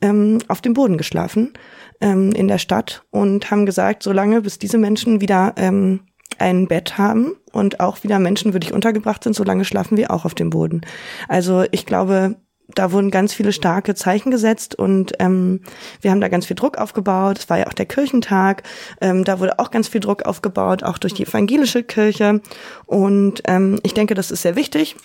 ähm, 0.01 0.39
auf 0.49 0.61
dem 0.61 0.75
Boden 0.75 0.99
geschlafen 0.99 1.53
ähm, 2.01 2.33
in 2.33 2.49
der 2.49 2.59
Stadt 2.59 3.05
und 3.11 3.51
haben 3.51 3.67
gesagt, 3.67 4.03
solange 4.03 4.43
bis 4.43 4.59
diese 4.59 4.79
Menschen 4.79 5.21
wieder 5.21 5.55
ähm, 5.57 6.01
ein 6.39 6.69
Bett 6.69 6.99
haben 6.99 7.35
und 7.53 7.81
auch 7.81 8.05
wieder 8.05 8.19
menschenwürdig 8.19 8.73
untergebracht 8.73 9.25
sind, 9.25 9.35
solange 9.35 9.65
schlafen 9.65 9.97
wir 9.97 10.11
auch 10.11 10.25
auf 10.25 10.35
dem 10.35 10.51
Boden. 10.51 10.83
Also 11.27 11.65
ich 11.71 11.87
glaube, 11.87 12.37
da 12.75 12.93
wurden 12.93 13.11
ganz 13.11 13.33
viele 13.33 13.53
starke 13.53 13.95
Zeichen 13.95 14.31
gesetzt 14.31 14.75
und 14.75 15.13
ähm, 15.19 15.63
wir 16.01 16.11
haben 16.11 16.21
da 16.21 16.29
ganz 16.29 16.47
viel 16.47 16.57
Druck 16.57 16.77
aufgebaut. 16.77 17.39
Es 17.39 17.51
war 17.51 17.59
ja 17.59 17.67
auch 17.67 17.73
der 17.73 17.87
Kirchentag. 17.87 18.63
Ähm, 19.01 19.25
da 19.25 19.41
wurde 19.41 19.59
auch 19.59 19.71
ganz 19.71 19.89
viel 19.89 20.01
Druck 20.01 20.25
aufgebaut, 20.25 20.83
auch 20.83 20.99
durch 20.99 21.15
die 21.15 21.27
evangelische 21.27 21.83
Kirche. 21.83 22.41
Und 22.87 23.43
ähm, 23.47 23.81
ich 23.83 23.95
denke, 23.95 24.15
das 24.15 24.31
ist 24.31 24.43
sehr 24.43 24.57
wichtig 24.57 24.97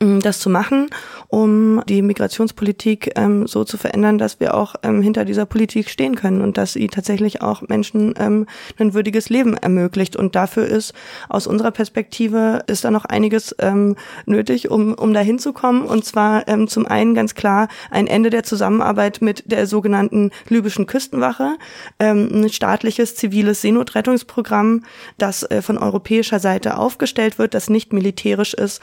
das 0.00 0.40
zu 0.40 0.50
machen, 0.50 0.88
um 1.28 1.82
die 1.88 2.02
Migrationspolitik 2.02 3.12
ähm, 3.16 3.46
so 3.46 3.64
zu 3.64 3.76
verändern, 3.78 4.18
dass 4.18 4.40
wir 4.40 4.54
auch 4.54 4.74
ähm, 4.82 5.02
hinter 5.02 5.24
dieser 5.24 5.46
Politik 5.46 5.90
stehen 5.90 6.14
können 6.14 6.40
und 6.40 6.56
dass 6.56 6.72
sie 6.72 6.86
tatsächlich 6.88 7.42
auch 7.42 7.62
Menschen 7.62 8.14
ähm, 8.18 8.46
ein 8.78 8.94
würdiges 8.94 9.28
Leben 9.28 9.56
ermöglicht. 9.56 10.16
Und 10.16 10.34
dafür 10.34 10.66
ist 10.66 10.92
aus 11.28 11.46
unserer 11.46 11.70
Perspektive 11.70 12.62
ist 12.66 12.84
da 12.84 12.90
noch 12.90 13.04
einiges 13.04 13.54
ähm, 13.58 13.96
nötig, 14.26 14.70
um, 14.70 14.94
um 14.94 15.12
da 15.12 15.20
hinzukommen. 15.20 15.82
Und 15.82 16.04
zwar 16.04 16.48
ähm, 16.48 16.68
zum 16.68 16.86
einen 16.86 17.14
ganz 17.14 17.34
klar 17.34 17.68
ein 17.90 18.06
Ende 18.06 18.30
der 18.30 18.42
Zusammenarbeit 18.42 19.22
mit 19.22 19.50
der 19.50 19.66
sogenannten 19.66 20.30
libyschen 20.48 20.86
Küstenwache, 20.86 21.56
ähm, 21.98 22.30
ein 22.32 22.48
staatliches 22.48 23.14
ziviles 23.14 23.62
Seenotrettungsprogramm, 23.62 24.84
das 25.18 25.42
äh, 25.44 25.62
von 25.62 25.78
europäischer 25.78 26.40
Seite 26.40 26.78
aufgestellt 26.78 27.38
wird, 27.38 27.54
das 27.54 27.70
nicht 27.70 27.92
militärisch 27.92 28.54
ist, 28.54 28.80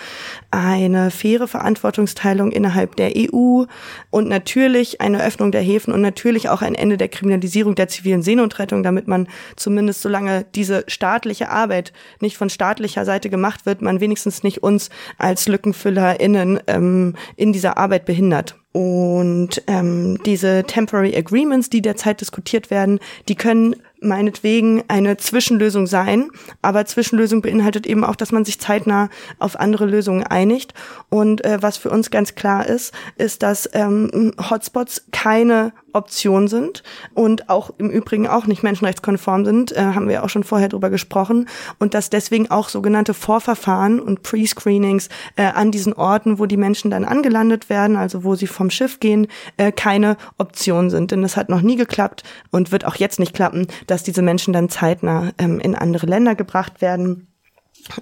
ein 0.51 0.93
eine 0.94 1.12
faire 1.12 1.48
Verantwortungsteilung 1.48 2.52
innerhalb 2.52 2.96
der 2.96 3.14
EU 3.16 3.64
und 4.10 4.28
natürlich 4.28 5.02
eine 5.02 5.24
Öffnung 5.24 5.52
der 5.52 5.62
Häfen 5.62 5.94
und 5.94 6.02
natürlich 6.02 6.50
auch 6.50 6.62
ein 6.62 6.76
Ende 6.76 6.98
der 6.98 7.10
Kriminalisierung 7.10 7.76
der 7.76 7.88
zivilen 7.88 8.22
Seenotrettung, 8.22 8.84
damit 8.84 9.08
man 9.08 9.28
zumindest 9.56 10.02
solange 10.02 10.46
diese 10.56 10.84
staatliche 10.88 11.50
Arbeit 11.50 11.94
nicht 12.20 12.38
von 12.38 12.50
staatlicher 12.50 13.06
Seite 13.06 13.30
gemacht 13.30 13.66
wird, 13.66 13.82
man 13.82 14.00
wenigstens 14.00 14.44
nicht 14.44 14.64
uns 14.64 14.89
als 15.18 15.48
LückenfüllerInnen 15.48 16.60
ähm, 16.68 17.16
in 17.36 17.54
dieser 17.54 17.78
Arbeit 17.78 18.06
behindert. 18.06 18.56
Und 18.74 19.62
ähm, 19.68 20.18
diese 20.26 20.64
Temporary 20.64 21.16
Agreements, 21.16 21.70
die 21.70 21.84
derzeit 21.84 22.22
diskutiert 22.22 22.72
werden, 22.72 23.00
die 23.28 23.36
können 23.36 23.76
meinetwegen 24.04 24.84
eine 24.88 25.18
Zwischenlösung 25.18 25.88
sein. 25.88 26.30
Aber 26.62 26.86
Zwischenlösung 26.86 27.41
beinhaltet 27.41 27.88
eben 27.88 28.04
auch, 28.04 28.16
dass 28.16 28.32
man 28.32 28.45
sich 28.45 28.60
zeitnah 28.60 29.10
auf 29.39 29.60
andere 29.60 29.86
Lösungen 29.86 30.24
einigt. 30.24 30.74
Und 31.10 31.43
äh, 31.43 31.58
was 31.62 31.78
für 31.78 31.89
uns 31.89 32.12
ganz 32.12 32.36
klar 32.36 32.66
ist, 32.66 32.93
ist, 33.18 33.43
dass 33.43 33.70
ähm, 33.74 34.34
Hotspots 34.49 35.06
keine 35.12 35.74
Option 35.94 36.48
sind 36.48 36.84
und 37.14 37.50
auch 37.50 37.72
im 37.78 37.89
Übrigen 37.89 38.28
auch 38.28 38.46
nicht 38.46 38.64
menschenrechtskonform 38.64 39.46
sind, 39.46 39.72
äh, 39.72 39.82
haben 39.82 40.10
wir 40.10 40.24
auch 40.24 40.30
schon 40.30 40.44
vorher 40.44 40.70
drüber 40.70 40.89
gesprochen. 40.89 41.48
Und 41.80 41.94
dass 41.94 42.10
deswegen 42.10 42.52
auch 42.52 42.70
sogenannte 42.70 43.14
Vorverfahren 43.14 44.00
und 44.00 44.24
Pre-Screenings 44.24 45.10
äh, 45.36 45.44
an 45.44 45.72
diesen 45.72 45.94
Orten, 45.94 46.39
wo 46.39 46.46
die 46.46 46.58
Menschen 46.58 46.91
dann 46.91 47.06
angelandet 47.06 47.70
werden, 47.70 47.96
also 47.96 48.24
wo 48.24 48.36
sie 48.36 48.48
vom 48.48 48.70
Schiff 48.70 49.00
gehen, 49.00 49.28
äh, 49.58 49.72
keine 49.72 50.18
Option 50.38 50.89
sind. 50.89 51.12
Denn 51.12 51.24
es 51.24 51.38
hat 51.38 51.50
noch 51.50 51.62
nie 51.62 51.76
geklappt 51.76 52.24
und 52.52 52.72
wird 52.72 52.86
auch 52.86 52.96
jetzt 52.96 53.20
nicht 53.20 53.34
klappen, 53.34 53.68
dass 53.88 54.04
diese 54.04 54.22
Menschen 54.22 54.54
dann 54.54 54.70
zeitnah 54.70 55.32
ähm, 55.38 55.60
in 55.60 55.76
andere 55.76 56.08
Länder 56.08 56.36
gebracht 56.36 56.82
werden. 56.82 57.28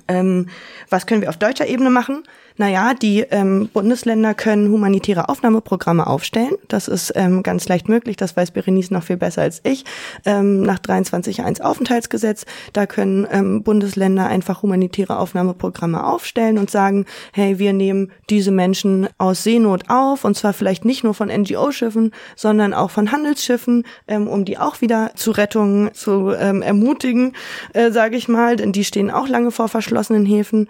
Ähm, 0.08 0.48
was 0.90 1.06
können 1.06 1.22
wir 1.22 1.30
auf 1.30 1.38
deutscher 1.38 1.68
Ebene 1.68 1.90
machen? 1.90 2.24
Naja, 2.58 2.94
die 2.94 3.22
ähm, 3.22 3.70
Bundesländer 3.74 4.34
können 4.34 4.70
humanitäre 4.70 5.30
Aufnahmeprogramme 5.30 6.06
aufstellen. 6.06 6.56
Das 6.68 6.88
ist 6.88 7.14
ähm, 7.16 7.44
ganz 7.44 7.68
leicht 7.68 7.90
möglich. 7.90 8.18
Das 8.18 8.36
weiß 8.36 8.52
Berenice 8.52 8.92
noch 8.92 9.04
viel 9.04 9.18
besser 9.18 9.42
als 9.42 9.62
ich. 9.64 9.86
Ähm, 10.26 10.62
nach 10.62 10.80
23.1 10.80 11.62
Aufenthaltsgesetz, 11.62 12.46
da 12.74 12.86
können 12.86 13.28
ähm, 13.32 13.64
Bundesländer 13.64 14.28
einfach 14.28 14.62
humanitäre 14.62 15.18
Aufnahmeprogramme 15.18 16.06
aufstellen 16.06 16.58
und 16.58 16.70
sagen, 16.70 17.06
hey, 17.34 17.58
wir 17.58 17.74
nehmen 17.74 18.12
diese 18.30 18.52
Menschen 18.52 19.08
aus 19.18 19.44
Seenot 19.44 19.86
auf 19.90 20.26
und 20.26 20.38
zwar 20.38 20.54
vielleicht 20.54 20.86
nicht 20.86 21.04
nur 21.04 21.14
von 21.14 21.30
NGO-Schiffen, 21.30 22.12
sondern 22.36 22.74
auch 22.74 22.92
von 22.92 23.12
Handelsschiffen, 23.12 23.86
ähm, 24.08 24.28
um 24.28 24.46
die 24.46 24.58
auch 24.58 24.82
wieder 24.82 25.14
zu 25.16 25.32
Rettungen 25.32 25.94
zu 25.94 26.32
ähm, 26.38 26.62
ermutigen, 26.62 27.34
äh, 27.74 27.92
sage 27.92 28.18
ich 28.18 28.28
mal, 28.28 28.56
denn 28.56 28.72
die 28.72 28.84
stehen 28.84 29.10
auch 29.10 29.28
lange 29.28 29.52
vor 29.52 29.61
verschlossenen 29.68 30.26
Häfen. 30.26 30.70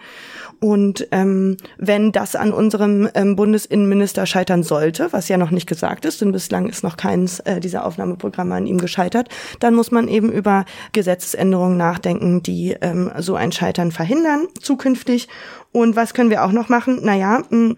Und 0.59 1.07
ähm, 1.11 1.57
wenn 1.77 2.11
das 2.11 2.35
an 2.35 2.53
unserem 2.53 3.09
ähm, 3.15 3.35
Bundesinnenminister 3.35 4.25
scheitern 4.25 4.63
sollte, 4.63 5.11
was 5.11 5.27
ja 5.27 5.37
noch 5.37 5.51
nicht 5.51 5.67
gesagt 5.67 6.05
ist, 6.05 6.21
denn 6.21 6.31
bislang 6.31 6.69
ist 6.69 6.83
noch 6.83 6.97
keins 6.97 7.39
äh, 7.41 7.59
dieser 7.59 7.85
Aufnahmeprogramme 7.85 8.55
an 8.55 8.67
ihm 8.67 8.77
gescheitert, 8.77 9.29
dann 9.59 9.73
muss 9.73 9.91
man 9.91 10.07
eben 10.07 10.31
über 10.31 10.65
Gesetzesänderungen 10.91 11.77
nachdenken, 11.77 12.43
die 12.43 12.75
ähm, 12.81 13.11
so 13.17 13.35
ein 13.35 13.51
Scheitern 13.51 13.91
verhindern 13.91 14.47
zukünftig. 14.61 15.27
Und 15.71 15.95
was 15.95 16.13
können 16.13 16.29
wir 16.29 16.43
auch 16.43 16.51
noch 16.51 16.69
machen? 16.69 16.99
Naja, 17.03 17.43
mh, 17.49 17.75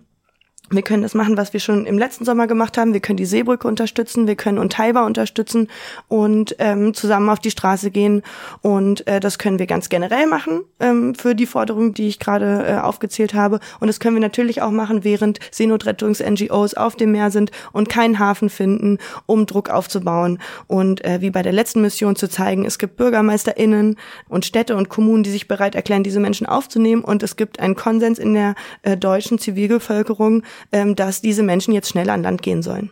wir 0.70 0.82
können 0.82 1.04
das 1.04 1.14
machen, 1.14 1.38
was 1.38 1.54
wir 1.54 1.60
schon 1.60 1.86
im 1.86 1.98
letzten 1.98 2.26
Sommer 2.26 2.48
gemacht 2.48 2.78
haben. 2.78 2.94
Wir 2.94 3.02
können 3.02 3.18
die 3.18 3.26
Seebrücke 3.26 3.68
unterstützen, 3.68 4.28
wir 4.28 4.36
können 4.36 4.58
Unteilbar 4.58 5.06
unterstützen 5.06 5.68
und 6.08 6.56
ähm, 6.60 6.94
zusammen 6.94 7.30
auf 7.30 7.40
die 7.40 7.52
Straße 7.52 7.92
gehen. 7.92 8.24
Und 8.62 9.06
äh, 9.08 9.20
das 9.20 9.38
können 9.38 9.60
wir 9.60 9.68
ganz 9.68 9.90
generell 9.90 10.26
machen 10.26 10.62
ähm, 10.80 11.16
für 11.16 11.36
die 11.36 11.46
Forderungen, 11.46 11.94
die 11.94 12.08
ich 12.08 12.20
gerade 12.20 12.66
äh, 12.66 12.78
aufgezählt 12.78 13.34
habe. 13.34 13.60
Und 13.80 13.88
das 13.88 14.00
können 14.00 14.16
wir 14.16 14.22
natürlich 14.22 14.62
auch 14.62 14.72
machen, 14.72 15.04
während 15.04 15.40
Seenotrettungs-NGOs 15.52 16.76
auf 16.76 16.96
dem 16.96 17.12
Meer 17.12 17.30
sind 17.30 17.52
und 17.72 17.90
keinen 17.90 18.20
Hafen 18.20 18.50
finden, 18.50 19.00
um 19.26 19.46
Druck 19.46 19.70
aufzubauen. 19.70 20.40
Und 20.68 21.04
äh, 21.04 21.22
wie 21.22 21.30
bei 21.30 21.42
der 21.42 21.54
letzten 21.54 21.82
Mission 21.82 22.16
zu 22.16 22.30
zeigen, 22.30 22.66
es 22.66 22.80
gibt 22.80 22.98
BürgermeisterInnen 22.98 23.98
und 24.30 24.46
Städte 24.46 24.76
und 24.76 24.90
Kommunen, 24.90 25.24
die 25.24 25.32
sich 25.32 25.48
bereit 25.48 25.76
erklären, 25.76 26.04
diese 26.04 26.20
Menschen 26.20 26.48
aufzunehmen. 26.48 27.04
Und 27.04 27.22
es 27.22 27.36
gibt 27.36 27.60
einen 27.60 27.76
Konsens 27.76 28.18
in 28.18 28.34
der 28.34 28.56
äh, 28.82 28.98
deutschen 28.98 29.40
Zivilbevölkerung, 29.40 30.44
ähm, 30.72 30.96
dass 30.96 31.22
diese 31.22 31.44
Menschen 31.44 31.74
jetzt 31.74 31.90
schnell 31.90 32.10
an 32.10 32.24
Land 32.24 32.42
gehen 32.42 32.62
sollen. 32.62 32.92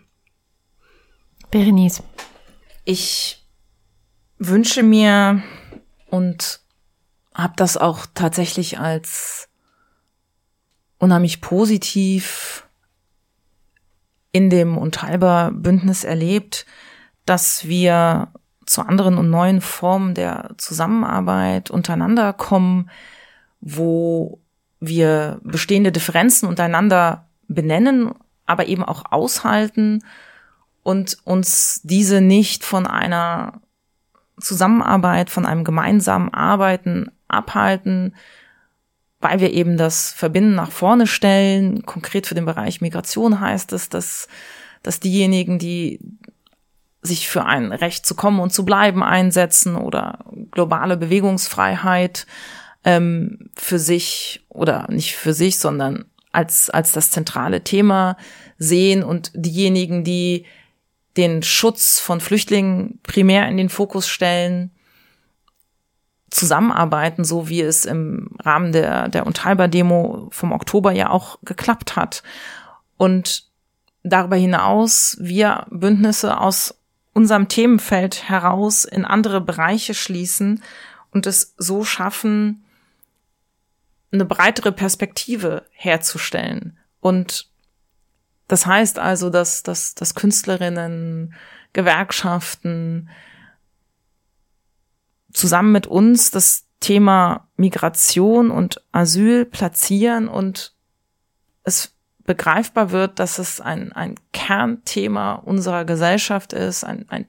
Berenice. 1.49 2.03
Ich 2.85 3.45
wünsche 4.37 4.83
mir 4.83 5.43
und 6.09 6.61
habe 7.33 7.53
das 7.55 7.77
auch 7.77 8.05
tatsächlich 8.13 8.79
als 8.79 9.49
unheimlich 10.97 11.41
positiv 11.41 12.67
in 14.31 14.49
dem 14.49 14.77
Unteilbar 14.77 15.51
Bündnis 15.51 16.03
erlebt, 16.03 16.65
dass 17.25 17.67
wir 17.67 18.29
zu 18.65 18.81
anderen 18.81 19.17
und 19.17 19.29
neuen 19.29 19.61
Formen 19.61 20.13
der 20.13 20.51
Zusammenarbeit 20.57 21.69
untereinander 21.71 22.31
kommen, 22.33 22.89
wo 23.59 24.39
wir 24.79 25.39
bestehende 25.43 25.91
Differenzen 25.91 26.47
untereinander 26.47 27.27
benennen, 27.53 28.13
aber 28.45 28.67
eben 28.67 28.83
auch 28.83 29.11
aushalten 29.11 30.03
und 30.83 31.17
uns 31.23 31.81
diese 31.83 32.21
nicht 32.21 32.65
von 32.65 32.87
einer 32.87 33.61
Zusammenarbeit, 34.39 35.29
von 35.29 35.45
einem 35.45 35.63
gemeinsamen 35.63 36.33
Arbeiten 36.33 37.11
abhalten, 37.27 38.15
weil 39.19 39.39
wir 39.39 39.53
eben 39.53 39.77
das 39.77 40.11
Verbinden 40.11 40.55
nach 40.55 40.71
vorne 40.71 41.05
stellen. 41.05 41.85
Konkret 41.85 42.25
für 42.25 42.35
den 42.35 42.45
Bereich 42.45 42.81
Migration 42.81 43.39
heißt 43.39 43.71
es, 43.73 43.89
dass, 43.89 44.27
dass 44.81 44.99
diejenigen, 44.99 45.59
die 45.59 45.99
sich 47.03 47.29
für 47.29 47.45
ein 47.45 47.71
Recht 47.71 48.05
zu 48.05 48.15
kommen 48.15 48.39
und 48.39 48.51
zu 48.51 48.65
bleiben 48.65 49.03
einsetzen 49.03 49.75
oder 49.75 50.25
globale 50.51 50.97
Bewegungsfreiheit 50.97 52.27
ähm, 52.83 53.49
für 53.55 53.79
sich 53.79 54.45
oder 54.49 54.87
nicht 54.89 55.15
für 55.15 55.33
sich, 55.33 55.59
sondern 55.59 56.05
als, 56.31 56.69
als 56.69 56.91
das 56.91 57.11
zentrale 57.11 57.63
Thema 57.63 58.17
sehen 58.57 59.03
und 59.03 59.31
diejenigen, 59.33 60.03
die 60.03 60.45
den 61.17 61.43
Schutz 61.43 61.99
von 61.99 62.21
Flüchtlingen 62.21 62.99
primär 63.03 63.47
in 63.47 63.57
den 63.57 63.69
Fokus 63.69 64.07
stellen, 64.07 64.71
zusammenarbeiten, 66.31 67.25
so 67.25 67.49
wie 67.49 67.61
es 67.61 67.85
im 67.85 68.29
Rahmen 68.39 68.71
der, 68.71 69.09
der 69.09 69.27
Unteilbar-Demo 69.27 70.29
vom 70.31 70.53
Oktober 70.53 70.93
ja 70.93 71.09
auch 71.09 71.37
geklappt 71.43 71.95
hat. 71.97 72.23
Und 72.97 73.47
darüber 74.03 74.37
hinaus 74.37 75.17
wir 75.19 75.67
Bündnisse 75.69 76.39
aus 76.39 76.75
unserem 77.13 77.49
Themenfeld 77.49 78.29
heraus 78.29 78.85
in 78.85 79.03
andere 79.03 79.41
Bereiche 79.41 79.93
schließen 79.93 80.63
und 81.11 81.27
es 81.27 81.53
so 81.57 81.83
schaffen, 81.83 82.60
eine 84.11 84.25
breitere 84.25 84.71
Perspektive 84.71 85.65
herzustellen. 85.71 86.77
Und 86.99 87.49
das 88.47 88.65
heißt 88.65 88.99
also, 88.99 89.29
dass, 89.29 89.63
dass, 89.63 89.95
dass 89.95 90.15
Künstlerinnen, 90.15 91.33
Gewerkschaften 91.73 93.09
zusammen 95.31 95.71
mit 95.71 95.87
uns 95.87 96.31
das 96.31 96.67
Thema 96.81 97.47
Migration 97.55 98.51
und 98.51 98.81
Asyl 98.91 99.45
platzieren 99.45 100.27
und 100.27 100.73
es 101.63 101.95
begreifbar 102.25 102.91
wird, 102.91 103.19
dass 103.19 103.39
es 103.39 103.61
ein, 103.61 103.91
ein 103.93 104.15
Kernthema 104.33 105.35
unserer 105.35 105.85
Gesellschaft 105.85 106.53
ist, 106.53 106.83
ein, 106.83 107.05
ein 107.09 107.27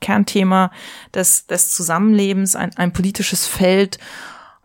Kernthema 0.00 0.70
des, 1.14 1.46
des 1.46 1.70
Zusammenlebens, 1.70 2.56
ein, 2.56 2.76
ein 2.76 2.92
politisches 2.92 3.46
Feld, 3.46 3.98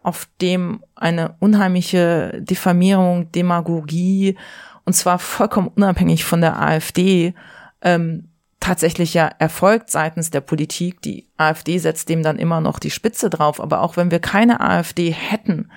auf 0.06 0.28
dem 0.40 0.84
eine 0.94 1.36
unheimliche 1.40 2.40
Diffamierung, 2.40 3.32
Demagogie, 3.32 4.38
und 4.84 4.94
zwar 4.94 5.18
vollkommen 5.18 5.68
unabhängig 5.68 6.26
von 6.26 6.42
der 6.42 6.62
AfD, 6.62 7.34
ähm, 7.82 8.30
tatsächlich 8.60 9.16
ja 9.16 9.28
erfolgt 9.40 9.90
seitens 9.90 10.30
der 10.30 10.42
Politik. 10.42 11.02
Die 11.02 11.28
AfD 11.38 11.80
setzt 11.80 12.08
dem 12.10 12.22
dann 12.22 12.38
immer 12.38 12.62
noch 12.62 12.78
die 12.78 12.92
Spitze 12.92 13.32
drauf. 13.32 13.60
Aber 13.60 13.82
auch 13.82 13.98
wenn 13.98 14.12
wir 14.12 14.20
keine 14.20 14.60
AfD 14.60 15.10
hätten, 15.10 15.72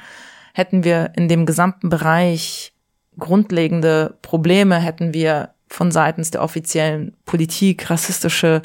hätten 0.53 0.85
wir 0.85 1.13
in 1.17 1.29
dem 1.29 1.47
gesamten 1.47 1.89
Bereich 1.89 2.75
grundlegende 3.19 4.19
Probleme, 4.21 4.77
hätten 4.77 5.15
wir 5.15 5.55
von 5.69 5.91
seitens 5.91 6.31
der 6.31 6.43
offiziellen 6.43 7.17
Politik 7.25 7.89
rassistische 7.89 8.61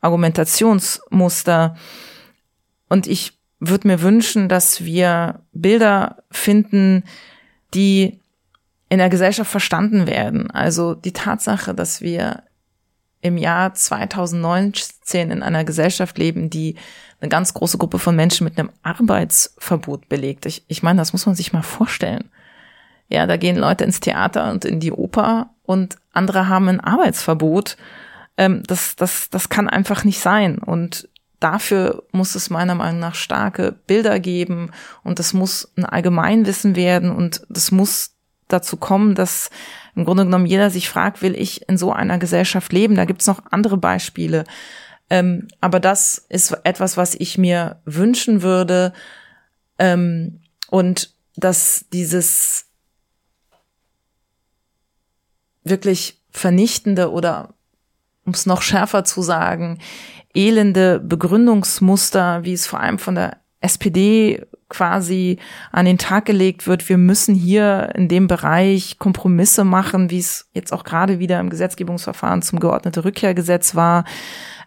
Argumentationsmuster. 0.00 1.76
Und 2.88 3.08
ich 3.08 3.39
würde 3.60 3.86
mir 3.86 4.02
wünschen, 4.02 4.48
dass 4.48 4.84
wir 4.84 5.40
Bilder 5.52 6.22
finden, 6.30 7.04
die 7.74 8.18
in 8.88 8.98
der 8.98 9.10
Gesellschaft 9.10 9.50
verstanden 9.50 10.06
werden. 10.06 10.50
Also 10.50 10.94
die 10.94 11.12
Tatsache, 11.12 11.74
dass 11.74 12.00
wir 12.00 12.42
im 13.20 13.36
Jahr 13.36 13.74
2019 13.74 15.30
in 15.30 15.42
einer 15.42 15.64
Gesellschaft 15.64 16.18
leben, 16.18 16.48
die 16.48 16.76
eine 17.20 17.28
ganz 17.28 17.52
große 17.52 17.76
Gruppe 17.76 17.98
von 17.98 18.16
Menschen 18.16 18.44
mit 18.44 18.58
einem 18.58 18.70
Arbeitsverbot 18.82 20.08
belegt. 20.08 20.46
Ich, 20.46 20.64
ich 20.68 20.82
meine, 20.82 20.98
das 20.98 21.12
muss 21.12 21.26
man 21.26 21.34
sich 21.34 21.52
mal 21.52 21.62
vorstellen. 21.62 22.30
Ja, 23.08 23.26
da 23.26 23.36
gehen 23.36 23.56
Leute 23.56 23.84
ins 23.84 24.00
Theater 24.00 24.50
und 24.50 24.64
in 24.64 24.80
die 24.80 24.92
Oper 24.92 25.50
und 25.64 25.98
andere 26.12 26.48
haben 26.48 26.68
ein 26.68 26.80
Arbeitsverbot. 26.80 27.76
Ähm, 28.36 28.62
das, 28.66 28.96
das, 28.96 29.28
das 29.28 29.50
kann 29.50 29.68
einfach 29.68 30.04
nicht 30.04 30.20
sein. 30.20 30.58
Und 30.58 31.09
dafür 31.40 32.04
muss 32.12 32.34
es 32.34 32.50
meiner 32.50 32.74
Meinung 32.74 33.00
nach 33.00 33.14
starke 33.14 33.72
Bilder 33.86 34.20
geben 34.20 34.70
und 35.02 35.18
das 35.18 35.32
muss 35.32 35.72
ein 35.76 35.84
Allgemeinwissen 35.84 36.76
werden 36.76 37.10
und 37.10 37.42
das 37.48 37.72
muss 37.72 38.12
dazu 38.48 38.76
kommen, 38.76 39.14
dass 39.14 39.50
im 39.94 40.04
Grunde 40.04 40.24
genommen 40.24 40.46
jeder 40.46 40.70
sich 40.70 40.88
fragt, 40.88 41.22
will 41.22 41.34
ich 41.34 41.68
in 41.68 41.78
so 41.78 41.92
einer 41.92 42.18
Gesellschaft 42.18 42.72
leben? 42.72 42.94
Da 42.94 43.04
gibt's 43.04 43.26
noch 43.26 43.42
andere 43.50 43.76
Beispiele. 43.76 44.44
Ähm, 45.08 45.48
aber 45.60 45.80
das 45.80 46.24
ist 46.28 46.56
etwas, 46.64 46.96
was 46.96 47.14
ich 47.14 47.38
mir 47.38 47.80
wünschen 47.84 48.42
würde. 48.42 48.92
Ähm, 49.78 50.40
und 50.68 51.14
dass 51.36 51.86
dieses 51.92 52.66
wirklich 55.64 56.20
vernichtende 56.30 57.10
oder, 57.10 57.54
um 58.24 58.32
es 58.32 58.46
noch 58.46 58.62
schärfer 58.62 59.04
zu 59.04 59.22
sagen, 59.22 59.80
elende 60.34 61.00
Begründungsmuster, 61.00 62.44
wie 62.44 62.52
es 62.52 62.66
vor 62.66 62.80
allem 62.80 62.98
von 62.98 63.14
der 63.14 63.38
SPD 63.60 64.42
quasi 64.68 65.38
an 65.72 65.84
den 65.84 65.98
Tag 65.98 66.24
gelegt 66.24 66.66
wird, 66.66 66.88
wir 66.88 66.96
müssen 66.96 67.34
hier 67.34 67.90
in 67.94 68.08
dem 68.08 68.26
Bereich 68.28 68.98
Kompromisse 68.98 69.64
machen, 69.64 70.10
wie 70.10 70.20
es 70.20 70.48
jetzt 70.54 70.72
auch 70.72 70.84
gerade 70.84 71.18
wieder 71.18 71.40
im 71.40 71.50
Gesetzgebungsverfahren 71.50 72.40
zum 72.40 72.60
geordnete 72.60 73.04
Rückkehrgesetz 73.04 73.74
war. 73.74 74.04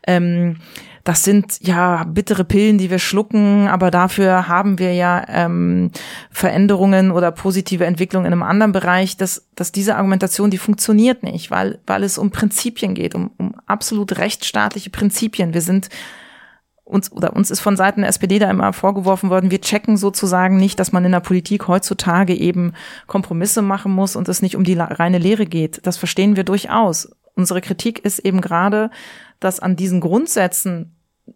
Ähm, 0.05 0.57
das 1.03 1.23
sind 1.25 1.57
ja 1.59 2.05
bittere 2.05 2.45
Pillen, 2.45 2.77
die 2.77 2.89
wir 2.89 2.99
schlucken, 2.99 3.67
aber 3.67 3.91
dafür 3.91 4.47
haben 4.47 4.79
wir 4.79 4.93
ja 4.93 5.25
ähm, 5.27 5.91
Veränderungen 6.31 7.11
oder 7.11 7.31
positive 7.31 7.85
Entwicklungen 7.85 8.25
in 8.25 8.31
einem 8.31 8.43
anderen 8.43 8.71
Bereich, 8.71 9.17
dass, 9.17 9.49
dass 9.55 9.73
diese 9.73 9.97
Argumentation, 9.97 10.49
die 10.49 10.57
funktioniert 10.57 11.23
nicht, 11.23 11.51
weil, 11.51 11.79
weil 11.85 12.03
es 12.03 12.17
um 12.17 12.31
Prinzipien 12.31 12.93
geht, 12.93 13.15
um, 13.15 13.31
um 13.37 13.55
absolut 13.65 14.17
rechtsstaatliche 14.17 14.91
Prinzipien. 14.91 15.53
Wir 15.53 15.61
sind 15.61 15.89
uns 16.85 17.11
oder 17.11 17.35
uns 17.35 17.51
ist 17.51 17.61
von 17.61 17.77
Seiten 17.77 18.01
der 18.01 18.09
SPD 18.09 18.39
da 18.39 18.49
immer 18.49 18.71
vorgeworfen 18.71 19.29
worden, 19.29 19.51
wir 19.51 19.61
checken 19.61 19.97
sozusagen 19.97 20.57
nicht, 20.57 20.79
dass 20.79 20.91
man 20.91 21.03
in 21.05 21.11
der 21.11 21.21
Politik 21.21 21.67
heutzutage 21.67 22.33
eben 22.33 22.73
Kompromisse 23.07 23.61
machen 23.61 23.91
muss 23.91 24.15
und 24.15 24.29
es 24.29 24.41
nicht 24.41 24.55
um 24.55 24.63
die 24.63 24.73
reine 24.73 25.17
Lehre 25.17 25.45
geht. 25.45 25.85
Das 25.85 25.97
verstehen 25.97 26.35
wir 26.35 26.43
durchaus. 26.43 27.09
Unsere 27.35 27.61
Kritik 27.61 27.99
ist 27.99 28.19
eben 28.19 28.41
gerade, 28.41 28.91
dass 29.43 29.59
an 29.59 29.75
diesen 29.75 30.01
Grundsätzen 30.01 30.95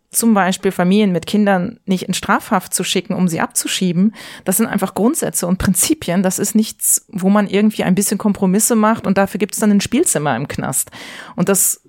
zum 0.09 0.33
Beispiel 0.33 0.71
Familien 0.71 1.11
mit 1.11 1.27
Kindern 1.27 1.79
nicht 1.85 2.03
in 2.03 2.13
Strafhaft 2.13 2.73
zu 2.73 2.83
schicken, 2.83 3.13
um 3.13 3.27
sie 3.27 3.39
abzuschieben, 3.39 4.15
das 4.43 4.57
sind 4.57 4.65
einfach 4.65 4.95
Grundsätze 4.95 5.47
und 5.47 5.59
Prinzipien. 5.59 6.23
Das 6.23 6.39
ist 6.39 6.55
nichts, 6.55 7.05
wo 7.09 7.29
man 7.29 7.47
irgendwie 7.47 7.83
ein 7.83 7.95
bisschen 7.95 8.17
Kompromisse 8.17 8.75
macht 8.75 9.07
und 9.07 9.17
dafür 9.17 9.37
gibt 9.37 9.53
es 9.53 9.59
dann 9.59 9.71
ein 9.71 9.81
Spielzimmer 9.81 10.35
im 10.35 10.47
Knast. 10.47 10.91
Und 11.35 11.49
das 11.49 11.81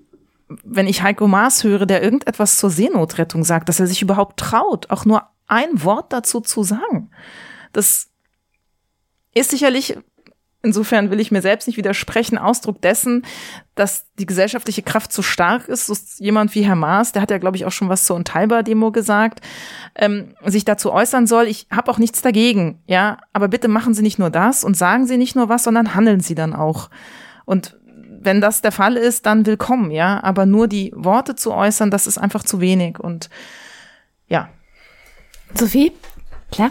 wenn 0.64 0.86
ich 0.86 1.02
Heiko 1.02 1.28
Maas 1.28 1.62
höre, 1.62 1.86
der 1.86 2.02
irgendetwas 2.02 2.56
zur 2.56 2.70
Seenotrettung 2.70 3.44
sagt, 3.44 3.68
dass 3.68 3.80
er 3.80 3.86
sich 3.86 4.02
überhaupt 4.02 4.40
traut, 4.40 4.90
auch 4.90 5.04
nur 5.04 5.24
ein 5.46 5.82
Wort 5.84 6.12
dazu 6.12 6.40
zu 6.40 6.62
sagen. 6.62 7.10
Das 7.72 8.08
ist 9.34 9.50
sicherlich, 9.50 9.98
insofern 10.62 11.10
will 11.10 11.20
ich 11.20 11.30
mir 11.30 11.42
selbst 11.42 11.66
nicht 11.66 11.76
widersprechen, 11.76 12.36
Ausdruck 12.36 12.82
dessen, 12.82 13.24
dass 13.74 14.06
die 14.18 14.26
gesellschaftliche 14.26 14.82
Kraft 14.82 15.12
so 15.12 15.22
stark 15.22 15.68
ist. 15.68 15.86
So 15.86 15.92
ist 15.92 16.18
jemand 16.18 16.54
wie 16.54 16.62
Herr 16.64 16.74
Maas, 16.74 17.12
der 17.12 17.22
hat 17.22 17.30
ja, 17.30 17.38
glaube 17.38 17.56
ich, 17.56 17.64
auch 17.64 17.72
schon 17.72 17.88
was 17.88 18.04
zur 18.04 18.16
Unteilbar-Demo 18.16 18.90
gesagt, 18.90 19.40
ähm, 19.94 20.34
sich 20.44 20.64
dazu 20.64 20.92
äußern 20.92 21.26
soll. 21.26 21.46
Ich 21.46 21.66
habe 21.70 21.90
auch 21.90 21.98
nichts 21.98 22.22
dagegen, 22.22 22.82
ja, 22.86 23.18
aber 23.32 23.48
bitte 23.48 23.68
machen 23.68 23.94
Sie 23.94 24.02
nicht 24.02 24.18
nur 24.18 24.30
das 24.30 24.64
und 24.64 24.76
sagen 24.76 25.06
Sie 25.06 25.16
nicht 25.16 25.36
nur 25.36 25.48
was, 25.48 25.64
sondern 25.64 25.94
handeln 25.94 26.20
Sie 26.20 26.34
dann 26.34 26.54
auch. 26.54 26.90
Und 27.44 27.78
wenn 28.20 28.40
das 28.40 28.60
der 28.60 28.72
Fall 28.72 28.96
ist, 28.96 29.26
dann 29.26 29.46
willkommen, 29.46 29.90
ja. 29.90 30.22
Aber 30.22 30.44
nur 30.44 30.66
die 30.66 30.92
Worte 30.94 31.36
zu 31.36 31.52
äußern, 31.52 31.90
das 31.90 32.06
ist 32.06 32.18
einfach 32.18 32.42
zu 32.42 32.60
wenig. 32.60 32.98
Und 32.98 33.30
ja. 34.26 34.48
Sophie? 35.54 35.92
Klar. 36.50 36.70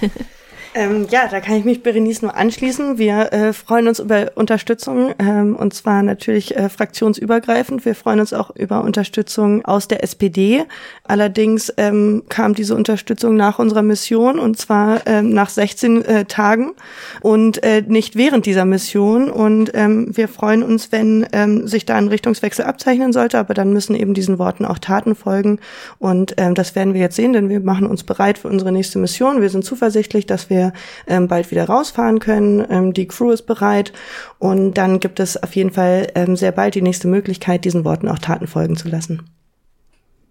Ähm, 0.76 1.06
ja, 1.08 1.28
da 1.30 1.38
kann 1.38 1.54
ich 1.54 1.64
mich 1.64 1.84
Berenice 1.84 2.22
nur 2.22 2.34
anschließen. 2.34 2.98
Wir 2.98 3.32
äh, 3.32 3.52
freuen 3.52 3.86
uns 3.86 4.00
über 4.00 4.32
Unterstützung 4.34 5.14
ähm, 5.20 5.54
und 5.54 5.72
zwar 5.72 6.02
natürlich 6.02 6.56
äh, 6.56 6.68
fraktionsübergreifend. 6.68 7.84
Wir 7.84 7.94
freuen 7.94 8.18
uns 8.18 8.32
auch 8.32 8.50
über 8.56 8.82
Unterstützung 8.82 9.64
aus 9.64 9.86
der 9.86 10.02
SPD. 10.02 10.64
Allerdings 11.04 11.72
ähm, 11.76 12.24
kam 12.28 12.56
diese 12.56 12.74
Unterstützung 12.74 13.36
nach 13.36 13.60
unserer 13.60 13.82
Mission 13.82 14.40
und 14.40 14.58
zwar 14.58 15.06
ähm, 15.06 15.32
nach 15.32 15.48
16 15.48 16.04
äh, 16.04 16.24
Tagen 16.24 16.72
und 17.20 17.62
äh, 17.62 17.84
nicht 17.86 18.16
während 18.16 18.44
dieser 18.44 18.64
Mission. 18.64 19.30
Und 19.30 19.70
ähm, 19.74 20.08
wir 20.10 20.26
freuen 20.26 20.64
uns, 20.64 20.90
wenn 20.90 21.24
ähm, 21.32 21.68
sich 21.68 21.86
da 21.86 21.94
ein 21.94 22.08
Richtungswechsel 22.08 22.64
abzeichnen 22.64 23.12
sollte, 23.12 23.38
aber 23.38 23.54
dann 23.54 23.72
müssen 23.72 23.94
eben 23.94 24.12
diesen 24.12 24.40
Worten 24.40 24.64
auch 24.64 24.80
Taten 24.80 25.14
folgen. 25.14 25.60
Und 26.00 26.34
das 26.36 26.74
werden 26.74 26.94
wir 26.94 27.00
jetzt 27.00 27.16
sehen, 27.16 27.32
denn 27.32 27.48
wir 27.48 27.60
machen 27.60 27.86
uns 27.86 28.02
bereit 28.02 28.38
für 28.38 28.48
unsere 28.48 28.72
nächste 28.72 28.98
Mission. 28.98 29.40
Wir 29.40 29.50
sind 29.50 29.64
zuversichtlich, 29.64 30.26
dass 30.26 30.50
wir 30.50 30.63
ähm, 31.06 31.28
bald 31.28 31.50
wieder 31.50 31.66
rausfahren 31.66 32.18
können. 32.18 32.64
Ähm, 32.68 32.92
die 32.92 33.06
Crew 33.06 33.30
ist 33.30 33.42
bereit 33.42 33.92
und 34.38 34.74
dann 34.74 35.00
gibt 35.00 35.20
es 35.20 35.42
auf 35.42 35.54
jeden 35.56 35.70
Fall 35.70 36.08
ähm, 36.14 36.36
sehr 36.36 36.52
bald 36.52 36.74
die 36.74 36.82
nächste 36.82 37.08
Möglichkeit, 37.08 37.64
diesen 37.64 37.84
Worten 37.84 38.08
auch 38.08 38.18
Taten 38.18 38.46
folgen 38.46 38.76
zu 38.76 38.88
lassen. 38.88 39.22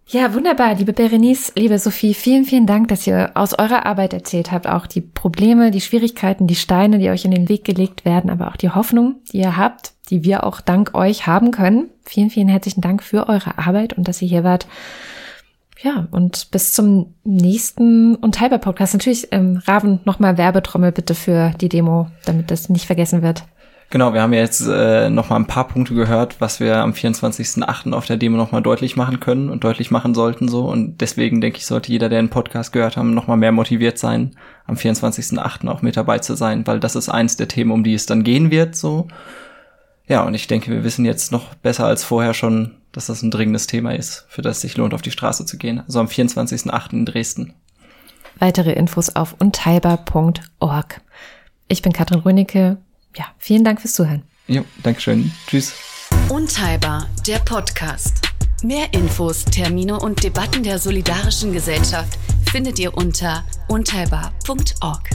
Ja, 0.07 0.33
wunderbar, 0.33 0.75
liebe 0.75 0.91
Berenice, 0.91 1.53
liebe 1.55 1.79
Sophie, 1.79 2.13
vielen, 2.13 2.43
vielen 2.43 2.67
Dank, 2.67 2.89
dass 2.89 3.07
ihr 3.07 3.31
aus 3.35 3.57
eurer 3.57 3.85
Arbeit 3.85 4.13
erzählt 4.13 4.51
habt, 4.51 4.67
auch 4.67 4.85
die 4.85 4.99
Probleme, 4.99 5.71
die 5.71 5.79
Schwierigkeiten, 5.79 6.45
die 6.45 6.55
Steine, 6.55 6.99
die 6.99 7.09
euch 7.09 7.23
in 7.23 7.31
den 7.31 7.47
Weg 7.47 7.63
gelegt 7.63 8.03
werden, 8.03 8.29
aber 8.29 8.49
auch 8.49 8.57
die 8.57 8.69
Hoffnung, 8.69 9.15
die 9.31 9.37
ihr 9.37 9.55
habt, 9.55 9.93
die 10.09 10.23
wir 10.23 10.43
auch 10.43 10.59
dank 10.59 10.93
euch 10.93 11.25
haben 11.25 11.51
können. 11.51 11.89
Vielen, 12.03 12.29
vielen 12.29 12.49
herzlichen 12.49 12.81
Dank 12.81 13.01
für 13.01 13.29
eure 13.29 13.57
Arbeit 13.57 13.93
und 13.93 14.07
dass 14.07 14.21
ihr 14.21 14.27
hier 14.27 14.43
wart. 14.43 14.67
Ja, 15.83 16.07
und 16.11 16.49
bis 16.51 16.71
zum 16.71 17.13
nächsten 17.25 18.15
Unteilbar-Podcast. 18.15 18.93
Natürlich, 18.93 19.27
ähm, 19.31 19.61
Raven, 19.65 19.99
nochmal 20.05 20.37
Werbetrommel 20.37 20.93
bitte 20.93 21.13
für 21.13 21.51
die 21.59 21.67
Demo, 21.67 22.07
damit 22.25 22.51
das 22.51 22.69
nicht 22.69 22.85
vergessen 22.85 23.21
wird. 23.21 23.43
Genau, 23.89 24.13
wir 24.13 24.21
haben 24.21 24.31
ja 24.31 24.39
jetzt 24.39 24.65
äh, 24.65 25.09
noch 25.09 25.29
mal 25.29 25.35
ein 25.35 25.45
paar 25.45 25.67
Punkte 25.67 25.93
gehört, 25.93 26.39
was 26.39 26.61
wir 26.61 26.77
am 26.77 26.93
24.8. 26.93 27.91
auf 27.91 28.05
der 28.05 28.15
Demo 28.15 28.37
noch 28.37 28.53
mal 28.53 28.61
deutlich 28.61 28.95
machen 28.95 29.19
können 29.19 29.49
und 29.49 29.65
deutlich 29.65 29.91
machen 29.91 30.15
sollten 30.15 30.47
so 30.47 30.67
und 30.67 31.01
deswegen 31.01 31.41
denke 31.41 31.57
ich, 31.57 31.67
sollte 31.67 31.91
jeder, 31.91 32.07
der 32.09 32.19
den 32.19 32.29
Podcast 32.29 32.71
gehört 32.71 32.95
haben, 32.95 33.13
noch 33.13 33.27
mal 33.27 33.35
mehr 33.35 33.51
motiviert 33.51 33.99
sein, 33.99 34.31
am 34.65 34.77
24.8. 34.77 35.67
auch 35.67 35.83
mit 35.83 35.97
dabei 35.97 36.19
zu 36.19 36.35
sein, 36.35 36.65
weil 36.65 36.79
das 36.79 36.95
ist 36.95 37.09
eins 37.09 37.37
der 37.37 37.49
Themen, 37.49 37.71
um 37.71 37.83
die 37.83 37.93
es 37.93 38.07
dann 38.07 38.23
gehen 38.23 38.49
wird 38.49 38.75
so 38.75 39.09
Ja, 40.07 40.23
und 40.23 40.33
ich 40.33 40.47
denke, 40.47 40.71
wir 40.71 40.83
wissen 40.83 41.05
jetzt 41.05 41.31
noch 41.31 41.53
besser 41.55 41.85
als 41.85 42.03
vorher 42.03 42.33
schon, 42.33 42.71
dass 42.93 43.07
das 43.07 43.21
ein 43.21 43.31
dringendes 43.31 43.67
Thema 43.67 43.93
ist, 43.93 44.25
für 44.29 44.41
das 44.41 44.61
sich 44.61 44.77
lohnt, 44.77 44.93
auf 44.93 45.01
die 45.01 45.11
Straße 45.11 45.45
zu 45.45 45.57
gehen. 45.57 45.81
Also 45.81 45.99
am 45.99 46.07
24.08. 46.07 46.93
in 46.93 47.05
Dresden. 47.05 47.53
Weitere 48.39 48.71
Infos 48.71 49.09
auf 49.15 49.35
unteilbar.org. 49.39 51.01
Ich 51.67 51.81
bin 51.81 51.91
Katrin 51.91 52.19
Rönecke. 52.19 52.77
Ja, 53.15 53.25
vielen 53.37 53.63
Dank 53.63 53.81
fürs 53.81 53.93
Zuhören. 53.93 54.23
Jo, 54.47 54.63
Dankeschön. 54.81 55.31
Tschüss. 55.47 55.73
Unteilbar, 56.29 57.07
der 57.27 57.39
Podcast. 57.39 58.21
Mehr 58.63 58.93
Infos, 58.93 59.43
Termine 59.43 59.99
und 59.99 60.23
Debatten 60.23 60.63
der 60.63 60.79
Solidarischen 60.79 61.51
Gesellschaft 61.51 62.17
findet 62.49 62.79
ihr 62.79 62.95
unter 62.95 63.43
unteilbar.org. 63.67 65.09